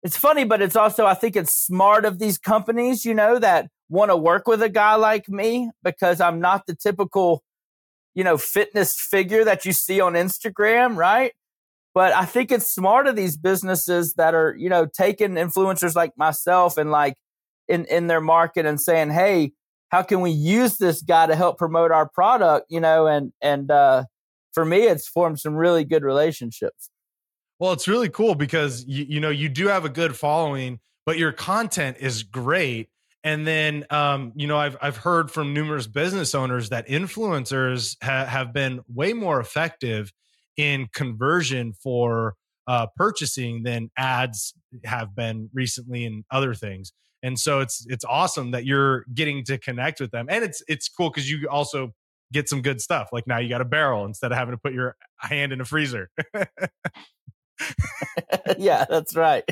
it's 0.04 0.18
funny, 0.18 0.44
but 0.44 0.62
it's 0.62 0.76
also, 0.76 1.06
I 1.06 1.14
think 1.14 1.36
it's 1.36 1.52
smart 1.52 2.06
of 2.06 2.20
these 2.20 2.38
companies, 2.38 3.06
you 3.06 3.14
know, 3.14 3.40
that 3.40 3.70
want 3.90 4.12
to 4.12 4.18
work 4.18 4.48
with 4.48 4.62
a 4.62 4.70
guy 4.70 4.96
like 4.96 5.30
me 5.30 5.72
because 5.84 6.20
I'm 6.22 6.40
not 6.40 6.68
the 6.68 6.76
typical, 6.76 7.44
you 8.14 8.24
know, 8.24 8.38
fitness 8.38 9.00
figure 9.00 9.44
that 9.44 9.66
you 9.66 9.74
see 9.74 10.02
on 10.02 10.14
Instagram, 10.14 10.96
right? 10.96 11.34
But 11.94 12.14
I 12.14 12.26
think 12.26 12.52
it's 12.52 12.68
smart 12.68 13.08
of 13.08 13.16
these 13.16 13.38
businesses 13.38 14.14
that 14.16 14.34
are, 14.34 14.54
you 14.58 14.70
know, 14.70 14.86
taking 14.86 15.32
influencers 15.32 15.96
like 15.96 16.12
myself 16.18 16.78
and 16.78 16.92
like 16.92 17.16
in, 17.68 17.86
in 17.86 18.08
their 18.08 18.22
market 18.22 18.66
and 18.66 18.80
saying, 18.80 19.12
Hey, 19.12 19.54
how 19.96 20.02
can 20.02 20.20
we 20.20 20.30
use 20.30 20.76
this 20.76 21.02
guy 21.02 21.26
to 21.26 21.38
help 21.38 21.58
promote 21.58 21.90
our 21.90 22.10
product 22.10 22.66
you 22.70 22.82
know 22.82 23.08
and 23.08 23.32
and 23.42 23.72
uh 23.72 24.04
for 24.54 24.66
me 24.66 24.84
it's 24.88 25.08
formed 25.08 25.40
some 25.40 25.56
really 25.56 25.86
good 25.86 26.04
relationships. 26.04 26.90
Well 27.60 27.72
it's 27.72 27.88
really 27.88 28.10
cool 28.10 28.36
because 28.36 28.84
you, 28.86 29.06
you 29.08 29.20
know 29.22 29.30
you 29.30 29.48
do 29.48 29.68
have 29.68 29.86
a 29.86 29.90
good 29.90 30.18
following 30.18 30.80
but 31.06 31.18
your 31.18 31.32
content 31.32 31.98
is 32.00 32.24
great. 32.24 32.90
And 33.24 33.48
then 33.48 33.86
um, 33.90 34.34
you 34.36 34.48
know 34.48 34.58
I've, 34.58 34.76
I've 34.82 34.98
heard 34.98 35.32
from 35.32 35.54
numerous 35.54 35.88
business 35.88 36.36
owners 36.36 36.70
that 36.70 36.88
influencers 36.90 37.96
ha- 38.04 38.26
have 38.26 38.52
been 38.54 38.82
way 38.94 39.14
more 39.14 39.40
effective 39.40 40.12
in 40.58 40.88
conversion 40.94 41.72
for 41.72 42.36
uh, 42.68 42.88
purchasing 42.98 43.64
than 43.64 43.92
ads 43.98 44.54
have 44.84 45.16
been 45.16 45.50
recently 45.54 46.06
and 46.06 46.26
other 46.32 46.54
things 46.54 46.92
and 47.26 47.40
so 47.40 47.60
it's 47.60 47.86
it's 47.90 48.06
awesome 48.06 48.52
that 48.52 48.66
you're 48.66 49.04
getting 49.12 49.44
to 49.46 49.58
connect 49.58 50.00
with 50.00 50.12
them. 50.12 50.28
And 50.30 50.44
it's 50.44 50.62
it's 50.68 50.88
cool 50.88 51.10
because 51.10 51.30
you 51.30 51.50
also 51.50 51.92
get 52.32 52.48
some 52.48 52.62
good 52.62 52.80
stuff 52.80 53.10
like 53.12 53.26
now 53.26 53.40
you 53.40 53.50
got 53.50 53.62
a 53.62 53.66
barrel 53.66 54.06
instead 54.06 54.32
of 54.32 54.38
having 54.38 54.54
to 54.54 54.60
put 54.60 54.74
your 54.74 54.96
hand 55.18 55.52
in 55.52 55.60
a 55.60 55.66
freezer. 55.66 56.10
Yeah 58.58 58.84
that's 58.90 59.16
right. 59.16 59.44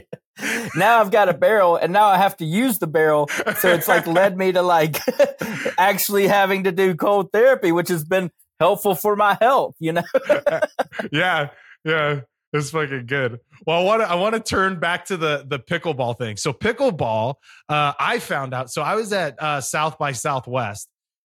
Now 0.76 1.00
i've 1.00 1.10
got 1.10 1.30
a 1.30 1.34
barrel 1.34 1.78
and 1.78 1.94
now 1.94 2.08
i 2.08 2.18
have 2.18 2.36
to 2.38 2.46
use 2.46 2.80
the 2.80 2.88
barrel 2.88 3.30
so 3.58 3.70
it's 3.70 3.88
like 3.88 4.06
led 4.06 4.38
me 4.38 4.52
to 4.52 4.62
like 4.62 4.98
actually 5.78 6.28
having 6.28 6.66
to 6.66 6.72
do 6.74 6.96
cold 6.96 7.30
therapy 7.32 7.72
which 7.72 7.88
has 7.88 8.04
been 8.04 8.30
helpful 8.60 8.94
for 8.94 9.16
my 9.16 9.38
health 9.40 9.76
you 9.80 9.94
know? 9.94 10.04
Yeah 11.14 11.52
yeah 11.86 12.22
it's 12.54 12.70
fucking 12.70 13.08
good. 13.08 13.40
Well, 13.66 13.80
I 13.80 13.84
want 13.84 14.02
to 14.02 14.10
I 14.10 14.16
want 14.16 14.36
to 14.36 14.40
turn 14.42 14.80
back 14.80 15.06
to 15.06 15.18
the 15.18 15.46
the 15.48 15.60
pickleball 15.60 16.18
thing. 16.18 16.38
So 16.38 16.54
pickleball, 16.54 17.36
uh, 17.68 17.94
I 18.00 18.20
found 18.20 18.54
out. 18.54 18.70
So 18.70 18.82
I 18.82 18.96
was 18.96 19.12
at 19.12 19.42
uh, 19.42 19.60
South 19.62 19.98
by 19.98 20.12
Southwest, 20.12 20.88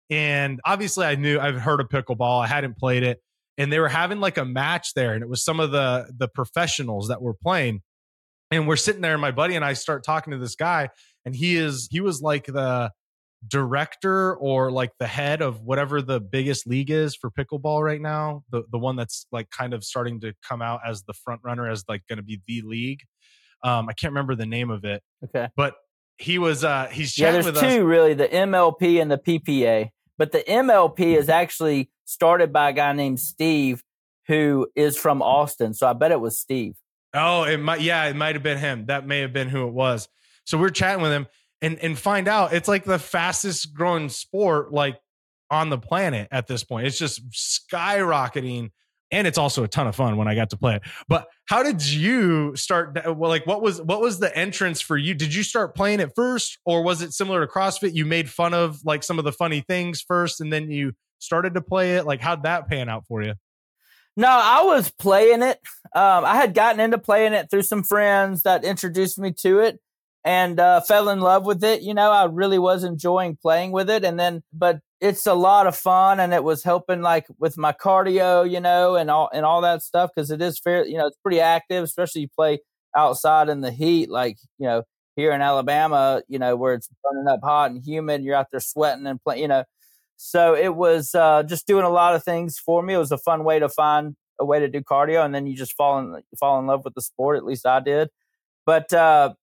and 0.09 0.59
obviously 0.63 1.05
I 1.05 1.15
knew 1.15 1.39
I've 1.39 1.59
heard 1.59 1.81
of 1.81 1.89
pickleball. 1.89 2.43
I 2.43 2.47
hadn't 2.47 2.77
played 2.77 3.03
it, 3.03 3.21
and 3.57 3.73
they 3.73 3.79
were 3.79 3.89
having 3.89 4.19
like 4.19 4.37
a 4.37 4.45
match 4.45 4.93
there, 4.95 5.13
and 5.13 5.23
it 5.23 5.29
was 5.29 5.43
some 5.43 5.59
of 5.59 5.71
the 5.71 6.11
the 6.15 6.27
professionals 6.27 7.07
that 7.07 7.21
were 7.21 7.33
playing. 7.33 7.81
and 8.51 8.67
we're 8.67 8.75
sitting 8.75 9.01
there, 9.01 9.13
and 9.13 9.21
my 9.21 9.31
buddy 9.31 9.55
and 9.55 9.65
I 9.65 9.73
start 9.73 10.03
talking 10.03 10.31
to 10.31 10.37
this 10.37 10.55
guy, 10.55 10.89
and 11.25 11.35
he 11.35 11.55
is 11.55 11.87
he 11.89 12.01
was 12.01 12.21
like 12.21 12.45
the 12.45 12.91
director 13.47 14.35
or 14.35 14.71
like 14.71 14.91
the 14.99 15.07
head 15.07 15.41
of 15.41 15.61
whatever 15.61 16.01
the 16.01 16.19
biggest 16.19 16.67
league 16.67 16.89
is 16.89 17.15
for 17.15 17.29
pickleball 17.31 17.83
right 17.83 18.01
now 18.01 18.43
the 18.49 18.63
the 18.71 18.77
one 18.77 18.95
that's 18.95 19.27
like 19.31 19.49
kind 19.49 19.73
of 19.73 19.83
starting 19.83 20.19
to 20.19 20.33
come 20.47 20.61
out 20.61 20.79
as 20.87 21.03
the 21.03 21.13
front 21.13 21.41
runner 21.43 21.69
as 21.69 21.83
like 21.87 22.01
going 22.07 22.17
to 22.17 22.23
be 22.23 22.41
the 22.47 22.61
league 22.63 22.99
um 23.63 23.87
i 23.89 23.93
can't 23.93 24.11
remember 24.11 24.35
the 24.35 24.45
name 24.45 24.69
of 24.69 24.83
it 24.85 25.01
Okay. 25.23 25.47
but 25.55 25.75
he 26.17 26.37
was 26.39 26.63
uh 26.63 26.87
he's 26.91 27.17
Yeah, 27.17 27.31
there's 27.31 27.45
two 27.45 27.51
us 27.51 27.77
really, 27.79 28.13
the 28.13 28.29
MLP 28.29 29.01
and 29.01 29.11
the 29.11 29.17
PPA. 29.17 29.89
But 30.17 30.31
the 30.31 30.39
MLP 30.47 31.17
is 31.17 31.27
actually 31.27 31.91
started 32.05 32.53
by 32.53 32.69
a 32.69 32.73
guy 32.73 32.93
named 32.93 33.19
Steve 33.19 33.83
who 34.27 34.67
is 34.77 34.97
from 34.97 35.21
Austin. 35.21 35.73
So 35.73 35.87
I 35.87 35.91
bet 35.91 36.11
it 36.13 36.21
was 36.21 36.39
Steve. 36.39 36.75
Oh, 37.13 37.43
it 37.43 37.57
might. 37.57 37.81
Yeah, 37.81 38.05
it 38.05 38.15
might 38.15 38.35
have 38.35 38.43
been 38.43 38.57
him. 38.57 38.85
That 38.85 39.05
may 39.05 39.19
have 39.19 39.33
been 39.33 39.49
who 39.49 39.67
it 39.67 39.73
was. 39.73 40.07
So 40.45 40.57
we're 40.57 40.69
chatting 40.69 41.01
with 41.01 41.11
him, 41.11 41.27
and 41.65 41.79
and 41.79 41.97
find 41.97 42.27
out 42.27 42.53
it's 42.53 42.67
like 42.67 42.83
the 42.83 42.99
fastest 42.99 43.73
growing 43.73 44.09
sport 44.09 44.71
like 44.71 44.99
on 45.49 45.69
the 45.69 45.77
planet 45.77 46.27
at 46.31 46.47
this 46.47 46.63
point. 46.63 46.85
It's 46.85 46.97
just 46.97 47.27
skyrocketing, 47.31 48.69
and 49.11 49.27
it's 49.27 49.37
also 49.37 49.63
a 49.63 49.67
ton 49.67 49.87
of 49.87 49.95
fun 49.95 50.15
when 50.15 50.27
I 50.27 50.35
got 50.35 50.51
to 50.51 50.57
play 50.57 50.75
it. 50.75 50.83
But 51.07 51.27
how 51.45 51.63
did 51.63 51.83
you 51.83 52.55
start? 52.55 52.97
Well, 53.05 53.29
like 53.29 53.47
what 53.47 53.63
was 53.63 53.81
what 53.81 53.99
was 53.99 54.19
the 54.19 54.35
entrance 54.37 54.79
for 54.79 54.95
you? 54.95 55.15
Did 55.15 55.33
you 55.33 55.41
start 55.41 55.75
playing 55.75 55.99
it 55.99 56.11
first, 56.15 56.59
or 56.65 56.83
was 56.83 57.01
it 57.01 57.13
similar 57.13 57.45
to 57.45 57.51
CrossFit? 57.51 57.95
You 57.95 58.05
made 58.05 58.29
fun 58.29 58.53
of 58.53 58.79
like 58.85 59.03
some 59.03 59.17
of 59.17 59.25
the 59.25 59.31
funny 59.31 59.61
things 59.61 60.01
first, 60.01 60.41
and 60.41 60.53
then 60.53 60.69
you 60.69 60.93
started 61.17 61.55
to 61.55 61.61
play 61.61 61.95
it. 61.95 62.05
Like 62.05 62.21
how'd 62.21 62.43
that 62.43 62.69
pan 62.69 62.89
out 62.89 63.05
for 63.07 63.23
you? 63.23 63.33
No, 64.17 64.29
I 64.29 64.61
was 64.63 64.91
playing 64.91 65.41
it. 65.41 65.59
Um, 65.93 66.23
I 66.23 66.35
had 66.35 66.53
gotten 66.53 66.79
into 66.79 66.97
playing 66.97 67.33
it 67.33 67.49
through 67.49 67.63
some 67.63 67.83
friends 67.83 68.43
that 68.43 68.63
introduced 68.63 69.19
me 69.19 69.33
to 69.39 69.59
it 69.59 69.79
and 70.25 70.59
uh, 70.59 70.81
fell 70.81 71.09
in 71.09 71.21
love 71.21 71.45
with 71.45 71.63
it. 71.63 71.83
You 71.83 71.93
know, 71.93 72.11
I 72.11 72.25
really 72.25 72.59
was 72.59 72.83
enjoying 72.83 73.37
playing 73.41 73.71
with 73.71 73.89
it. 73.89 74.03
And 74.03 74.19
then, 74.19 74.43
but 74.51 74.79
it's 74.99 75.27
a 75.27 75.35
lot 75.35 75.67
of 75.67 75.75
fun 75.77 76.19
and 76.19 76.33
it 76.33 76.43
was 76.43 76.63
helping 76.63 77.01
like 77.01 77.27
with 77.37 77.57
my 77.57 77.71
cardio, 77.73 78.49
you 78.49 78.59
know, 78.59 78.95
and 78.95 79.11
all, 79.11 79.29
and 79.33 79.45
all 79.45 79.61
that 79.61 79.83
stuff. 79.83 80.09
Cause 80.17 80.31
it 80.31 80.41
is 80.41 80.59
fair, 80.59 80.85
you 80.85 80.97
know, 80.97 81.07
it's 81.07 81.17
pretty 81.23 81.39
active, 81.39 81.83
especially 81.83 82.21
you 82.21 82.27
play 82.35 82.59
outside 82.95 83.49
in 83.49 83.61
the 83.61 83.71
heat. 83.71 84.09
Like, 84.09 84.37
you 84.57 84.65
know, 84.67 84.83
here 85.15 85.31
in 85.31 85.41
Alabama, 85.41 86.23
you 86.27 86.39
know, 86.39 86.55
where 86.55 86.73
it's 86.73 86.89
burning 87.03 87.27
up 87.27 87.41
hot 87.43 87.71
and 87.71 87.81
humid, 87.85 88.23
you're 88.23 88.35
out 88.35 88.47
there 88.51 88.59
sweating 88.59 89.05
and 89.07 89.21
playing, 89.21 89.43
you 89.43 89.47
know, 89.47 89.63
so 90.17 90.55
it 90.55 90.75
was 90.75 91.13
uh, 91.13 91.43
just 91.43 91.67
doing 91.67 91.83
a 91.83 91.89
lot 91.89 92.15
of 92.15 92.23
things 92.23 92.57
for 92.57 92.81
me. 92.81 92.93
It 92.93 92.97
was 92.97 93.11
a 93.11 93.17
fun 93.17 93.43
way 93.43 93.59
to 93.59 93.69
find 93.69 94.15
a 94.39 94.45
way 94.45 94.59
to 94.59 94.67
do 94.67 94.81
cardio, 94.81 95.23
and 95.25 95.35
then 95.35 95.47
you 95.47 95.55
just 95.55 95.73
fall 95.73 95.99
in 95.99 96.21
fall 96.39 96.59
in 96.59 96.67
love 96.67 96.85
with 96.85 96.93
the 96.93 97.01
sport. 97.01 97.37
At 97.37 97.45
least 97.45 97.65
I 97.65 97.79
did. 97.79 98.09
But 98.65 98.93
uh, 98.93 99.33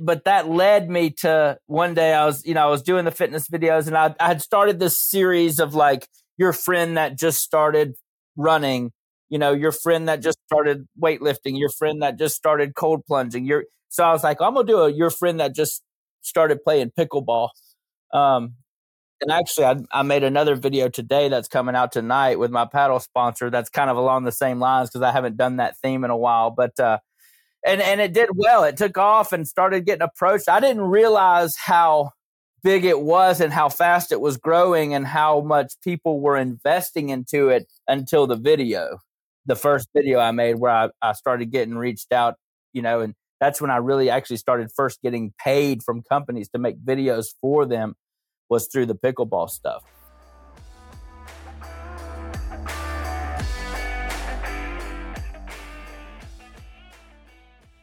but 0.00 0.24
that 0.24 0.48
led 0.48 0.88
me 0.90 1.10
to 1.10 1.58
one 1.66 1.94
day 1.94 2.12
I 2.14 2.26
was 2.26 2.44
you 2.44 2.54
know 2.54 2.62
I 2.66 2.70
was 2.70 2.82
doing 2.82 3.04
the 3.04 3.10
fitness 3.10 3.48
videos, 3.48 3.86
and 3.86 3.96
I, 3.96 4.14
I 4.20 4.28
had 4.28 4.42
started 4.42 4.78
this 4.78 5.00
series 5.00 5.58
of 5.58 5.74
like 5.74 6.08
your 6.38 6.52
friend 6.52 6.96
that 6.96 7.18
just 7.18 7.40
started 7.40 7.94
running, 8.36 8.92
you 9.28 9.38
know, 9.38 9.52
your 9.52 9.72
friend 9.72 10.08
that 10.08 10.22
just 10.22 10.38
started 10.46 10.86
weightlifting, 11.02 11.58
your 11.58 11.68
friend 11.70 12.02
that 12.02 12.18
just 12.18 12.34
started 12.36 12.74
cold 12.74 13.04
plunging. 13.06 13.44
Your 13.44 13.64
so 13.88 14.04
I 14.04 14.12
was 14.12 14.24
like, 14.24 14.40
I'm 14.40 14.54
gonna 14.54 14.66
do 14.66 14.80
a 14.80 14.90
your 14.92 15.10
friend 15.10 15.40
that 15.40 15.54
just 15.54 15.82
started 16.22 16.62
playing 16.64 16.92
pickleball. 16.98 17.48
Um, 18.12 18.54
and 19.20 19.30
actually, 19.30 19.66
I, 19.66 19.76
I 19.92 20.02
made 20.02 20.24
another 20.24 20.54
video 20.54 20.88
today 20.88 21.28
that's 21.28 21.48
coming 21.48 21.74
out 21.76 21.92
tonight 21.92 22.38
with 22.38 22.50
my 22.50 22.64
paddle 22.64 23.00
sponsor. 23.00 23.50
That's 23.50 23.68
kind 23.68 23.90
of 23.90 23.96
along 23.98 24.24
the 24.24 24.32
same 24.32 24.58
lines 24.60 24.88
because 24.88 25.02
I 25.02 25.12
haven't 25.12 25.36
done 25.36 25.56
that 25.56 25.76
theme 25.82 26.04
in 26.04 26.10
a 26.10 26.16
while. 26.16 26.50
But 26.50 26.78
uh, 26.80 26.98
and 27.64 27.80
and 27.80 28.00
it 28.00 28.12
did 28.12 28.30
well. 28.34 28.64
It 28.64 28.76
took 28.76 28.96
off 28.98 29.32
and 29.32 29.46
started 29.46 29.86
getting 29.86 30.02
approached. 30.02 30.48
I 30.48 30.60
didn't 30.60 30.82
realize 30.82 31.54
how 31.56 32.10
big 32.62 32.84
it 32.84 33.00
was 33.00 33.40
and 33.40 33.52
how 33.52 33.68
fast 33.68 34.12
it 34.12 34.20
was 34.20 34.36
growing 34.36 34.94
and 34.94 35.06
how 35.06 35.40
much 35.40 35.74
people 35.82 36.20
were 36.20 36.36
investing 36.36 37.08
into 37.08 37.48
it 37.48 37.66
until 37.88 38.26
the 38.26 38.36
video, 38.36 38.98
the 39.46 39.56
first 39.56 39.88
video 39.94 40.18
I 40.18 40.30
made 40.32 40.54
where 40.54 40.70
I, 40.70 40.90
I 41.00 41.12
started 41.12 41.50
getting 41.50 41.74
reached 41.74 42.12
out, 42.12 42.34
you 42.72 42.82
know, 42.82 43.00
and 43.00 43.14
that's 43.40 43.60
when 43.60 43.70
I 43.70 43.78
really 43.78 44.10
actually 44.10 44.36
started 44.36 44.70
first 44.74 45.00
getting 45.02 45.32
paid 45.42 45.82
from 45.82 46.02
companies 46.02 46.50
to 46.50 46.58
make 46.58 46.78
videos 46.84 47.28
for 47.40 47.64
them 47.64 47.94
was 48.50 48.66
through 48.66 48.86
the 48.86 48.94
pickleball 48.94 49.48
stuff. 49.48 49.82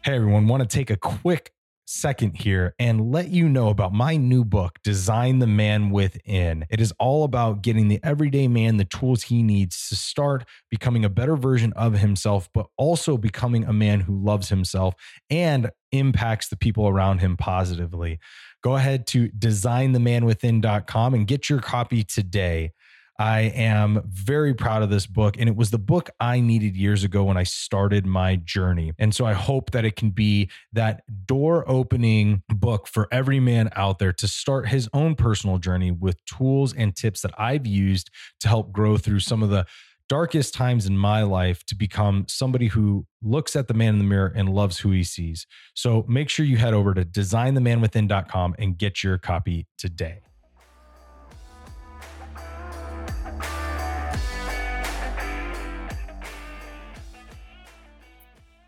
Hey 0.08 0.16
everyone, 0.16 0.48
want 0.48 0.62
to 0.62 0.74
take 0.74 0.90
a 0.90 0.96
quick 0.96 1.52
second 1.86 2.38
here 2.38 2.74
and 2.80 3.12
let 3.12 3.28
you 3.28 3.50
know 3.50 3.68
about 3.68 3.92
my 3.92 4.16
new 4.16 4.46
book, 4.46 4.80
Design 4.82 5.40
the 5.40 5.48
Man 5.48 5.90
Within. 5.90 6.66
It 6.70 6.80
is 6.80 6.94
all 6.98 7.26
about 7.26 7.62
getting 7.62 7.90
the 7.90 8.00
everyday 8.04 8.48
man 8.48 8.78
the 8.78 8.86
tools 8.86 9.24
he 9.24 9.44
needs 9.44 9.90
to 9.90 9.98
start 9.98 10.46
becoming 10.72 11.04
a 11.04 11.10
better 11.10 11.36
version 11.36 11.74
of 11.74 11.92
himself, 12.00 12.48
but 12.54 12.68
also 12.78 13.18
becoming 13.18 13.66
a 13.66 13.74
man 13.74 14.00
who 14.00 14.18
loves 14.18 14.48
himself 14.48 14.96
and 15.30 15.72
impacts 15.92 16.48
the 16.48 16.56
people 16.56 16.88
around 16.88 17.20
him 17.20 17.36
positively. 17.36 18.18
Go 18.64 18.78
ahead 18.78 19.08
to 19.08 19.28
designthemanwithin.com 19.28 21.16
and 21.16 21.28
get 21.28 21.50
your 21.50 21.60
copy 21.60 22.06
today. 22.06 22.72
I 23.20 23.42
am 23.42 24.04
very 24.08 24.54
proud 24.54 24.84
of 24.84 24.92
this 24.92 25.08
book, 25.08 25.38
and 25.40 25.50
it 25.50 25.56
was 25.56 25.72
the 25.72 25.80
book 25.80 26.10
I 26.20 26.40
needed 26.40 26.76
years 26.76 27.04
ago 27.04 27.24
when 27.24 27.38
I 27.38 27.44
started 27.44 28.06
my 28.06 28.36
journey. 28.36 28.94
And 29.00 29.14
so 29.14 29.26
I 29.26 29.34
hope 29.34 29.72
that 29.72 29.86
it 29.86 29.96
can 29.96 30.12
be 30.12 30.52
that 30.74 31.02
door 31.26 31.68
opening 31.68 32.44
book 32.50 32.88
for 32.88 33.08
every 33.12 33.40
man 33.40 33.70
out 33.76 33.98
there 33.98 34.14
to 34.14 34.28
start 34.28 34.68
his 34.68 34.88
own 34.94 35.16
personal 35.16 35.58
journey 35.58 35.90
with 35.90 36.24
tools 36.26 36.74
and 36.74 36.96
tips 36.96 37.22
that 37.22 37.34
I've 37.40 37.66
used 37.66 38.12
to 38.42 38.48
help 38.48 38.72
grow 38.72 38.98
through 38.98 39.22
some 39.22 39.42
of 39.42 39.50
the 39.50 39.66
darkest 40.10 40.54
times 40.54 40.86
in 40.86 40.98
my 40.98 41.24
life 41.24 41.66
to 41.66 41.76
become 41.76 42.26
somebody 42.28 42.68
who 42.68 43.06
looks 43.22 43.56
at 43.56 43.68
the 43.68 43.74
man 43.74 43.96
in 43.96 43.98
the 43.98 44.06
mirror 44.06 44.32
and 44.36 44.48
loves 44.48 44.78
who 44.78 44.92
he 44.92 45.04
sees. 45.04 45.46
So 45.74 46.06
make 46.08 46.30
sure 46.30 46.46
you 46.46 46.58
head 46.58 46.74
over 46.74 46.94
to 46.94 47.04
designthemanwithin.com 47.04 48.56
and 48.58 48.78
get 48.78 49.04
your 49.04 49.18
copy 49.18 49.68
today. 49.78 50.22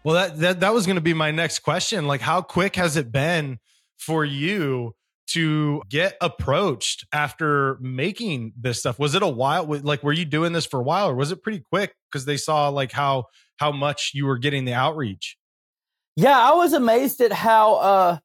Well, 0.10 0.16
that 0.16 0.40
that, 0.40 0.60
that 0.62 0.74
was 0.74 0.88
going 0.88 0.96
to 0.96 1.02
be 1.02 1.14
my 1.14 1.30
next 1.30 1.60
question. 1.60 2.08
Like, 2.08 2.22
how 2.22 2.42
quick 2.42 2.76
has 2.78 2.98
it 2.98 3.12
been 3.12 3.60
for 4.00 4.26
you 4.26 4.96
to 5.34 5.84
get 5.88 6.18
approached 6.20 7.06
after 7.14 7.78
making 7.80 8.54
this 8.60 8.80
stuff? 8.80 8.98
Was 8.98 9.14
it 9.14 9.22
a 9.22 9.28
while? 9.28 9.66
Like, 9.68 10.02
were 10.02 10.12
you 10.12 10.26
doing 10.26 10.52
this 10.52 10.66
for 10.66 10.80
a 10.80 10.84
while, 10.84 11.10
or 11.10 11.16
was 11.16 11.32
it 11.32 11.44
pretty 11.44 11.60
quick 11.60 11.94
because 12.12 12.26
they 12.26 12.38
saw 12.38 12.70
like 12.70 12.92
how 12.92 13.26
how 13.58 13.72
much 13.72 14.10
you 14.16 14.26
were 14.26 14.40
getting 14.40 14.66
the 14.66 14.74
outreach? 14.74 15.38
Yeah, 16.16 16.40
I 16.40 16.54
was 16.54 16.74
amazed 16.74 17.22
at 17.22 17.32
how 17.32 17.76
uh 17.76 18.18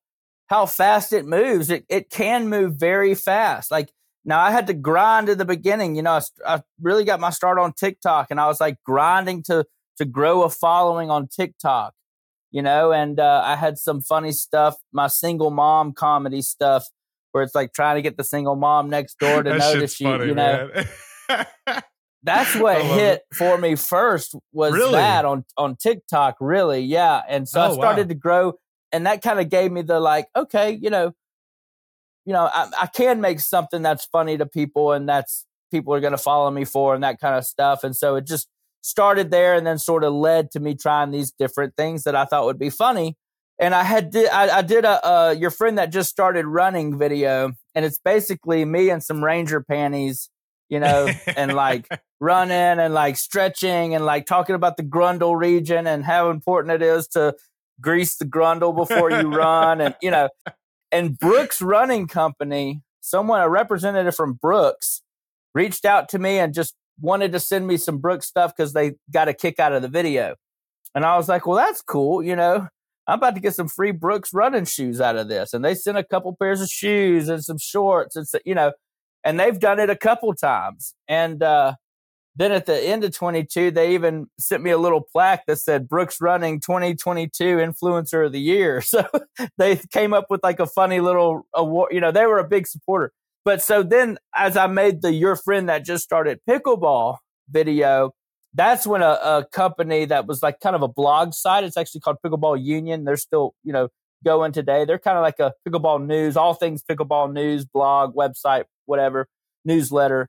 how 0.46 0.64
fast 0.64 1.12
it 1.12 1.26
moves. 1.26 1.68
It 1.68 1.84
it 1.90 2.08
can 2.08 2.48
move 2.48 2.76
very 2.76 3.14
fast. 3.14 3.70
Like 3.70 3.92
now, 4.24 4.40
I 4.40 4.52
had 4.52 4.68
to 4.68 4.74
grind 4.74 5.28
in 5.28 5.36
the 5.36 5.44
beginning. 5.44 5.96
You 5.96 6.02
know, 6.02 6.12
I, 6.12 6.54
I 6.54 6.62
really 6.80 7.04
got 7.04 7.20
my 7.20 7.28
start 7.28 7.58
on 7.58 7.74
TikTok, 7.74 8.28
and 8.30 8.40
I 8.40 8.46
was 8.46 8.58
like 8.58 8.78
grinding 8.86 9.42
to 9.48 9.66
to 9.98 10.04
grow 10.04 10.42
a 10.42 10.50
following 10.50 11.10
on 11.10 11.28
TikTok, 11.28 11.94
you 12.50 12.62
know, 12.62 12.92
and 12.92 13.18
uh, 13.20 13.42
I 13.44 13.56
had 13.56 13.78
some 13.78 14.00
funny 14.00 14.32
stuff, 14.32 14.76
my 14.92 15.06
single 15.08 15.50
mom 15.50 15.92
comedy 15.92 16.42
stuff, 16.42 16.86
where 17.32 17.42
it's 17.42 17.54
like 17.54 17.72
trying 17.72 17.96
to 17.96 18.02
get 18.02 18.16
the 18.16 18.24
single 18.24 18.56
mom 18.56 18.88
next 18.90 19.18
door 19.18 19.42
to 19.42 19.50
That 19.50 19.58
notice 19.58 19.98
you, 20.00 20.08
funny, 20.08 20.28
you 20.28 20.34
know. 20.34 20.70
That's 22.22 22.54
what 22.54 22.82
hit 22.82 23.22
it. 23.30 23.36
for 23.36 23.58
me 23.58 23.74
first 23.74 24.34
was 24.52 24.72
Really? 24.72 24.92
that 24.92 25.24
on 25.26 25.44
on 25.58 25.76
TikTok, 25.76 26.36
really, 26.40 26.80
yeah. 26.80 27.22
And 27.28 27.46
so 27.48 27.60
Oh, 27.60 27.64
I 27.64 27.68
wow. 27.68 27.74
started 27.74 28.08
to 28.08 28.14
grow, 28.14 28.54
and 28.92 29.06
that 29.06 29.20
kind 29.22 29.40
of 29.40 29.50
gave 29.50 29.70
me 29.70 29.82
the 29.82 30.00
like, 30.00 30.28
okay, 30.34 30.70
you 30.80 30.88
know, 30.90 31.12
you 32.24 32.32
know, 32.32 32.48
I, 32.52 32.70
I 32.82 32.86
can 32.86 33.20
make 33.20 33.40
something 33.40 33.82
that's 33.82 34.06
funny 34.06 34.38
to 34.38 34.46
people, 34.46 34.92
and 34.92 35.06
that's 35.08 35.44
people 35.70 35.92
are 35.92 36.00
going 36.00 36.12
to 36.12 36.18
follow 36.18 36.50
me 36.50 36.64
for, 36.64 36.94
and 36.94 37.04
that 37.04 37.20
kind 37.20 37.36
of 37.36 37.44
stuff. 37.44 37.84
And 37.84 37.94
so 37.94 38.16
it 38.16 38.26
just 38.26 38.48
started 38.84 39.30
there, 39.30 39.54
and 39.54 39.66
then 39.66 39.78
sort 39.78 40.04
of 40.04 40.12
led 40.12 40.50
to 40.52 40.60
me 40.60 40.74
trying 40.74 41.10
these 41.10 41.32
different 41.32 41.74
things 41.76 42.04
that 42.04 42.14
I 42.14 42.26
thought 42.26 42.44
would 42.44 42.58
be 42.58 42.70
funny. 42.70 43.16
And 43.58 43.74
I 43.74 43.82
had 43.82 44.10
did 44.10 44.28
I, 44.28 44.58
I 44.58 44.62
did 44.62 44.84
a 44.84 45.06
uh, 45.06 45.34
your 45.38 45.50
friend 45.50 45.78
that 45.78 45.90
just 45.90 46.10
started 46.10 46.44
running 46.44 46.98
video, 46.98 47.52
and 47.74 47.84
it's 47.84 47.98
basically 47.98 48.64
me 48.64 48.90
and 48.90 49.02
some 49.02 49.24
ranger 49.24 49.62
panties, 49.62 50.28
you 50.68 50.80
know, 50.80 51.08
and 51.36 51.54
like 51.54 51.88
running 52.20 52.52
and 52.52 52.92
like 52.92 53.16
stretching 53.16 53.94
and 53.94 54.04
like 54.04 54.26
talking 54.26 54.54
about 54.54 54.76
the 54.76 54.82
grundle 54.82 55.38
region 55.38 55.86
and 55.86 56.04
how 56.04 56.30
important 56.30 56.74
it 56.74 56.82
is 56.82 57.08
to 57.08 57.34
grease 57.80 58.16
the 58.16 58.24
grundle 58.24 58.74
before 58.74 59.10
you 59.10 59.34
run 59.34 59.80
and 59.80 59.96
you 60.00 60.10
know 60.10 60.28
and 60.92 61.18
brooks 61.18 61.60
running 61.60 62.06
company 62.06 62.80
someone 63.00 63.40
a 63.40 63.48
representative 63.48 64.14
from 64.14 64.32
brooks 64.34 65.02
reached 65.54 65.84
out 65.84 66.08
to 66.08 66.18
me 66.18 66.38
and 66.38 66.54
just 66.54 66.74
wanted 67.00 67.32
to 67.32 67.40
send 67.40 67.66
me 67.66 67.76
some 67.76 67.98
brooks 67.98 68.26
stuff 68.26 68.52
because 68.56 68.72
they 68.72 68.92
got 69.12 69.28
a 69.28 69.34
kick 69.34 69.58
out 69.58 69.72
of 69.72 69.82
the 69.82 69.88
video 69.88 70.34
and 70.94 71.04
i 71.04 71.16
was 71.16 71.28
like 71.28 71.46
well 71.46 71.56
that's 71.56 71.82
cool 71.82 72.22
you 72.22 72.36
know 72.36 72.68
I'm 73.06 73.18
about 73.18 73.34
to 73.34 73.40
get 73.40 73.54
some 73.54 73.68
free 73.68 73.90
Brooks 73.90 74.32
running 74.32 74.64
shoes 74.64 75.00
out 75.00 75.16
of 75.16 75.28
this. 75.28 75.52
And 75.52 75.64
they 75.64 75.74
sent 75.74 75.98
a 75.98 76.04
couple 76.04 76.34
pairs 76.34 76.60
of 76.60 76.68
shoes 76.68 77.28
and 77.28 77.44
some 77.44 77.58
shorts 77.58 78.16
and, 78.16 78.26
you 78.44 78.54
know, 78.54 78.72
and 79.24 79.38
they've 79.38 79.58
done 79.58 79.78
it 79.78 79.90
a 79.90 79.96
couple 79.96 80.32
times. 80.34 80.94
And, 81.08 81.42
uh, 81.42 81.74
then 82.36 82.50
at 82.50 82.66
the 82.66 82.76
end 82.76 83.04
of 83.04 83.14
22, 83.14 83.70
they 83.70 83.94
even 83.94 84.26
sent 84.40 84.62
me 84.62 84.72
a 84.72 84.78
little 84.78 85.00
plaque 85.00 85.46
that 85.46 85.58
said 85.58 85.88
Brooks 85.88 86.20
Running 86.20 86.58
2022 86.58 87.58
Influencer 87.58 88.26
of 88.26 88.32
the 88.32 88.40
Year. 88.40 88.82
So 88.94 89.06
they 89.56 89.76
came 89.92 90.12
up 90.12 90.26
with 90.30 90.42
like 90.42 90.58
a 90.58 90.66
funny 90.66 91.00
little 91.00 91.46
award. 91.54 91.92
You 91.92 92.00
know, 92.00 92.10
they 92.10 92.26
were 92.26 92.38
a 92.38 92.48
big 92.48 92.66
supporter. 92.66 93.12
But 93.44 93.62
so 93.62 93.82
then 93.82 94.18
as 94.34 94.56
I 94.56 94.66
made 94.66 95.02
the 95.02 95.12
Your 95.12 95.36
Friend 95.36 95.68
That 95.68 95.84
Just 95.84 96.04
Started 96.04 96.40
Pickleball 96.48 97.18
video, 97.48 98.12
that's 98.54 98.86
when 98.86 99.02
a, 99.02 99.18
a 99.22 99.46
company 99.52 100.04
that 100.06 100.26
was 100.26 100.42
like 100.42 100.60
kind 100.60 100.76
of 100.76 100.82
a 100.82 100.88
blog 100.88 101.34
site, 101.34 101.64
it's 101.64 101.76
actually 101.76 102.00
called 102.00 102.16
Pickleball 102.24 102.62
Union. 102.62 103.04
They're 103.04 103.16
still, 103.16 103.54
you 103.64 103.72
know, 103.72 103.88
going 104.24 104.52
today. 104.52 104.84
They're 104.84 104.98
kind 104.98 105.18
of 105.18 105.22
like 105.22 105.40
a 105.40 105.52
pickleball 105.68 106.06
news, 106.06 106.36
all 106.36 106.54
things 106.54 106.82
pickleball 106.82 107.32
news, 107.32 107.64
blog, 107.64 108.14
website, 108.14 108.64
whatever, 108.86 109.28
newsletter 109.64 110.28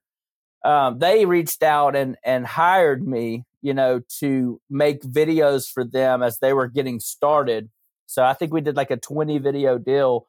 um, 0.66 0.98
they 0.98 1.26
reached 1.26 1.62
out 1.62 1.96
and 1.96 2.18
and 2.24 2.46
hired 2.46 3.08
me, 3.08 3.44
you 3.62 3.74
know, 3.74 4.02
to 4.20 4.60
make 4.70 5.04
videos 5.04 5.72
for 5.72 5.86
them 5.86 6.24
as 6.24 6.40
they 6.40 6.54
were 6.54 6.68
getting 6.68 7.00
started. 7.00 7.70
So 8.08 8.24
I 8.24 8.34
think 8.34 8.52
we 8.52 8.62
did 8.62 8.76
like 8.76 8.92
a 8.92 8.98
20 8.98 9.38
video 9.38 9.78
deal 9.78 10.28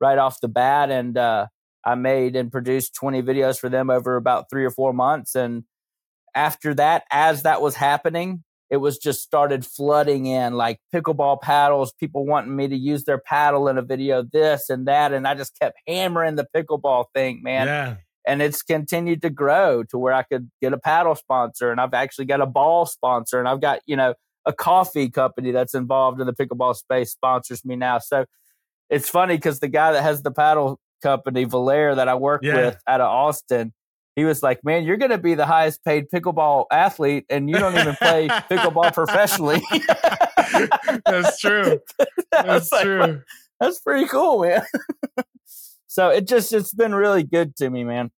right 0.00 0.18
off 0.18 0.40
the 0.40 0.48
bat, 0.48 0.90
and 0.90 1.16
uh, 1.16 1.46
I 1.88 1.94
made 1.94 2.36
and 2.36 2.52
produced 2.52 2.94
20 2.94 3.22
videos 3.22 3.58
for 3.58 3.68
them 3.68 3.88
over 3.90 4.16
about 4.16 4.50
three 4.50 4.64
or 4.64 4.70
four 4.70 4.92
months. 4.92 5.34
And 5.34 5.64
after 6.34 6.74
that, 6.74 7.04
as 7.10 7.42
that 7.44 7.62
was 7.62 7.76
happening, 7.76 8.44
it 8.70 8.76
was 8.76 8.98
just 8.98 9.22
started 9.22 9.64
flooding 9.64 10.26
in 10.26 10.54
like 10.54 10.80
pickleball 10.94 11.40
paddles, 11.40 11.92
people 11.98 12.26
wanting 12.26 12.54
me 12.54 12.68
to 12.68 12.76
use 12.76 13.04
their 13.04 13.18
paddle 13.18 13.68
in 13.68 13.78
a 13.78 13.82
video, 13.82 14.22
this 14.22 14.68
and 14.68 14.86
that. 14.86 15.14
And 15.14 15.26
I 15.26 15.34
just 15.34 15.58
kept 15.58 15.78
hammering 15.86 16.36
the 16.36 16.46
pickleball 16.54 17.06
thing, 17.14 17.42
man. 17.42 17.66
Yeah 17.66 17.96
and 18.28 18.42
it's 18.42 18.60
continued 18.60 19.22
to 19.22 19.30
grow 19.30 19.82
to 19.84 19.96
where 19.96 20.12
I 20.12 20.22
could 20.22 20.50
get 20.60 20.74
a 20.74 20.78
paddle 20.78 21.14
sponsor 21.14 21.72
and 21.72 21.80
I've 21.80 21.94
actually 21.94 22.26
got 22.26 22.42
a 22.42 22.46
ball 22.46 22.84
sponsor 22.84 23.38
and 23.38 23.48
I've 23.48 23.62
got, 23.62 23.80
you 23.86 23.96
know, 23.96 24.12
a 24.44 24.52
coffee 24.52 25.08
company 25.08 25.50
that's 25.50 25.74
involved 25.74 26.20
in 26.20 26.26
the 26.26 26.34
pickleball 26.34 26.76
space 26.76 27.10
sponsors 27.10 27.64
me 27.64 27.74
now. 27.74 27.98
So 27.98 28.26
it's 28.90 29.08
funny 29.08 29.36
because 29.36 29.60
the 29.60 29.68
guy 29.68 29.92
that 29.92 30.02
has 30.02 30.22
the 30.22 30.30
paddle 30.30 30.78
company, 31.02 31.46
Volair, 31.46 31.96
that 31.96 32.08
I 32.08 32.14
work 32.14 32.42
yeah. 32.42 32.56
with 32.56 32.78
out 32.86 33.00
of 33.00 33.08
Austin, 33.08 33.72
he 34.16 34.24
was 34.24 34.42
like, 34.42 34.64
"Man, 34.64 34.84
you're 34.84 34.96
going 34.96 35.10
to 35.12 35.18
be 35.18 35.34
the 35.34 35.46
highest 35.46 35.84
paid 35.84 36.10
pickleball 36.12 36.66
athlete, 36.72 37.24
and 37.30 37.48
you 37.48 37.56
don't 37.56 37.76
even 37.76 37.94
play 37.96 38.28
pickleball 38.50 38.92
professionally." 38.92 39.62
That's 41.06 41.38
true. 41.40 41.80
That's 42.32 42.72
like, 42.72 42.82
true. 42.82 43.22
That's 43.60 43.80
pretty 43.80 44.08
cool, 44.08 44.42
man. 44.42 44.62
So 45.86 46.10
it 46.10 46.26
just 46.26 46.52
it's 46.52 46.74
been 46.74 46.94
really 46.94 47.22
good 47.22 47.56
to 47.56 47.70
me, 47.70 47.84
man. 47.84 48.10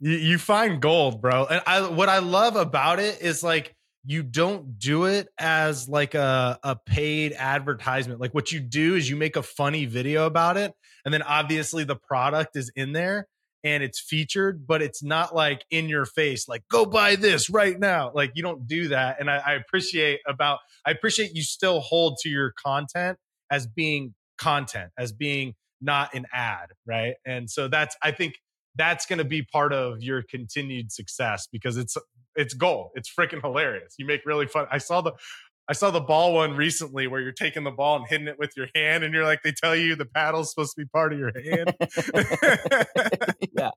You, 0.00 0.12
you 0.12 0.38
find 0.38 0.80
gold, 0.80 1.20
bro. 1.20 1.46
And 1.46 1.62
I 1.66 1.88
what 1.88 2.08
I 2.08 2.18
love 2.18 2.56
about 2.56 3.00
it 3.00 3.20
is 3.20 3.42
like 3.42 3.74
you 4.06 4.22
don't 4.22 4.78
do 4.78 5.04
it 5.04 5.28
as 5.36 5.88
like 5.88 6.14
a, 6.14 6.58
a 6.62 6.76
paid 6.76 7.32
advertisement. 7.32 8.20
Like 8.20 8.32
what 8.32 8.52
you 8.52 8.60
do 8.60 8.94
is 8.94 9.10
you 9.10 9.16
make 9.16 9.36
a 9.36 9.42
funny 9.42 9.84
video 9.84 10.26
about 10.26 10.56
it, 10.56 10.72
and 11.04 11.12
then 11.12 11.22
obviously 11.22 11.84
the 11.84 11.96
product 11.96 12.56
is 12.56 12.70
in 12.76 12.92
there 12.92 13.26
and 13.64 13.82
it's 13.82 13.98
featured, 13.98 14.64
but 14.64 14.80
it's 14.80 15.02
not 15.02 15.34
like 15.34 15.64
in 15.70 15.88
your 15.88 16.04
face, 16.04 16.48
like 16.48 16.62
go 16.70 16.86
buy 16.86 17.16
this 17.16 17.50
right 17.50 17.78
now. 17.78 18.12
Like 18.14 18.30
you 18.36 18.42
don't 18.42 18.68
do 18.68 18.88
that. 18.88 19.16
And 19.18 19.28
I, 19.28 19.42
I 19.44 19.52
appreciate 19.54 20.20
about 20.26 20.60
I 20.86 20.92
appreciate 20.92 21.34
you 21.34 21.42
still 21.42 21.80
hold 21.80 22.18
to 22.22 22.28
your 22.28 22.52
content 22.64 23.18
as 23.50 23.66
being 23.66 24.14
content, 24.38 24.92
as 24.96 25.12
being 25.12 25.54
not 25.80 26.14
an 26.14 26.26
ad, 26.32 26.68
right? 26.86 27.14
And 27.26 27.50
so 27.50 27.66
that's 27.66 27.96
I 28.02 28.12
think 28.12 28.34
that's 28.76 29.06
going 29.06 29.18
to 29.18 29.24
be 29.24 29.42
part 29.42 29.72
of 29.72 30.02
your 30.02 30.22
continued 30.22 30.92
success 30.92 31.48
because 31.50 31.76
it's 31.76 31.96
it's 32.34 32.54
gold. 32.54 32.90
It's 32.94 33.12
freaking 33.12 33.40
hilarious. 33.40 33.94
You 33.98 34.06
make 34.06 34.26
really 34.26 34.46
fun. 34.46 34.66
I 34.70 34.78
saw 34.78 35.00
the 35.00 35.12
I 35.68 35.72
saw 35.72 35.90
the 35.90 36.00
ball 36.00 36.34
one 36.34 36.54
recently 36.54 37.08
where 37.08 37.20
you're 37.20 37.32
taking 37.32 37.64
the 37.64 37.72
ball 37.72 37.96
and 37.96 38.06
hitting 38.06 38.28
it 38.28 38.38
with 38.38 38.52
your 38.56 38.68
hand, 38.74 39.02
and 39.02 39.12
you're 39.12 39.24
like, 39.24 39.42
they 39.42 39.52
tell 39.52 39.74
you 39.74 39.96
the 39.96 40.04
paddle's 40.04 40.50
supposed 40.50 40.76
to 40.76 40.82
be 40.82 40.86
part 40.86 41.12
of 41.12 41.18
your 41.18 41.32
hand. 41.34 41.74
yeah, 43.56 43.70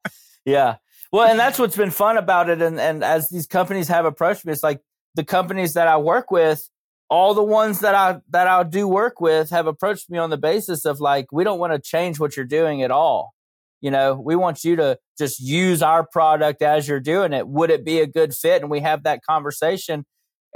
yeah. 0.45 0.75
Well, 1.11 1.27
and 1.27 1.39
that's 1.39 1.57
what's 1.57 1.75
been 1.75 1.89
fun 1.89 2.17
about 2.17 2.49
it. 2.49 2.61
And 2.61 2.79
and 2.79 3.03
as 3.03 3.29
these 3.29 3.47
companies 3.47 3.87
have 3.87 4.05
approached 4.05 4.45
me, 4.45 4.51
it's 4.51 4.63
like 4.63 4.81
the 5.15 5.23
companies 5.23 5.73
that 5.73 5.87
I 5.87 5.97
work 5.97 6.29
with 6.29 6.69
all 7.09 7.33
the 7.33 7.43
ones 7.43 7.79
that 7.79 7.95
I 7.95 8.19
that 8.29 8.47
I 8.47 8.63
do 8.63 8.87
work 8.87 9.19
with 9.19 9.49
have 9.49 9.67
approached 9.67 10.09
me 10.09 10.17
on 10.17 10.29
the 10.29 10.37
basis 10.37 10.85
of 10.85 10.99
like 10.99 11.31
we 11.31 11.43
don't 11.43 11.59
want 11.59 11.73
to 11.73 11.79
change 11.79 12.19
what 12.19 12.37
you're 12.37 12.45
doing 12.45 12.83
at 12.83 12.91
all. 12.91 13.33
You 13.81 13.91
know, 13.91 14.13
we 14.13 14.35
want 14.35 14.63
you 14.63 14.75
to 14.77 14.97
just 15.17 15.39
use 15.39 15.81
our 15.81 16.05
product 16.05 16.61
as 16.61 16.87
you're 16.87 16.99
doing 16.99 17.33
it. 17.33 17.47
Would 17.47 17.69
it 17.69 17.85
be 17.85 17.99
a 17.99 18.07
good 18.07 18.33
fit? 18.33 18.61
And 18.61 18.69
we 18.69 18.81
have 18.81 19.03
that 19.03 19.21
conversation. 19.27 20.05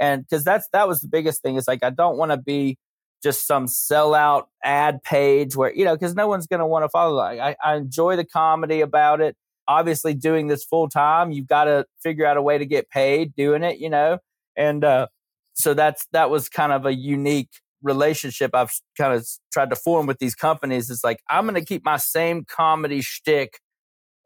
And 0.00 0.22
because 0.22 0.44
that's 0.44 0.68
that 0.72 0.88
was 0.88 1.00
the 1.00 1.08
biggest 1.08 1.42
thing 1.42 1.56
is 1.56 1.68
like 1.68 1.82
I 1.82 1.90
don't 1.90 2.16
want 2.16 2.32
to 2.32 2.36
be 2.36 2.78
just 3.22 3.46
some 3.46 3.66
sellout 3.66 4.44
ad 4.62 5.02
page 5.02 5.56
where 5.56 5.74
you 5.74 5.84
know 5.84 5.94
because 5.94 6.14
no 6.14 6.28
one's 6.28 6.46
going 6.46 6.60
to 6.60 6.66
want 6.66 6.84
to 6.84 6.88
follow. 6.88 7.14
Like 7.14 7.40
I, 7.40 7.56
I 7.64 7.76
enjoy 7.76 8.16
the 8.16 8.24
comedy 8.24 8.80
about 8.80 9.20
it. 9.20 9.36
Obviously, 9.66 10.12
doing 10.12 10.48
this 10.48 10.64
full 10.64 10.88
time, 10.88 11.32
you've 11.32 11.46
got 11.48 11.64
to 11.64 11.86
figure 12.02 12.26
out 12.26 12.36
a 12.36 12.42
way 12.42 12.58
to 12.58 12.66
get 12.66 12.90
paid 12.90 13.34
doing 13.34 13.62
it. 13.62 13.78
You 13.78 13.88
know, 13.88 14.18
and 14.56 14.84
uh, 14.84 15.06
so 15.54 15.74
that's 15.74 16.06
that 16.12 16.28
was 16.28 16.48
kind 16.48 16.72
of 16.72 16.84
a 16.86 16.94
unique 16.94 17.50
relationship 17.84 18.50
I've 18.54 18.72
kind 18.98 19.14
of 19.14 19.24
tried 19.52 19.70
to 19.70 19.76
form 19.76 20.06
with 20.06 20.18
these 20.18 20.34
companies. 20.34 20.90
is 20.90 21.04
like 21.04 21.20
I'm 21.30 21.44
going 21.44 21.54
to 21.54 21.64
keep 21.64 21.84
my 21.84 21.98
same 21.98 22.44
comedy 22.44 23.00
shtick, 23.02 23.60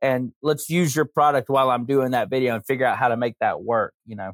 and 0.01 0.33
let's 0.43 0.71
use 0.71 0.97
your 0.97 1.05
product 1.05 1.51
while 1.51 1.71
I'm 1.71 1.85
doing 1.85 2.13
that 2.13 2.31
video 2.31 2.55
and 2.55 2.65
figure 2.65 2.87
out 2.87 2.97
how 2.97 3.09
to 3.09 3.17
make 3.17 3.35
that 3.41 3.63
work. 3.63 3.93
You 4.07 4.17
know. 4.17 4.33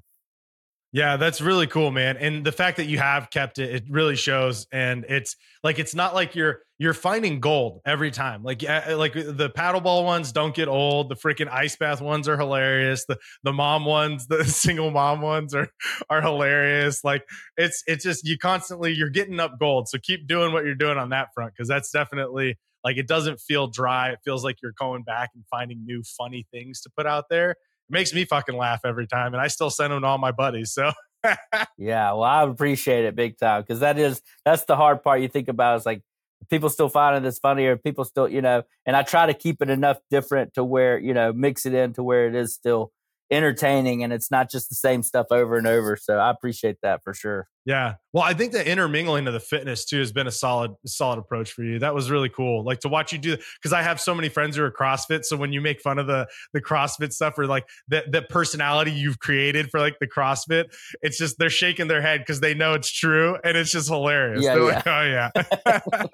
Yeah, 0.94 1.16
that's 1.16 1.40
really 1.40 1.66
cool, 1.66 1.90
man. 1.90 2.16
And 2.18 2.46
the 2.46 2.52
fact 2.52 2.76
that 2.76 2.84
you 2.84 2.98
have 2.98 3.28
kept 3.28 3.58
it, 3.58 3.74
it 3.74 3.84
really 3.90 4.14
shows. 4.14 4.68
And 4.70 5.04
it's 5.08 5.34
like 5.64 5.80
it's 5.80 5.92
not 5.92 6.14
like 6.14 6.36
you're 6.36 6.60
you're 6.78 6.94
finding 6.94 7.40
gold 7.40 7.80
every 7.84 8.12
time. 8.12 8.44
Like 8.44 8.62
eh, 8.62 8.94
like 8.94 9.12
the 9.14 9.50
paddleball 9.50 10.04
ones 10.04 10.30
don't 10.30 10.54
get 10.54 10.68
old. 10.68 11.08
The 11.08 11.16
freaking 11.16 11.48
ice 11.50 11.74
bath 11.74 12.00
ones 12.00 12.28
are 12.28 12.38
hilarious. 12.38 13.06
The 13.06 13.18
the 13.42 13.52
mom 13.52 13.84
ones, 13.84 14.26
the 14.28 14.44
single 14.44 14.92
mom 14.92 15.20
ones 15.20 15.52
are 15.52 15.68
are 16.08 16.22
hilarious. 16.22 17.02
Like 17.02 17.24
it's 17.56 17.82
it's 17.88 18.04
just 18.04 18.24
you 18.24 18.38
constantly 18.38 18.92
you're 18.92 19.10
getting 19.10 19.40
up 19.40 19.58
gold. 19.58 19.88
So 19.88 19.98
keep 20.00 20.28
doing 20.28 20.52
what 20.52 20.64
you're 20.64 20.76
doing 20.76 20.96
on 20.96 21.08
that 21.08 21.30
front 21.34 21.54
because 21.56 21.66
that's 21.66 21.90
definitely 21.90 22.56
like 22.84 22.98
it 22.98 23.08
doesn't 23.08 23.40
feel 23.40 23.66
dry. 23.66 24.10
It 24.10 24.20
feels 24.24 24.44
like 24.44 24.58
you're 24.62 24.74
going 24.78 25.02
back 25.02 25.30
and 25.34 25.42
finding 25.50 25.84
new 25.84 26.04
funny 26.16 26.46
things 26.52 26.82
to 26.82 26.90
put 26.96 27.04
out 27.04 27.24
there 27.28 27.56
makes 27.88 28.12
me 28.12 28.24
fucking 28.24 28.56
laugh 28.56 28.80
every 28.84 29.06
time, 29.06 29.34
and 29.34 29.40
I 29.40 29.48
still 29.48 29.70
send 29.70 29.92
them 29.92 30.02
to 30.02 30.06
all 30.06 30.18
my 30.18 30.32
buddies. 30.32 30.72
So. 30.72 30.92
yeah, 31.78 32.12
well, 32.12 32.22
I 32.22 32.42
appreciate 32.42 33.06
it 33.06 33.16
big 33.16 33.38
time 33.38 33.62
because 33.62 33.80
that 33.80 33.98
is 33.98 34.20
that's 34.44 34.64
the 34.64 34.76
hard 34.76 35.02
part. 35.02 35.22
You 35.22 35.28
think 35.28 35.48
about 35.48 35.78
is 35.78 35.86
like 35.86 36.02
people 36.50 36.68
still 36.68 36.90
finding 36.90 37.22
this 37.22 37.38
funny, 37.38 37.64
or 37.64 37.76
people 37.76 38.04
still, 38.04 38.28
you 38.28 38.42
know. 38.42 38.62
And 38.84 38.94
I 38.94 39.02
try 39.02 39.26
to 39.26 39.34
keep 39.34 39.62
it 39.62 39.70
enough 39.70 39.98
different 40.10 40.54
to 40.54 40.64
where 40.64 40.98
you 40.98 41.14
know 41.14 41.32
mix 41.32 41.64
it 41.64 41.72
in 41.72 41.94
to 41.94 42.02
where 42.02 42.28
it 42.28 42.34
is 42.34 42.52
still 42.52 42.92
entertaining 43.30 44.02
and 44.02 44.12
it's 44.12 44.30
not 44.30 44.50
just 44.50 44.68
the 44.68 44.74
same 44.74 45.02
stuff 45.02 45.26
over 45.30 45.56
and 45.56 45.66
over. 45.66 45.96
So 45.96 46.18
I 46.18 46.30
appreciate 46.30 46.76
that 46.82 47.02
for 47.02 47.14
sure. 47.14 47.48
Yeah. 47.66 47.94
Well, 48.12 48.22
I 48.22 48.34
think 48.34 48.52
the 48.52 48.66
intermingling 48.66 49.26
of 49.26 49.32
the 49.32 49.40
fitness 49.40 49.86
too 49.86 49.98
has 49.98 50.12
been 50.12 50.26
a 50.26 50.30
solid, 50.30 50.72
solid 50.84 51.18
approach 51.18 51.52
for 51.52 51.62
you. 51.62 51.78
That 51.78 51.94
was 51.94 52.10
really 52.10 52.28
cool. 52.28 52.62
Like 52.62 52.80
to 52.80 52.88
watch 52.90 53.12
you 53.12 53.18
do 53.18 53.36
because 53.60 53.72
I 53.72 53.80
have 53.80 53.98
so 54.00 54.14
many 54.14 54.28
friends 54.28 54.56
who 54.56 54.62
are 54.62 54.70
CrossFit. 54.70 55.24
So 55.24 55.36
when 55.38 55.52
you 55.52 55.62
make 55.62 55.80
fun 55.80 55.98
of 55.98 56.06
the 56.06 56.26
the 56.52 56.60
CrossFit 56.60 57.12
stuff 57.12 57.38
or 57.38 57.46
like 57.46 57.66
the 57.88 58.04
the 58.06 58.22
personality 58.22 58.92
you've 58.92 59.18
created 59.18 59.70
for 59.70 59.80
like 59.80 59.98
the 59.98 60.06
CrossFit, 60.06 60.66
it's 61.00 61.16
just 61.16 61.38
they're 61.38 61.48
shaking 61.48 61.88
their 61.88 62.02
head 62.02 62.20
because 62.20 62.40
they 62.40 62.52
know 62.52 62.74
it's 62.74 62.92
true 62.92 63.38
and 63.42 63.56
it's 63.56 63.72
just 63.72 63.88
hilarious. 63.88 64.44
Yeah, 64.44 64.54
they're 64.54 64.64
yeah. 64.64 64.74
like, 64.74 64.86
oh 64.86 65.90
yeah. 65.96 66.06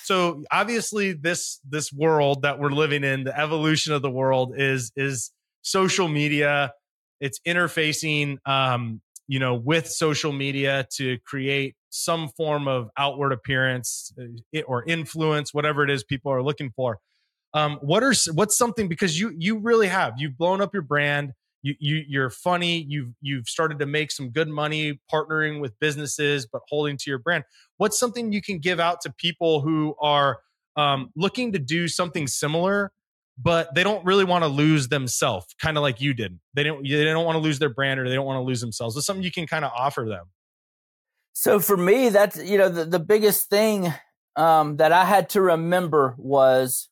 so 0.05 0.45
obviously 0.51 1.13
this 1.13 1.61
this 1.69 1.93
world 1.93 2.43
that 2.43 2.59
we're 2.59 2.71
living 2.71 3.05
in 3.05 3.25
the 3.25 3.39
evolution 3.39 3.93
of 3.93 4.03
the 4.03 4.11
world 4.11 4.55
is 4.57 4.93
is 4.97 5.31
social 5.63 6.09
media. 6.09 6.73
It's 7.21 7.41
interfacing 7.47 8.39
um 8.47 9.01
you 9.27 9.39
know 9.39 9.55
with 9.55 9.89
social 9.89 10.33
media 10.33 10.87
to 10.97 11.19
create 11.27 11.75
some 11.91 12.29
form 12.29 12.69
of 12.69 12.91
outward 12.99 13.33
appearance 13.33 14.13
uh, 14.21 14.61
or 14.63 14.85
influence 14.87 15.55
whatever 15.55 15.83
it 15.85 15.91
is 15.91 16.05
people 16.05 16.33
are 16.33 16.43
looking 16.43 16.71
for. 16.75 16.99
Um 17.55 17.79
what 17.81 18.03
are 18.03 18.15
what's 18.33 18.57
something 18.57 18.89
because 18.89 19.19
you 19.19 19.35
you 19.37 19.59
really 19.59 19.89
have 19.89 20.15
you've 20.19 20.37
blown 20.37 20.61
up 20.61 20.73
your 20.75 20.83
brand 20.83 21.33
you, 21.63 21.75
you 21.79 22.05
you're 22.09 22.31
funny 22.31 22.85
you've 22.89 23.13
you've 23.21 23.49
started 23.49 23.79
to 23.81 23.87
make 23.87 24.11
some 24.11 24.31
good 24.31 24.49
money 24.49 25.01
partnering 25.13 25.61
with 25.61 25.79
businesses 25.81 26.47
but 26.47 26.63
holding 26.69 26.97
to 26.97 27.11
your 27.11 27.19
brand. 27.19 27.45
What's 27.77 27.99
something 27.99 28.33
you 28.33 28.43
can 28.43 28.59
give 28.59 28.81
out 28.81 29.01
to 29.03 29.13
people 29.13 29.61
who 29.61 29.95
are 30.01 30.39
um, 30.77 31.11
looking 31.17 31.53
to 31.53 31.59
do 31.59 31.89
something 31.89 32.27
similar 32.27 32.93
but 33.41 33.73
they 33.73 33.85
don't 33.85 34.05
really 34.05 34.25
want 34.25 34.43
to 34.43 34.49
lose 34.49 34.89
themselves 34.89 35.47
kind 35.61 35.77
of 35.77 35.83
like 35.83 36.01
you 36.01 36.15
did? 36.15 36.39
They 36.55 36.65
don't 36.65 36.83
they 36.83 37.05
don't 37.05 37.25
want 37.25 37.37
to 37.37 37.41
lose 37.41 37.59
their 37.59 37.73
brand 37.73 38.01
or 38.01 38.09
they 38.09 38.15
don't 38.15 38.27
want 38.27 38.39
to 38.39 38.45
lose 38.45 38.61
themselves. 38.61 38.97
It's 38.97 39.07
something 39.07 39.25
you 39.25 39.33
can 39.33 39.47
kind 39.47 39.65
of 39.65 39.73
offer 39.77 40.05
them? 40.09 40.27
So 41.33 41.61
for 41.61 41.77
me, 41.77 42.09
that's 42.09 42.37
you 42.43 42.59
know 42.59 42.69
the, 42.69 42.85
the 42.85 42.99
biggest 42.99 43.49
thing 43.49 43.93
um, 44.35 44.77
that 44.79 44.93
I 44.93 45.05
had 45.05 45.29
to 45.31 45.41
remember 45.41 46.15
was 46.19 46.89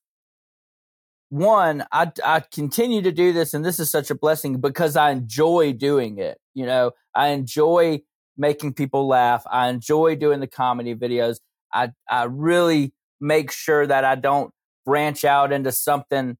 one, 1.28 1.84
I 1.92 2.12
I 2.24 2.40
continue 2.40 3.02
to 3.02 3.12
do 3.12 3.32
this, 3.32 3.54
and 3.54 3.64
this 3.64 3.80
is 3.80 3.90
such 3.90 4.10
a 4.10 4.14
blessing 4.14 4.60
because 4.60 4.96
I 4.96 5.10
enjoy 5.10 5.72
doing 5.72 6.18
it. 6.18 6.38
You 6.54 6.66
know, 6.66 6.92
I 7.14 7.28
enjoy 7.28 8.02
making 8.36 8.74
people 8.74 9.08
laugh. 9.08 9.44
I 9.50 9.68
enjoy 9.68 10.16
doing 10.16 10.40
the 10.40 10.46
comedy 10.46 10.94
videos. 10.94 11.38
I 11.72 11.90
I 12.08 12.24
really 12.24 12.94
make 13.20 13.50
sure 13.50 13.86
that 13.86 14.04
I 14.04 14.14
don't 14.14 14.52
branch 14.84 15.24
out 15.24 15.52
into 15.52 15.72
something 15.72 16.36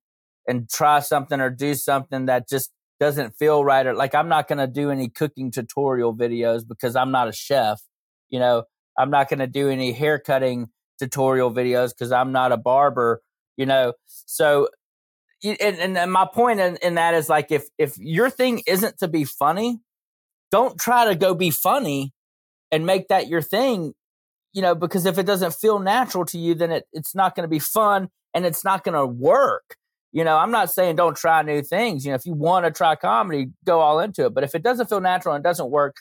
and 0.46 0.68
try 0.70 1.00
something 1.00 1.40
or 1.40 1.50
do 1.50 1.74
something 1.74 2.26
that 2.26 2.48
just 2.48 2.70
doesn't 3.00 3.36
feel 3.36 3.64
right 3.64 3.86
or 3.86 3.94
like 3.94 4.14
I'm 4.14 4.28
not 4.28 4.48
going 4.48 4.58
to 4.58 4.66
do 4.66 4.90
any 4.90 5.08
cooking 5.08 5.50
tutorial 5.50 6.14
videos 6.14 6.62
because 6.66 6.96
I'm 6.96 7.10
not 7.10 7.28
a 7.28 7.32
chef. 7.32 7.80
You 8.30 8.38
know, 8.38 8.64
I'm 8.96 9.10
not 9.10 9.28
going 9.28 9.40
to 9.40 9.46
do 9.46 9.68
any 9.68 9.92
haircutting 9.92 10.68
tutorial 10.98 11.52
videos 11.52 11.90
because 11.90 12.12
I'm 12.12 12.32
not 12.32 12.52
a 12.52 12.56
barber. 12.56 13.20
You 13.56 13.66
know, 13.66 13.94
so 14.06 14.68
and, 15.60 15.96
and 15.96 16.12
my 16.12 16.26
point 16.32 16.60
in, 16.60 16.76
in 16.82 16.94
that 16.94 17.14
is 17.14 17.28
like 17.28 17.50
if 17.50 17.68
if 17.78 17.96
your 17.98 18.30
thing 18.30 18.62
isn't 18.66 18.98
to 18.98 19.08
be 19.08 19.24
funny, 19.24 19.80
don't 20.50 20.78
try 20.78 21.06
to 21.06 21.14
go 21.14 21.34
be 21.34 21.50
funny 21.50 22.12
and 22.70 22.86
make 22.86 23.08
that 23.08 23.28
your 23.28 23.42
thing. 23.42 23.94
You 24.52 24.62
know, 24.62 24.74
because 24.74 25.04
if 25.04 25.18
it 25.18 25.26
doesn't 25.26 25.54
feel 25.54 25.78
natural 25.78 26.24
to 26.26 26.38
you, 26.38 26.54
then 26.54 26.72
it, 26.72 26.84
it's 26.92 27.14
not 27.14 27.34
going 27.34 27.44
to 27.44 27.48
be 27.48 27.58
fun 27.58 28.08
and 28.32 28.46
it's 28.46 28.64
not 28.64 28.84
going 28.84 28.94
to 28.94 29.06
work. 29.06 29.76
You 30.12 30.24
know, 30.24 30.38
I'm 30.38 30.50
not 30.50 30.70
saying 30.70 30.96
don't 30.96 31.16
try 31.16 31.42
new 31.42 31.60
things. 31.60 32.06
You 32.06 32.12
know, 32.12 32.14
if 32.14 32.24
you 32.24 32.32
want 32.32 32.64
to 32.64 32.70
try 32.70 32.96
comedy, 32.96 33.50
go 33.64 33.80
all 33.80 34.00
into 34.00 34.24
it. 34.24 34.32
But 34.32 34.44
if 34.44 34.54
it 34.54 34.62
doesn't 34.62 34.88
feel 34.88 35.00
natural 35.00 35.34
and 35.34 35.44
doesn't 35.44 35.70
work, 35.70 35.96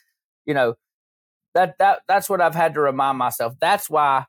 you 0.45 0.53
know, 0.53 0.75
that 1.53 1.75
that 1.79 2.01
that's 2.07 2.29
what 2.29 2.39
I've 2.39 2.55
had 2.55 2.75
to 2.75 2.81
remind 2.81 3.17
myself. 3.17 3.55
That's 3.59 3.89
why 3.89 4.25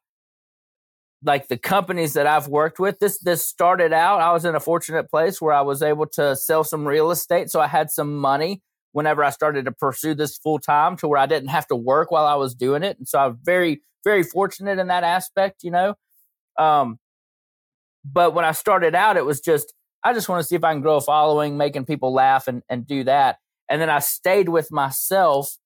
like 1.22 1.48
the 1.48 1.56
companies 1.56 2.12
that 2.14 2.26
I've 2.26 2.48
worked 2.48 2.78
with, 2.78 2.98
this 2.98 3.18
this 3.18 3.46
started 3.46 3.92
out. 3.92 4.20
I 4.20 4.32
was 4.32 4.44
in 4.44 4.54
a 4.54 4.60
fortunate 4.60 5.10
place 5.10 5.40
where 5.40 5.54
I 5.54 5.62
was 5.62 5.82
able 5.82 6.06
to 6.08 6.36
sell 6.36 6.64
some 6.64 6.86
real 6.86 7.10
estate, 7.10 7.50
so 7.50 7.60
I 7.60 7.66
had 7.66 7.90
some 7.90 8.16
money 8.16 8.62
whenever 8.92 9.22
I 9.22 9.30
started 9.30 9.64
to 9.66 9.72
pursue 9.72 10.14
this 10.14 10.38
full 10.38 10.58
time, 10.58 10.96
to 10.98 11.08
where 11.08 11.20
I 11.20 11.26
didn't 11.26 11.48
have 11.50 11.66
to 11.68 11.76
work 11.76 12.10
while 12.10 12.26
I 12.26 12.34
was 12.34 12.54
doing 12.54 12.82
it, 12.82 12.98
and 12.98 13.08
so 13.08 13.18
I'm 13.18 13.38
very 13.42 13.82
very 14.04 14.22
fortunate 14.22 14.78
in 14.78 14.88
that 14.88 15.04
aspect, 15.04 15.64
you 15.64 15.70
know. 15.70 15.94
Um, 16.58 16.98
but 18.04 18.34
when 18.34 18.44
I 18.44 18.52
started 18.52 18.94
out, 18.94 19.16
it 19.16 19.24
was 19.24 19.40
just 19.40 19.72
I 20.04 20.12
just 20.12 20.28
want 20.28 20.40
to 20.40 20.46
see 20.46 20.54
if 20.54 20.64
I 20.64 20.72
can 20.72 20.82
grow 20.82 20.96
a 20.96 21.00
following, 21.00 21.56
making 21.56 21.86
people 21.86 22.12
laugh 22.12 22.46
and 22.46 22.62
and 22.68 22.86
do 22.86 23.04
that, 23.04 23.38
and 23.68 23.80
then 23.80 23.90
I 23.90 24.00
stayed 24.00 24.48
with 24.48 24.70
myself 24.70 25.56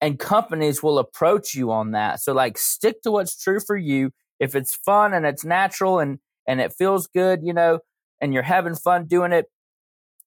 and 0.00 0.18
companies 0.18 0.82
will 0.82 0.98
approach 0.98 1.54
you 1.54 1.70
on 1.70 1.90
that. 1.92 2.20
So 2.20 2.32
like 2.32 2.56
stick 2.58 3.02
to 3.02 3.10
what's 3.10 3.40
true 3.40 3.60
for 3.60 3.76
you. 3.76 4.12
If 4.40 4.54
it's 4.54 4.74
fun 4.74 5.14
and 5.14 5.24
it's 5.24 5.44
natural 5.44 6.00
and 6.00 6.18
and 6.46 6.60
it 6.60 6.72
feels 6.72 7.06
good, 7.06 7.40
you 7.44 7.52
know, 7.52 7.80
and 8.20 8.34
you're 8.34 8.42
having 8.42 8.74
fun 8.74 9.06
doing 9.06 9.32
it, 9.32 9.46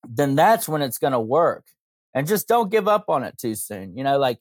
then 0.08 0.36
that's 0.36 0.70
when 0.70 0.82
it's 0.82 0.98
going 0.98 1.14
to 1.14 1.20
work. 1.20 1.66
And 2.14 2.28
just 2.28 2.48
don't 2.48 2.72
give 2.72 2.88
up 2.88 3.06
on 3.10 3.24
it 3.24 3.38
too 3.38 3.56
soon. 3.56 3.98
You 3.98 4.04
know, 4.04 4.18
like 4.20 4.40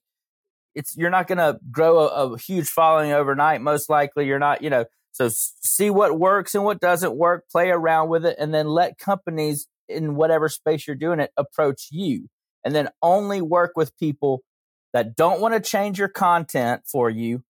it's 0.74 0.96
you're 0.96 1.10
not 1.10 1.26
going 1.26 1.38
to 1.38 1.58
grow 1.70 1.98
a, 1.98 2.32
a 2.32 2.38
huge 2.38 2.68
following 2.68 3.12
overnight 3.12 3.62
most 3.62 3.88
likely. 3.88 4.26
You're 4.26 4.38
not, 4.38 4.62
you 4.62 4.70
know, 4.70 4.84
so 5.12 5.28
see 5.30 5.90
what 5.90 6.18
works 6.18 6.54
and 6.54 6.64
what 6.64 6.80
doesn't 6.80 7.16
work, 7.16 7.44
play 7.50 7.70
around 7.70 8.08
with 8.08 8.24
it 8.24 8.36
and 8.38 8.52
then 8.52 8.66
let 8.66 8.98
companies 8.98 9.68
in 9.88 10.14
whatever 10.14 10.48
space 10.48 10.86
you're 10.86 10.96
doing 10.96 11.20
it 11.20 11.32
approach 11.36 11.88
you. 11.90 12.28
And 12.64 12.74
then 12.74 12.88
only 13.02 13.42
work 13.42 13.72
with 13.74 13.96
people 13.98 14.42
that 14.92 15.16
don't 15.16 15.40
want 15.40 15.54
to 15.54 15.60
change 15.60 15.98
your 15.98 16.08
content 16.08 16.82
for 16.86 17.10
you 17.10 17.42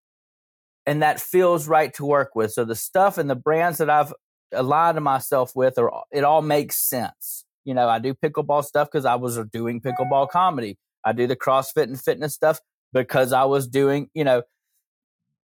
and 0.87 1.03
that 1.03 1.21
feels 1.21 1.69
right 1.69 1.93
to 1.95 2.05
work 2.05 2.35
with. 2.35 2.53
So 2.53 2.65
the 2.65 2.75
stuff 2.75 3.19
and 3.19 3.31
the 3.31 3.37
brands 3.37 3.79
that 3.79 3.91
I've 3.91 4.13
aligned 4.53 5.01
myself 5.01 5.53
with 5.55 5.79
are 5.79 5.91
it 6.13 6.25
all 6.25 6.43
makes 6.43 6.79
sense. 6.79 7.45
You 7.65 7.75
know, 7.75 7.89
I 7.89 7.99
do 7.99 8.15
pickleball 8.15 8.65
stuff 8.65 8.89
because 8.91 9.05
I 9.05 9.15
was 9.15 9.39
uh, 9.39 9.45
doing 9.51 9.81
pickleball 9.81 10.29
comedy. 10.31 10.79
I 11.05 11.13
do 11.13 11.27
the 11.27 11.37
CrossFit 11.37 11.85
and 11.85 12.01
fitness 12.01 12.35
stuff 12.35 12.61
because 12.93 13.33
I 13.33 13.45
was 13.45 13.69
doing, 13.69 14.09
you 14.15 14.25
know, 14.25 14.43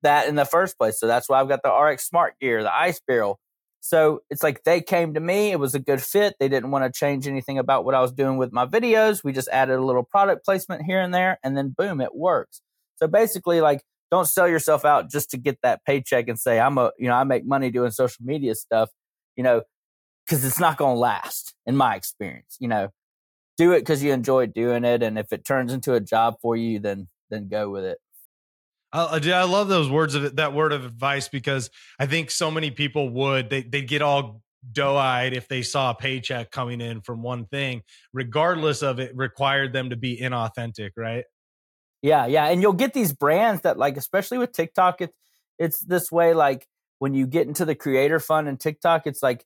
that 0.03 0.29
in 0.29 0.35
the 0.35 0.45
first 0.45 0.79
place. 0.79 0.99
So 0.99 1.07
that's 1.07 1.29
why 1.29 1.41
I've 1.41 1.49
got 1.49 1.63
the 1.63 1.73
RX 1.73 2.07
Smart 2.09 2.35
Gear, 2.41 2.63
the 2.63 2.75
Ice 2.75 3.01
Barrel. 3.07 3.39
So 3.81 4.21
it's 4.29 4.43
like 4.43 4.65
they 4.65 4.81
came 4.81 5.15
to 5.15 5.21
me. 5.21 5.53
It 5.53 5.61
was 5.61 5.75
a 5.75 5.79
good 5.79 6.03
fit. 6.03 6.35
They 6.39 6.49
didn't 6.49 6.71
want 6.71 6.85
to 6.85 6.99
change 6.99 7.27
anything 7.27 7.59
about 7.59 7.85
what 7.85 7.95
I 7.95 8.01
was 8.01 8.13
doing 8.13 8.37
with 8.37 8.53
my 8.53 8.67
videos. 8.67 9.23
We 9.23 9.33
just 9.33 9.49
added 9.49 9.79
a 9.79 9.85
little 9.85 10.03
product 10.03 10.45
placement 10.45 10.83
here 10.83 11.01
and 11.01 11.15
there, 11.15 11.39
and 11.45 11.57
then 11.57 11.75
boom, 11.77 12.01
it 12.01 12.15
works. 12.15 12.61
So 12.97 13.07
basically, 13.07 13.61
like, 13.61 13.83
don't 14.11 14.27
sell 14.27 14.49
yourself 14.49 14.85
out 14.85 15.11
just 15.11 15.31
to 15.31 15.37
get 15.37 15.59
that 15.63 15.85
paycheck 15.85 16.29
and 16.29 16.39
say, 16.39 16.59
I'm 16.59 16.79
a, 16.79 16.93
you 16.99 17.09
know, 17.09 17.15
I 17.15 17.25
make 17.25 17.47
money 17.47 17.71
doing 17.71 17.91
social 17.91 18.25
media 18.25 18.55
stuff, 18.55 18.91
you 19.37 19.43
know, 19.43 19.63
because 20.27 20.45
it's 20.45 20.61
not 20.61 20.77
going 20.77 20.97
to 20.97 21.01
last 21.01 21.55
in 21.67 21.77
my 21.77 21.95
experience. 21.95 22.57
You 22.59 22.69
know, 22.69 22.89
do 23.57 23.73
it 23.73 23.81
because 23.81 24.03
you 24.03 24.13
enjoy 24.13 24.47
doing 24.47 24.85
it. 24.85 25.03
And 25.03 25.19
if 25.19 25.33
it 25.33 25.45
turns 25.45 25.73
into 25.73 25.95
a 25.95 26.01
job 26.01 26.37
for 26.41 26.57
you, 26.57 26.79
then, 26.79 27.09
then 27.31 27.49
go 27.49 27.71
with 27.71 27.85
it. 27.85 27.99
I, 28.93 29.21
I 29.23 29.45
love 29.45 29.69
those 29.69 29.91
words 29.91 30.15
of 30.15 30.37
that 30.37 30.55
word 30.55 30.73
of 30.73 30.85
advice 30.85 31.29
because 31.29 31.69
I 31.99 32.07
think 32.07 32.31
so 32.31 32.51
many 32.51 32.71
people 32.71 33.11
would 33.11 33.51
they 33.51 33.63
they 33.63 33.83
get 33.83 34.01
all 34.01 34.41
doe-eyed 34.73 35.35
if 35.35 35.47
they 35.47 35.63
saw 35.63 35.91
a 35.91 35.95
paycheck 35.95 36.51
coming 36.51 36.81
in 36.81 37.03
from 37.03 37.23
one 37.23 37.45
thing, 37.47 37.83
regardless 38.13 38.83
of 38.83 38.99
it 38.99 39.15
required 39.15 39.73
them 39.73 39.91
to 39.91 39.97
be 39.97 40.19
inauthentic, 40.19 40.91
right? 40.97 41.25
Yeah, 42.03 42.27
yeah, 42.27 42.47
and 42.47 42.63
you'll 42.63 42.75
get 42.75 42.95
these 42.95 43.13
brands 43.13 43.63
that 43.63 43.77
like, 43.77 43.97
especially 43.97 44.39
with 44.39 44.53
TikTok, 44.53 45.01
it's 45.01 45.15
it's 45.59 45.81
this 45.81 46.13
way. 46.13 46.33
Like 46.35 46.67
when 46.99 47.15
you 47.15 47.27
get 47.27 47.49
into 47.49 47.65
the 47.65 47.75
creator 47.75 48.21
fund 48.21 48.49
and 48.49 48.59
TikTok, 48.59 49.07
it's 49.07 49.23
like, 49.23 49.45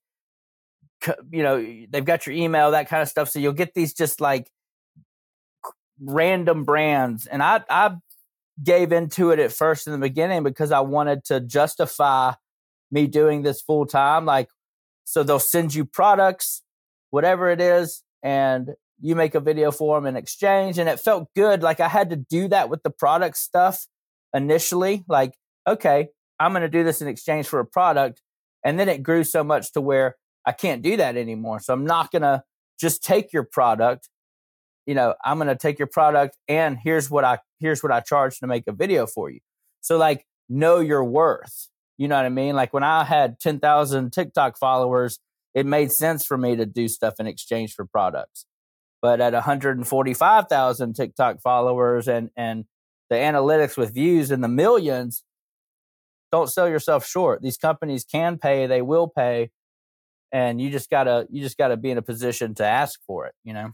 you 1.30 1.42
know, 1.42 1.64
they've 1.90 2.04
got 2.04 2.26
your 2.26 2.34
email, 2.36 2.72
that 2.72 2.88
kind 2.88 3.02
of 3.02 3.08
stuff. 3.08 3.30
So 3.30 3.38
you'll 3.38 3.52
get 3.54 3.74
these 3.74 3.94
just 3.94 4.20
like 4.20 4.50
random 6.00 6.64
brands, 6.64 7.26
and 7.26 7.42
I 7.42 7.62
I 7.70 7.96
gave 8.62 8.92
into 8.92 9.30
it 9.30 9.38
at 9.38 9.52
first 9.52 9.86
in 9.86 9.94
the 9.94 9.98
beginning 9.98 10.42
because 10.42 10.72
I 10.72 10.80
wanted 10.80 11.24
to 11.26 11.40
justify 11.40 12.34
me 12.90 13.06
doing 13.06 13.42
this 13.42 13.62
full 13.62 13.86
time. 13.86 14.26
Like, 14.26 14.48
so 15.04 15.22
they'll 15.22 15.38
send 15.38 15.74
you 15.74 15.86
products, 15.86 16.62
whatever 17.08 17.48
it 17.48 17.62
is, 17.62 18.02
and 18.22 18.72
you 19.02 19.14
make 19.14 19.34
a 19.34 19.40
video 19.40 19.70
for 19.70 19.98
them 19.98 20.06
in 20.06 20.16
exchange. 20.16 20.78
And 20.78 20.88
it 20.88 20.98
felt 20.98 21.28
good. 21.36 21.62
Like 21.62 21.80
I 21.80 21.88
had 21.88 22.08
to 22.10 22.16
do 22.16 22.48
that 22.48 22.70
with 22.70 22.82
the 22.82 22.90
product 22.90 23.36
stuff 23.36 23.86
initially. 24.32 25.04
Like, 25.06 25.34
okay, 25.68 26.08
I'm 26.40 26.52
going 26.52 26.62
to 26.62 26.68
do 26.68 26.84
this 26.84 27.02
in 27.02 27.08
exchange 27.08 27.46
for 27.46 27.60
a 27.60 27.66
product. 27.66 28.22
And 28.64 28.80
then 28.80 28.88
it 28.88 29.02
grew 29.02 29.24
so 29.24 29.44
much 29.44 29.72
to 29.72 29.80
where 29.80 30.16
I 30.46 30.52
can't 30.52 30.82
do 30.82 30.96
that 30.96 31.16
anymore. 31.16 31.60
So 31.60 31.74
I'm 31.74 31.84
not 31.84 32.10
going 32.10 32.22
to 32.22 32.42
just 32.80 33.02
take 33.04 33.32
your 33.32 33.44
product 33.44 34.08
you 34.86 34.94
know, 34.94 35.14
I'm 35.24 35.38
going 35.38 35.48
to 35.48 35.56
take 35.56 35.78
your 35.78 35.88
product 35.88 36.36
and 36.48 36.78
here's 36.82 37.10
what 37.10 37.24
I 37.24 37.38
here's 37.60 37.82
what 37.82 37.92
I 37.92 38.00
charge 38.00 38.38
to 38.40 38.46
make 38.46 38.64
a 38.66 38.72
video 38.72 39.06
for 39.06 39.30
you. 39.30 39.40
So 39.80 39.96
like 39.96 40.26
know 40.48 40.80
your 40.80 41.04
worth. 41.04 41.68
You 41.98 42.08
know 42.08 42.16
what 42.16 42.26
I 42.26 42.30
mean? 42.30 42.56
Like 42.56 42.72
when 42.72 42.82
I 42.82 43.04
had 43.04 43.38
10,000 43.38 44.12
TikTok 44.12 44.58
followers, 44.58 45.20
it 45.54 45.66
made 45.66 45.92
sense 45.92 46.24
for 46.24 46.36
me 46.36 46.56
to 46.56 46.66
do 46.66 46.88
stuff 46.88 47.14
in 47.20 47.26
exchange 47.26 47.74
for 47.74 47.84
products. 47.84 48.46
But 49.02 49.20
at 49.20 49.32
145,000 49.32 50.94
TikTok 50.94 51.40
followers 51.40 52.08
and 52.08 52.30
and 52.36 52.64
the 53.10 53.16
analytics 53.16 53.76
with 53.76 53.92
views 53.92 54.30
in 54.30 54.40
the 54.40 54.48
millions, 54.48 55.24
don't 56.30 56.48
sell 56.48 56.68
yourself 56.68 57.04
short. 57.04 57.42
These 57.42 57.58
companies 57.58 58.04
can 58.04 58.38
pay, 58.38 58.66
they 58.66 58.80
will 58.80 59.08
pay, 59.08 59.50
and 60.32 60.60
you 60.60 60.70
just 60.70 60.88
got 60.88 61.04
to 61.04 61.26
you 61.30 61.42
just 61.42 61.58
got 61.58 61.68
to 61.68 61.76
be 61.76 61.90
in 61.90 61.98
a 61.98 62.02
position 62.02 62.54
to 62.54 62.64
ask 62.64 63.00
for 63.06 63.26
it, 63.26 63.34
you 63.44 63.52
know. 63.52 63.72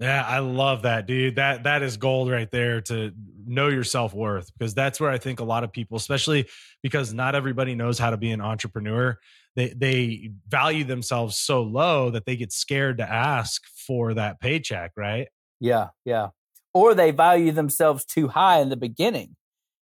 Yeah, 0.00 0.24
I 0.26 0.38
love 0.38 0.82
that, 0.82 1.06
dude. 1.06 1.36
That 1.36 1.64
that 1.64 1.82
is 1.82 1.96
gold 1.98 2.30
right 2.30 2.50
there 2.50 2.80
to 2.82 3.12
know 3.46 3.68
your 3.68 3.84
self-worth 3.84 4.50
because 4.58 4.74
that's 4.74 4.98
where 4.98 5.10
I 5.10 5.18
think 5.18 5.40
a 5.40 5.44
lot 5.44 5.62
of 5.62 5.72
people, 5.72 5.96
especially 5.96 6.48
because 6.82 7.12
not 7.12 7.34
everybody 7.34 7.74
knows 7.74 7.98
how 7.98 8.10
to 8.10 8.16
be 8.16 8.30
an 8.30 8.40
entrepreneur, 8.40 9.18
they 9.56 9.68
they 9.68 10.30
value 10.48 10.84
themselves 10.84 11.38
so 11.38 11.62
low 11.62 12.10
that 12.10 12.24
they 12.24 12.36
get 12.36 12.52
scared 12.52 12.98
to 12.98 13.10
ask 13.10 13.62
for 13.86 14.14
that 14.14 14.40
paycheck, 14.40 14.92
right? 14.96 15.28
Yeah, 15.60 15.88
yeah. 16.04 16.28
Or 16.72 16.94
they 16.94 17.10
value 17.10 17.52
themselves 17.52 18.04
too 18.04 18.28
high 18.28 18.60
in 18.60 18.68
the 18.68 18.76
beginning 18.76 19.36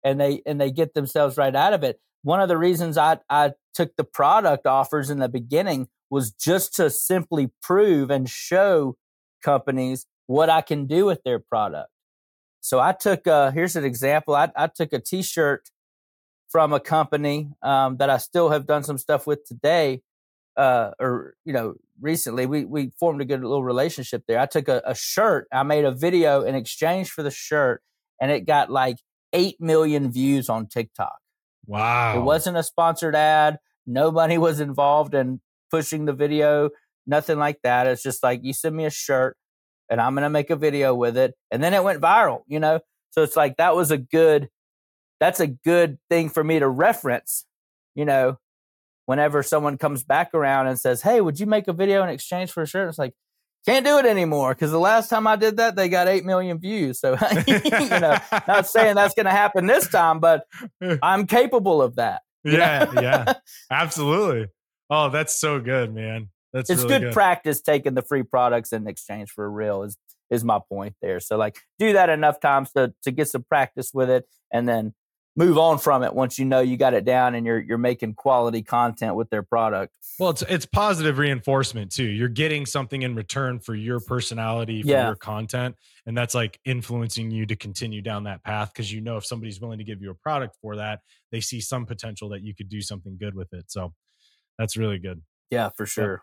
and 0.04 0.20
they 0.20 0.42
and 0.46 0.60
they 0.60 0.70
get 0.70 0.94
themselves 0.94 1.36
right 1.36 1.54
out 1.54 1.72
of 1.72 1.82
it. 1.82 2.00
One 2.22 2.40
of 2.40 2.48
the 2.48 2.58
reasons 2.58 2.98
I 2.98 3.18
I 3.28 3.52
took 3.74 3.96
the 3.96 4.04
product 4.04 4.66
offers 4.66 5.10
in 5.10 5.18
the 5.18 5.28
beginning 5.28 5.88
was 6.10 6.32
just 6.32 6.74
to 6.76 6.90
simply 6.90 7.50
prove 7.62 8.10
and 8.10 8.28
show 8.28 8.96
companies 9.42 10.06
what 10.26 10.48
I 10.48 10.60
can 10.60 10.86
do 10.86 11.06
with 11.06 11.22
their 11.24 11.38
product. 11.38 11.90
So 12.60 12.80
I 12.80 12.92
took, 12.92 13.26
uh, 13.26 13.50
here's 13.50 13.76
an 13.76 13.84
example. 13.84 14.34
I, 14.34 14.50
I 14.56 14.68
took 14.68 14.92
a 14.92 14.98
t-shirt 14.98 15.68
from 16.54 16.72
a 16.72 16.78
company 16.78 17.50
um, 17.62 17.96
that 17.96 18.08
I 18.08 18.18
still 18.18 18.50
have 18.50 18.64
done 18.64 18.84
some 18.84 18.96
stuff 18.96 19.26
with 19.26 19.44
today, 19.44 20.02
uh, 20.56 20.92
or, 21.00 21.34
you 21.44 21.52
know, 21.52 21.74
recently 22.00 22.46
we, 22.46 22.64
we 22.64 22.92
formed 23.00 23.20
a 23.20 23.24
good 23.24 23.40
little 23.40 23.64
relationship 23.64 24.22
there. 24.28 24.38
I 24.38 24.46
took 24.46 24.68
a, 24.68 24.80
a 24.86 24.94
shirt, 24.94 25.48
I 25.52 25.64
made 25.64 25.84
a 25.84 25.90
video 25.90 26.42
in 26.42 26.54
exchange 26.54 27.10
for 27.10 27.24
the 27.24 27.30
shirt 27.32 27.82
and 28.20 28.30
it 28.30 28.46
got 28.46 28.70
like 28.70 28.98
8 29.32 29.60
million 29.60 30.12
views 30.12 30.48
on 30.48 30.68
TikTok. 30.68 31.16
Wow. 31.66 32.18
It 32.18 32.22
wasn't 32.22 32.56
a 32.56 32.62
sponsored 32.62 33.16
ad. 33.16 33.58
Nobody 33.84 34.38
was 34.38 34.60
involved 34.60 35.12
in 35.12 35.40
pushing 35.72 36.04
the 36.04 36.12
video, 36.12 36.70
nothing 37.04 37.36
like 37.40 37.58
that. 37.64 37.88
It's 37.88 38.04
just 38.04 38.22
like 38.22 38.44
you 38.44 38.52
send 38.52 38.76
me 38.76 38.84
a 38.84 38.90
shirt 38.90 39.36
and 39.90 40.00
I'm 40.00 40.14
going 40.14 40.22
to 40.22 40.30
make 40.30 40.50
a 40.50 40.56
video 40.56 40.94
with 40.94 41.16
it. 41.16 41.34
And 41.50 41.64
then 41.64 41.74
it 41.74 41.82
went 41.82 42.00
viral, 42.00 42.42
you 42.46 42.60
know? 42.60 42.78
So 43.10 43.24
it's 43.24 43.34
like 43.34 43.56
that 43.56 43.74
was 43.74 43.90
a 43.90 43.98
good, 43.98 44.50
that's 45.20 45.40
a 45.40 45.46
good 45.46 45.98
thing 46.10 46.28
for 46.28 46.42
me 46.42 46.58
to 46.58 46.68
reference, 46.68 47.44
you 47.94 48.04
know, 48.04 48.38
whenever 49.06 49.42
someone 49.42 49.78
comes 49.78 50.04
back 50.04 50.34
around 50.34 50.66
and 50.66 50.78
says, 50.78 51.02
Hey, 51.02 51.20
would 51.20 51.38
you 51.38 51.46
make 51.46 51.68
a 51.68 51.72
video 51.72 52.02
in 52.02 52.08
exchange 52.08 52.50
for 52.50 52.62
a 52.62 52.66
shirt? 52.66 52.88
It's 52.88 52.98
like, 52.98 53.14
can't 53.66 53.84
do 53.84 53.98
it 53.98 54.04
anymore 54.04 54.54
because 54.54 54.70
the 54.70 54.78
last 54.78 55.08
time 55.08 55.26
I 55.26 55.36
did 55.36 55.56
that, 55.56 55.74
they 55.74 55.88
got 55.88 56.06
8 56.06 56.24
million 56.24 56.58
views. 56.58 57.00
So, 57.00 57.16
you 57.46 57.60
know, 57.88 58.18
not 58.46 58.66
saying 58.66 58.94
that's 58.94 59.14
going 59.14 59.24
to 59.24 59.32
happen 59.32 59.66
this 59.66 59.88
time, 59.88 60.20
but 60.20 60.46
I'm 61.02 61.26
capable 61.26 61.80
of 61.80 61.96
that. 61.96 62.22
Yeah, 62.44 62.90
yeah, 63.00 63.32
absolutely. 63.70 64.48
Oh, 64.90 65.08
that's 65.08 65.40
so 65.40 65.60
good, 65.60 65.94
man. 65.94 66.28
That's 66.52 66.68
it's 66.68 66.84
really 66.84 67.00
good, 67.00 67.14
practice 67.14 67.62
taking 67.62 67.94
the 67.94 68.02
free 68.02 68.22
products 68.22 68.72
in 68.72 68.86
exchange 68.86 69.30
for 69.30 69.50
real 69.50 69.82
is 69.82 69.96
is 70.30 70.44
my 70.44 70.60
point 70.68 70.94
there. 71.00 71.20
So 71.20 71.36
like 71.36 71.58
do 71.78 71.94
that 71.94 72.10
enough 72.10 72.40
times 72.40 72.70
to 72.72 72.92
to 73.02 73.10
get 73.10 73.28
some 73.28 73.44
practice 73.44 73.92
with 73.94 74.10
it 74.10 74.26
and 74.52 74.68
then 74.68 74.94
move 75.36 75.58
on 75.58 75.78
from 75.78 76.02
it 76.04 76.14
once 76.14 76.38
you 76.38 76.44
know 76.44 76.60
you 76.60 76.76
got 76.76 76.94
it 76.94 77.04
down 77.04 77.34
and 77.34 77.44
you're 77.44 77.60
you're 77.60 77.78
making 77.78 78.14
quality 78.14 78.62
content 78.62 79.16
with 79.16 79.28
their 79.30 79.42
product. 79.42 79.92
Well, 80.18 80.30
it's 80.30 80.42
it's 80.42 80.66
positive 80.66 81.18
reinforcement 81.18 81.90
too. 81.92 82.04
You're 82.04 82.28
getting 82.28 82.66
something 82.66 83.02
in 83.02 83.14
return 83.14 83.58
for 83.58 83.74
your 83.74 83.98
personality, 84.00 84.82
for 84.82 84.88
Yeah. 84.88 85.06
your 85.06 85.16
content, 85.16 85.74
and 86.06 86.16
that's 86.16 86.34
like 86.34 86.60
influencing 86.64 87.30
you 87.30 87.46
to 87.46 87.56
continue 87.56 88.00
down 88.00 88.24
that 88.24 88.44
path 88.44 88.70
because 88.72 88.92
you 88.92 89.00
know 89.00 89.16
if 89.16 89.26
somebody's 89.26 89.60
willing 89.60 89.78
to 89.78 89.84
give 89.84 90.00
you 90.00 90.10
a 90.10 90.14
product 90.14 90.56
for 90.62 90.76
that, 90.76 91.00
they 91.32 91.40
see 91.40 91.60
some 91.60 91.84
potential 91.86 92.28
that 92.30 92.42
you 92.42 92.54
could 92.54 92.68
do 92.68 92.80
something 92.80 93.16
good 93.18 93.34
with 93.34 93.52
it. 93.52 93.64
So 93.70 93.92
that's 94.58 94.76
really 94.76 94.98
good. 94.98 95.20
Yeah, 95.50 95.70
for 95.76 95.84
sure. 95.86 96.22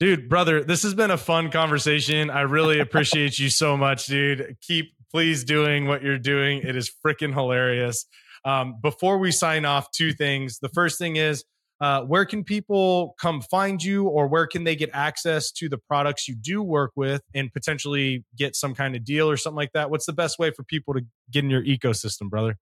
Dude, 0.00 0.28
brother, 0.30 0.64
this 0.64 0.82
has 0.82 0.94
been 0.94 1.10
a 1.10 1.18
fun 1.18 1.50
conversation. 1.50 2.30
I 2.30 2.40
really 2.40 2.78
appreciate 2.80 3.38
you 3.38 3.48
so 3.50 3.76
much, 3.76 4.06
dude. 4.06 4.56
Keep 4.62 4.92
please 5.10 5.44
doing 5.44 5.86
what 5.86 6.02
you're 6.02 6.18
doing. 6.18 6.62
It 6.62 6.74
is 6.74 6.90
freaking 7.04 7.32
hilarious. 7.34 8.06
Um, 8.44 8.76
before 8.82 9.18
we 9.18 9.32
sign 9.32 9.64
off, 9.64 9.90
two 9.90 10.12
things. 10.12 10.58
The 10.58 10.68
first 10.70 10.98
thing 10.98 11.16
is, 11.16 11.44
uh, 11.80 12.02
where 12.02 12.26
can 12.26 12.44
people 12.44 13.14
come 13.18 13.40
find 13.40 13.82
you, 13.82 14.04
or 14.04 14.28
where 14.28 14.46
can 14.46 14.64
they 14.64 14.76
get 14.76 14.90
access 14.92 15.50
to 15.52 15.68
the 15.68 15.78
products 15.78 16.28
you 16.28 16.34
do 16.34 16.62
work 16.62 16.92
with, 16.94 17.22
and 17.34 17.52
potentially 17.52 18.24
get 18.36 18.54
some 18.54 18.74
kind 18.74 18.94
of 18.94 19.04
deal 19.04 19.30
or 19.30 19.36
something 19.36 19.56
like 19.56 19.72
that? 19.72 19.90
What's 19.90 20.06
the 20.06 20.12
best 20.12 20.38
way 20.38 20.50
for 20.50 20.62
people 20.62 20.92
to 20.94 21.00
get 21.30 21.44
in 21.44 21.50
your 21.50 21.64
ecosystem, 21.64 22.28
brother? 22.28 22.58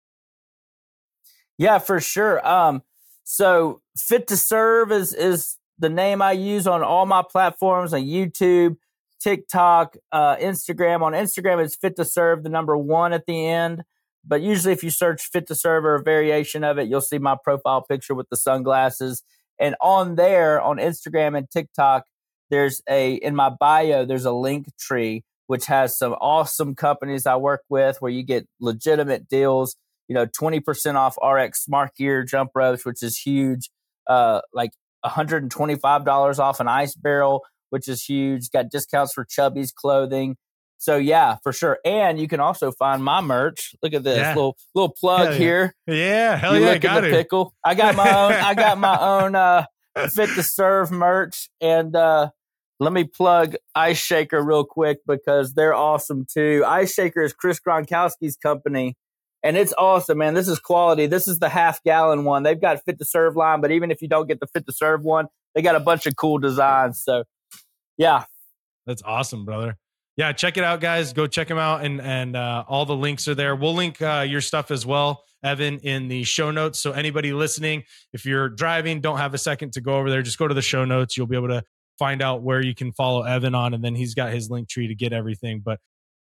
Yeah, 1.58 1.78
for 1.78 2.00
sure. 2.00 2.46
Um, 2.46 2.82
so 3.24 3.82
Fit 3.96 4.28
to 4.28 4.36
Serve 4.36 4.92
is 4.92 5.12
is 5.12 5.56
the 5.78 5.88
name 5.88 6.22
I 6.22 6.32
use 6.32 6.66
on 6.66 6.82
all 6.82 7.04
my 7.04 7.22
platforms 7.28 7.92
on 7.92 8.02
YouTube, 8.02 8.76
TikTok, 9.20 9.96
uh, 10.12 10.36
Instagram. 10.36 11.02
On 11.02 11.12
Instagram, 11.12 11.64
it's 11.64 11.76
Fit 11.76 11.96
to 11.96 12.04
Serve, 12.04 12.44
the 12.44 12.48
number 12.48 12.76
one 12.76 13.12
at 13.12 13.26
the 13.26 13.46
end. 13.46 13.82
But 14.28 14.42
usually, 14.42 14.72
if 14.72 14.84
you 14.84 14.90
search 14.90 15.22
Fit 15.22 15.46
to 15.48 15.54
Serve 15.54 15.84
or 15.84 15.94
a 15.94 16.02
variation 16.02 16.62
of 16.62 16.78
it, 16.78 16.88
you'll 16.88 17.00
see 17.00 17.18
my 17.18 17.36
profile 17.42 17.82
picture 17.82 18.14
with 18.14 18.28
the 18.28 18.36
sunglasses. 18.36 19.22
And 19.58 19.74
on 19.80 20.16
there, 20.16 20.60
on 20.60 20.76
Instagram 20.76 21.36
and 21.36 21.50
TikTok, 21.50 22.04
there's 22.50 22.82
a 22.88 23.14
in 23.14 23.34
my 23.34 23.48
bio, 23.50 24.04
there's 24.04 24.24
a 24.24 24.32
link 24.32 24.68
tree 24.78 25.24
which 25.46 25.64
has 25.66 25.96
some 25.96 26.12
awesome 26.20 26.74
companies 26.74 27.26
I 27.26 27.36
work 27.36 27.62
with 27.70 28.02
where 28.02 28.12
you 28.12 28.22
get 28.22 28.46
legitimate 28.60 29.28
deals 29.28 29.76
you 30.08 30.14
know, 30.14 30.26
20% 30.26 30.94
off 30.94 31.16
RX 31.22 31.62
Smart 31.62 31.94
Gear 31.94 32.24
jump 32.24 32.50
ropes, 32.54 32.84
which 32.84 33.02
is 33.02 33.18
huge. 33.18 33.70
Uh, 34.08 34.40
like 34.52 34.72
$125 35.04 36.38
off 36.38 36.60
an 36.60 36.68
ice 36.68 36.94
barrel, 36.94 37.44
which 37.70 37.88
is 37.88 38.02
huge. 38.02 38.50
Got 38.50 38.70
discounts 38.70 39.12
for 39.12 39.24
Chubbies 39.24 39.72
clothing. 39.72 40.36
So 40.78 40.96
yeah, 40.96 41.36
for 41.42 41.52
sure. 41.52 41.78
And 41.84 42.18
you 42.20 42.28
can 42.28 42.40
also 42.40 42.70
find 42.70 43.02
my 43.02 43.20
merch. 43.20 43.74
Look 43.82 43.92
at 43.94 44.04
this 44.04 44.18
Yeah. 44.18 44.34
little 44.34 44.56
little 44.74 44.94
plug 44.98 45.32
yeah. 45.32 45.38
here. 45.38 45.74
Yeah, 45.86 46.36
hell 46.36 46.54
you 46.56 46.60
yeah, 46.62 46.66
look 46.68 46.76
at 46.76 46.82
got 46.82 47.00
the 47.02 47.08
it. 47.08 47.12
pickle. 47.12 47.54
I 47.64 47.74
got 47.74 47.96
my 47.96 48.08
own. 48.08 48.32
I 48.32 48.54
got 48.54 48.78
my 48.78 48.96
own 49.00 49.34
uh, 49.34 49.66
fit 50.10 50.30
to 50.36 50.42
serve 50.42 50.90
merch, 50.92 51.50
and 51.60 51.94
uh, 51.96 52.30
let 52.78 52.92
me 52.92 53.04
plug 53.04 53.56
Ice 53.74 53.98
Shaker 53.98 54.40
real 54.40 54.64
quick 54.64 54.98
because 55.06 55.54
they're 55.54 55.74
awesome 55.74 56.26
too. 56.32 56.62
Ice 56.66 56.94
Shaker 56.94 57.22
is 57.22 57.32
Chris 57.32 57.58
Gronkowski's 57.58 58.36
company, 58.36 58.96
and 59.42 59.56
it's 59.56 59.74
awesome, 59.76 60.18
man. 60.18 60.34
This 60.34 60.46
is 60.46 60.60
quality. 60.60 61.06
This 61.06 61.26
is 61.26 61.40
the 61.40 61.48
half 61.48 61.82
gallon 61.82 62.22
one. 62.24 62.44
They've 62.44 62.60
got 62.60 62.84
fit 62.84 62.98
to 63.00 63.04
serve 63.04 63.34
line, 63.34 63.60
but 63.60 63.72
even 63.72 63.90
if 63.90 64.00
you 64.00 64.06
don't 64.06 64.28
get 64.28 64.38
the 64.38 64.46
fit 64.46 64.64
to 64.66 64.72
serve 64.72 65.02
one, 65.02 65.26
they 65.56 65.62
got 65.62 65.74
a 65.74 65.80
bunch 65.80 66.06
of 66.06 66.14
cool 66.14 66.38
designs. 66.38 67.02
So, 67.02 67.24
yeah, 67.96 68.24
That's 68.86 69.02
awesome, 69.02 69.44
brother. 69.44 69.76
Yeah, 70.18 70.32
check 70.32 70.56
it 70.56 70.64
out, 70.64 70.80
guys. 70.80 71.12
Go 71.12 71.28
check 71.28 71.46
them 71.46 71.58
out, 71.58 71.84
and 71.84 72.00
and 72.00 72.34
uh, 72.34 72.64
all 72.66 72.84
the 72.84 72.96
links 72.96 73.28
are 73.28 73.36
there. 73.36 73.54
We'll 73.54 73.74
link 73.74 74.02
uh, 74.02 74.26
your 74.28 74.40
stuff 74.40 74.72
as 74.72 74.84
well, 74.84 75.22
Evan, 75.44 75.78
in 75.78 76.08
the 76.08 76.24
show 76.24 76.50
notes. 76.50 76.80
So 76.80 76.90
anybody 76.90 77.32
listening, 77.32 77.84
if 78.12 78.26
you're 78.26 78.48
driving, 78.48 79.00
don't 79.00 79.18
have 79.18 79.32
a 79.32 79.38
second 79.38 79.74
to 79.74 79.80
go 79.80 79.96
over 79.96 80.10
there, 80.10 80.20
just 80.22 80.36
go 80.36 80.48
to 80.48 80.54
the 80.54 80.60
show 80.60 80.84
notes. 80.84 81.16
You'll 81.16 81.28
be 81.28 81.36
able 81.36 81.50
to 81.50 81.62
find 82.00 82.20
out 82.20 82.42
where 82.42 82.60
you 82.60 82.74
can 82.74 82.90
follow 82.90 83.22
Evan 83.22 83.54
on, 83.54 83.74
and 83.74 83.84
then 83.84 83.94
he's 83.94 84.14
got 84.14 84.32
his 84.32 84.50
link 84.50 84.68
tree 84.68 84.88
to 84.88 84.94
get 84.96 85.12
everything. 85.12 85.62
But 85.64 85.78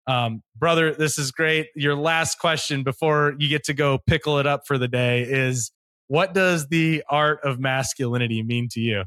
um, 0.08 0.42
brother, 0.56 0.92
this 0.92 1.16
is 1.16 1.30
great. 1.30 1.68
Your 1.76 1.94
last 1.94 2.40
question 2.40 2.82
before 2.82 3.36
you 3.38 3.48
get 3.48 3.62
to 3.66 3.74
go 3.74 4.00
pickle 4.08 4.40
it 4.40 4.46
up 4.46 4.62
for 4.66 4.76
the 4.76 4.88
day 4.88 5.22
is: 5.22 5.70
What 6.08 6.34
does 6.34 6.66
the 6.66 7.04
art 7.08 7.38
of 7.44 7.60
masculinity 7.60 8.42
mean 8.42 8.66
to 8.72 8.80
you? 8.80 9.04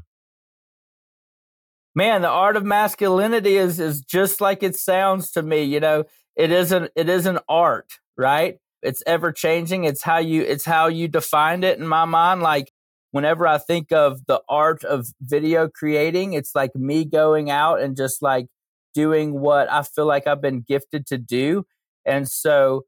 Man, 1.98 2.22
the 2.22 2.28
art 2.28 2.54
of 2.54 2.64
masculinity 2.64 3.56
is 3.56 3.80
is 3.80 4.00
just 4.00 4.40
like 4.40 4.62
it 4.62 4.76
sounds 4.76 5.32
to 5.32 5.42
me. 5.42 5.64
You 5.64 5.80
know, 5.80 6.04
it 6.36 6.52
isn't 6.52 6.92
it 6.94 7.08
is 7.08 7.26
an 7.26 7.40
art, 7.48 7.98
right? 8.16 8.58
It's 8.82 9.02
ever 9.04 9.32
changing. 9.32 9.82
It's 9.82 10.02
how 10.02 10.18
you 10.18 10.42
it's 10.42 10.64
how 10.64 10.86
you 10.86 11.08
defined 11.08 11.64
it 11.64 11.78
in 11.78 11.88
my 11.88 12.04
mind. 12.04 12.40
Like 12.40 12.72
whenever 13.10 13.48
I 13.48 13.58
think 13.58 13.90
of 13.90 14.24
the 14.26 14.40
art 14.48 14.84
of 14.84 15.08
video 15.20 15.68
creating, 15.68 16.34
it's 16.34 16.54
like 16.54 16.76
me 16.76 17.04
going 17.04 17.50
out 17.50 17.80
and 17.80 17.96
just 17.96 18.22
like 18.22 18.46
doing 18.94 19.40
what 19.40 19.70
I 19.70 19.82
feel 19.82 20.06
like 20.06 20.28
I've 20.28 20.40
been 20.40 20.60
gifted 20.60 21.04
to 21.08 21.18
do. 21.18 21.66
And 22.06 22.28
so 22.28 22.84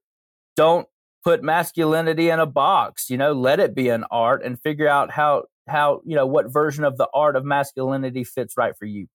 don't 0.55 0.87
put 1.25 1.43
masculinity 1.43 2.31
in 2.31 2.39
a 2.39 2.47
box, 2.47 3.11
you 3.11 3.17
know, 3.17 3.33
let 3.33 3.59
it 3.59 3.75
be 3.75 3.89
an 3.89 4.05
art 4.11 4.45
and 4.45 4.63
figure 4.63 4.89
out 4.89 5.11
how 5.11 5.47
how, 5.71 6.03
you 6.05 6.17
know, 6.17 6.27
what 6.27 6.53
version 6.53 6.85
of 6.85 6.97
the 6.97 7.09
art 7.15 7.37
of 7.37 7.45
masculinity 7.45 8.25
fits 8.25 8.55
right 8.57 8.77
for 8.77 8.85
you. 8.85 9.07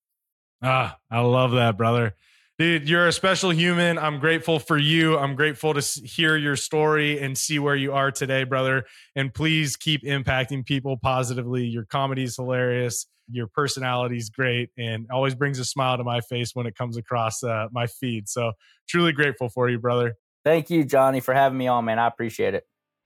Ah, 0.62 0.98
I 1.10 1.20
love 1.20 1.52
that, 1.52 1.76
brother. 1.76 2.14
Dude, 2.58 2.88
you're 2.88 3.06
a 3.06 3.12
special 3.12 3.50
human. 3.50 3.98
I'm 3.98 4.18
grateful 4.18 4.58
for 4.58 4.78
you. 4.78 5.18
I'm 5.18 5.36
grateful 5.36 5.74
to 5.74 6.00
hear 6.06 6.36
your 6.36 6.56
story 6.56 7.20
and 7.20 7.36
see 7.36 7.58
where 7.58 7.76
you 7.76 7.92
are 7.92 8.10
today, 8.10 8.44
brother. 8.44 8.86
And 9.14 9.32
please 9.32 9.76
keep 9.76 10.02
impacting 10.04 10.64
people 10.64 10.96
positively. 10.96 11.66
Your 11.66 11.84
comedy 11.84 12.24
is 12.24 12.36
hilarious. 12.36 13.06
Your 13.30 13.46
personality 13.46 14.16
is 14.16 14.30
great 14.30 14.70
and 14.78 15.06
always 15.10 15.34
brings 15.34 15.58
a 15.58 15.66
smile 15.66 15.98
to 15.98 16.04
my 16.04 16.22
face 16.22 16.54
when 16.54 16.66
it 16.66 16.74
comes 16.74 16.96
across 16.96 17.42
uh, 17.42 17.66
my 17.72 17.88
feed. 17.88 18.26
So, 18.28 18.52
truly 18.88 19.12
grateful 19.12 19.50
for 19.50 19.68
you, 19.68 19.78
brother. 19.78 20.14
Thank 20.42 20.70
you, 20.70 20.84
Johnny, 20.84 21.20
for 21.20 21.34
having 21.34 21.58
me 21.58 21.66
on, 21.66 21.84
man. 21.84 21.98
I 21.98 22.06
appreciate 22.06 22.54
it. 22.54 22.64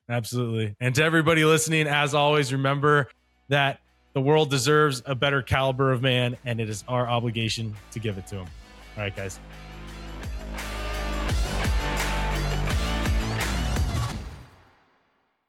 Absolutely. 0.08 0.76
And 0.78 0.94
to 0.96 1.02
everybody 1.02 1.44
listening, 1.44 1.86
as 1.86 2.14
always, 2.14 2.52
remember 2.52 3.08
that 3.50 3.80
the 4.14 4.20
world 4.20 4.50
deserves 4.50 5.02
a 5.06 5.14
better 5.14 5.42
caliber 5.42 5.92
of 5.92 6.02
man, 6.02 6.36
and 6.44 6.60
it 6.60 6.68
is 6.68 6.82
our 6.88 7.06
obligation 7.06 7.76
to 7.92 7.98
give 7.98 8.16
it 8.18 8.26
to 8.28 8.36
him. 8.36 8.46
All 8.96 9.02
right, 9.02 9.14
guys. 9.14 9.38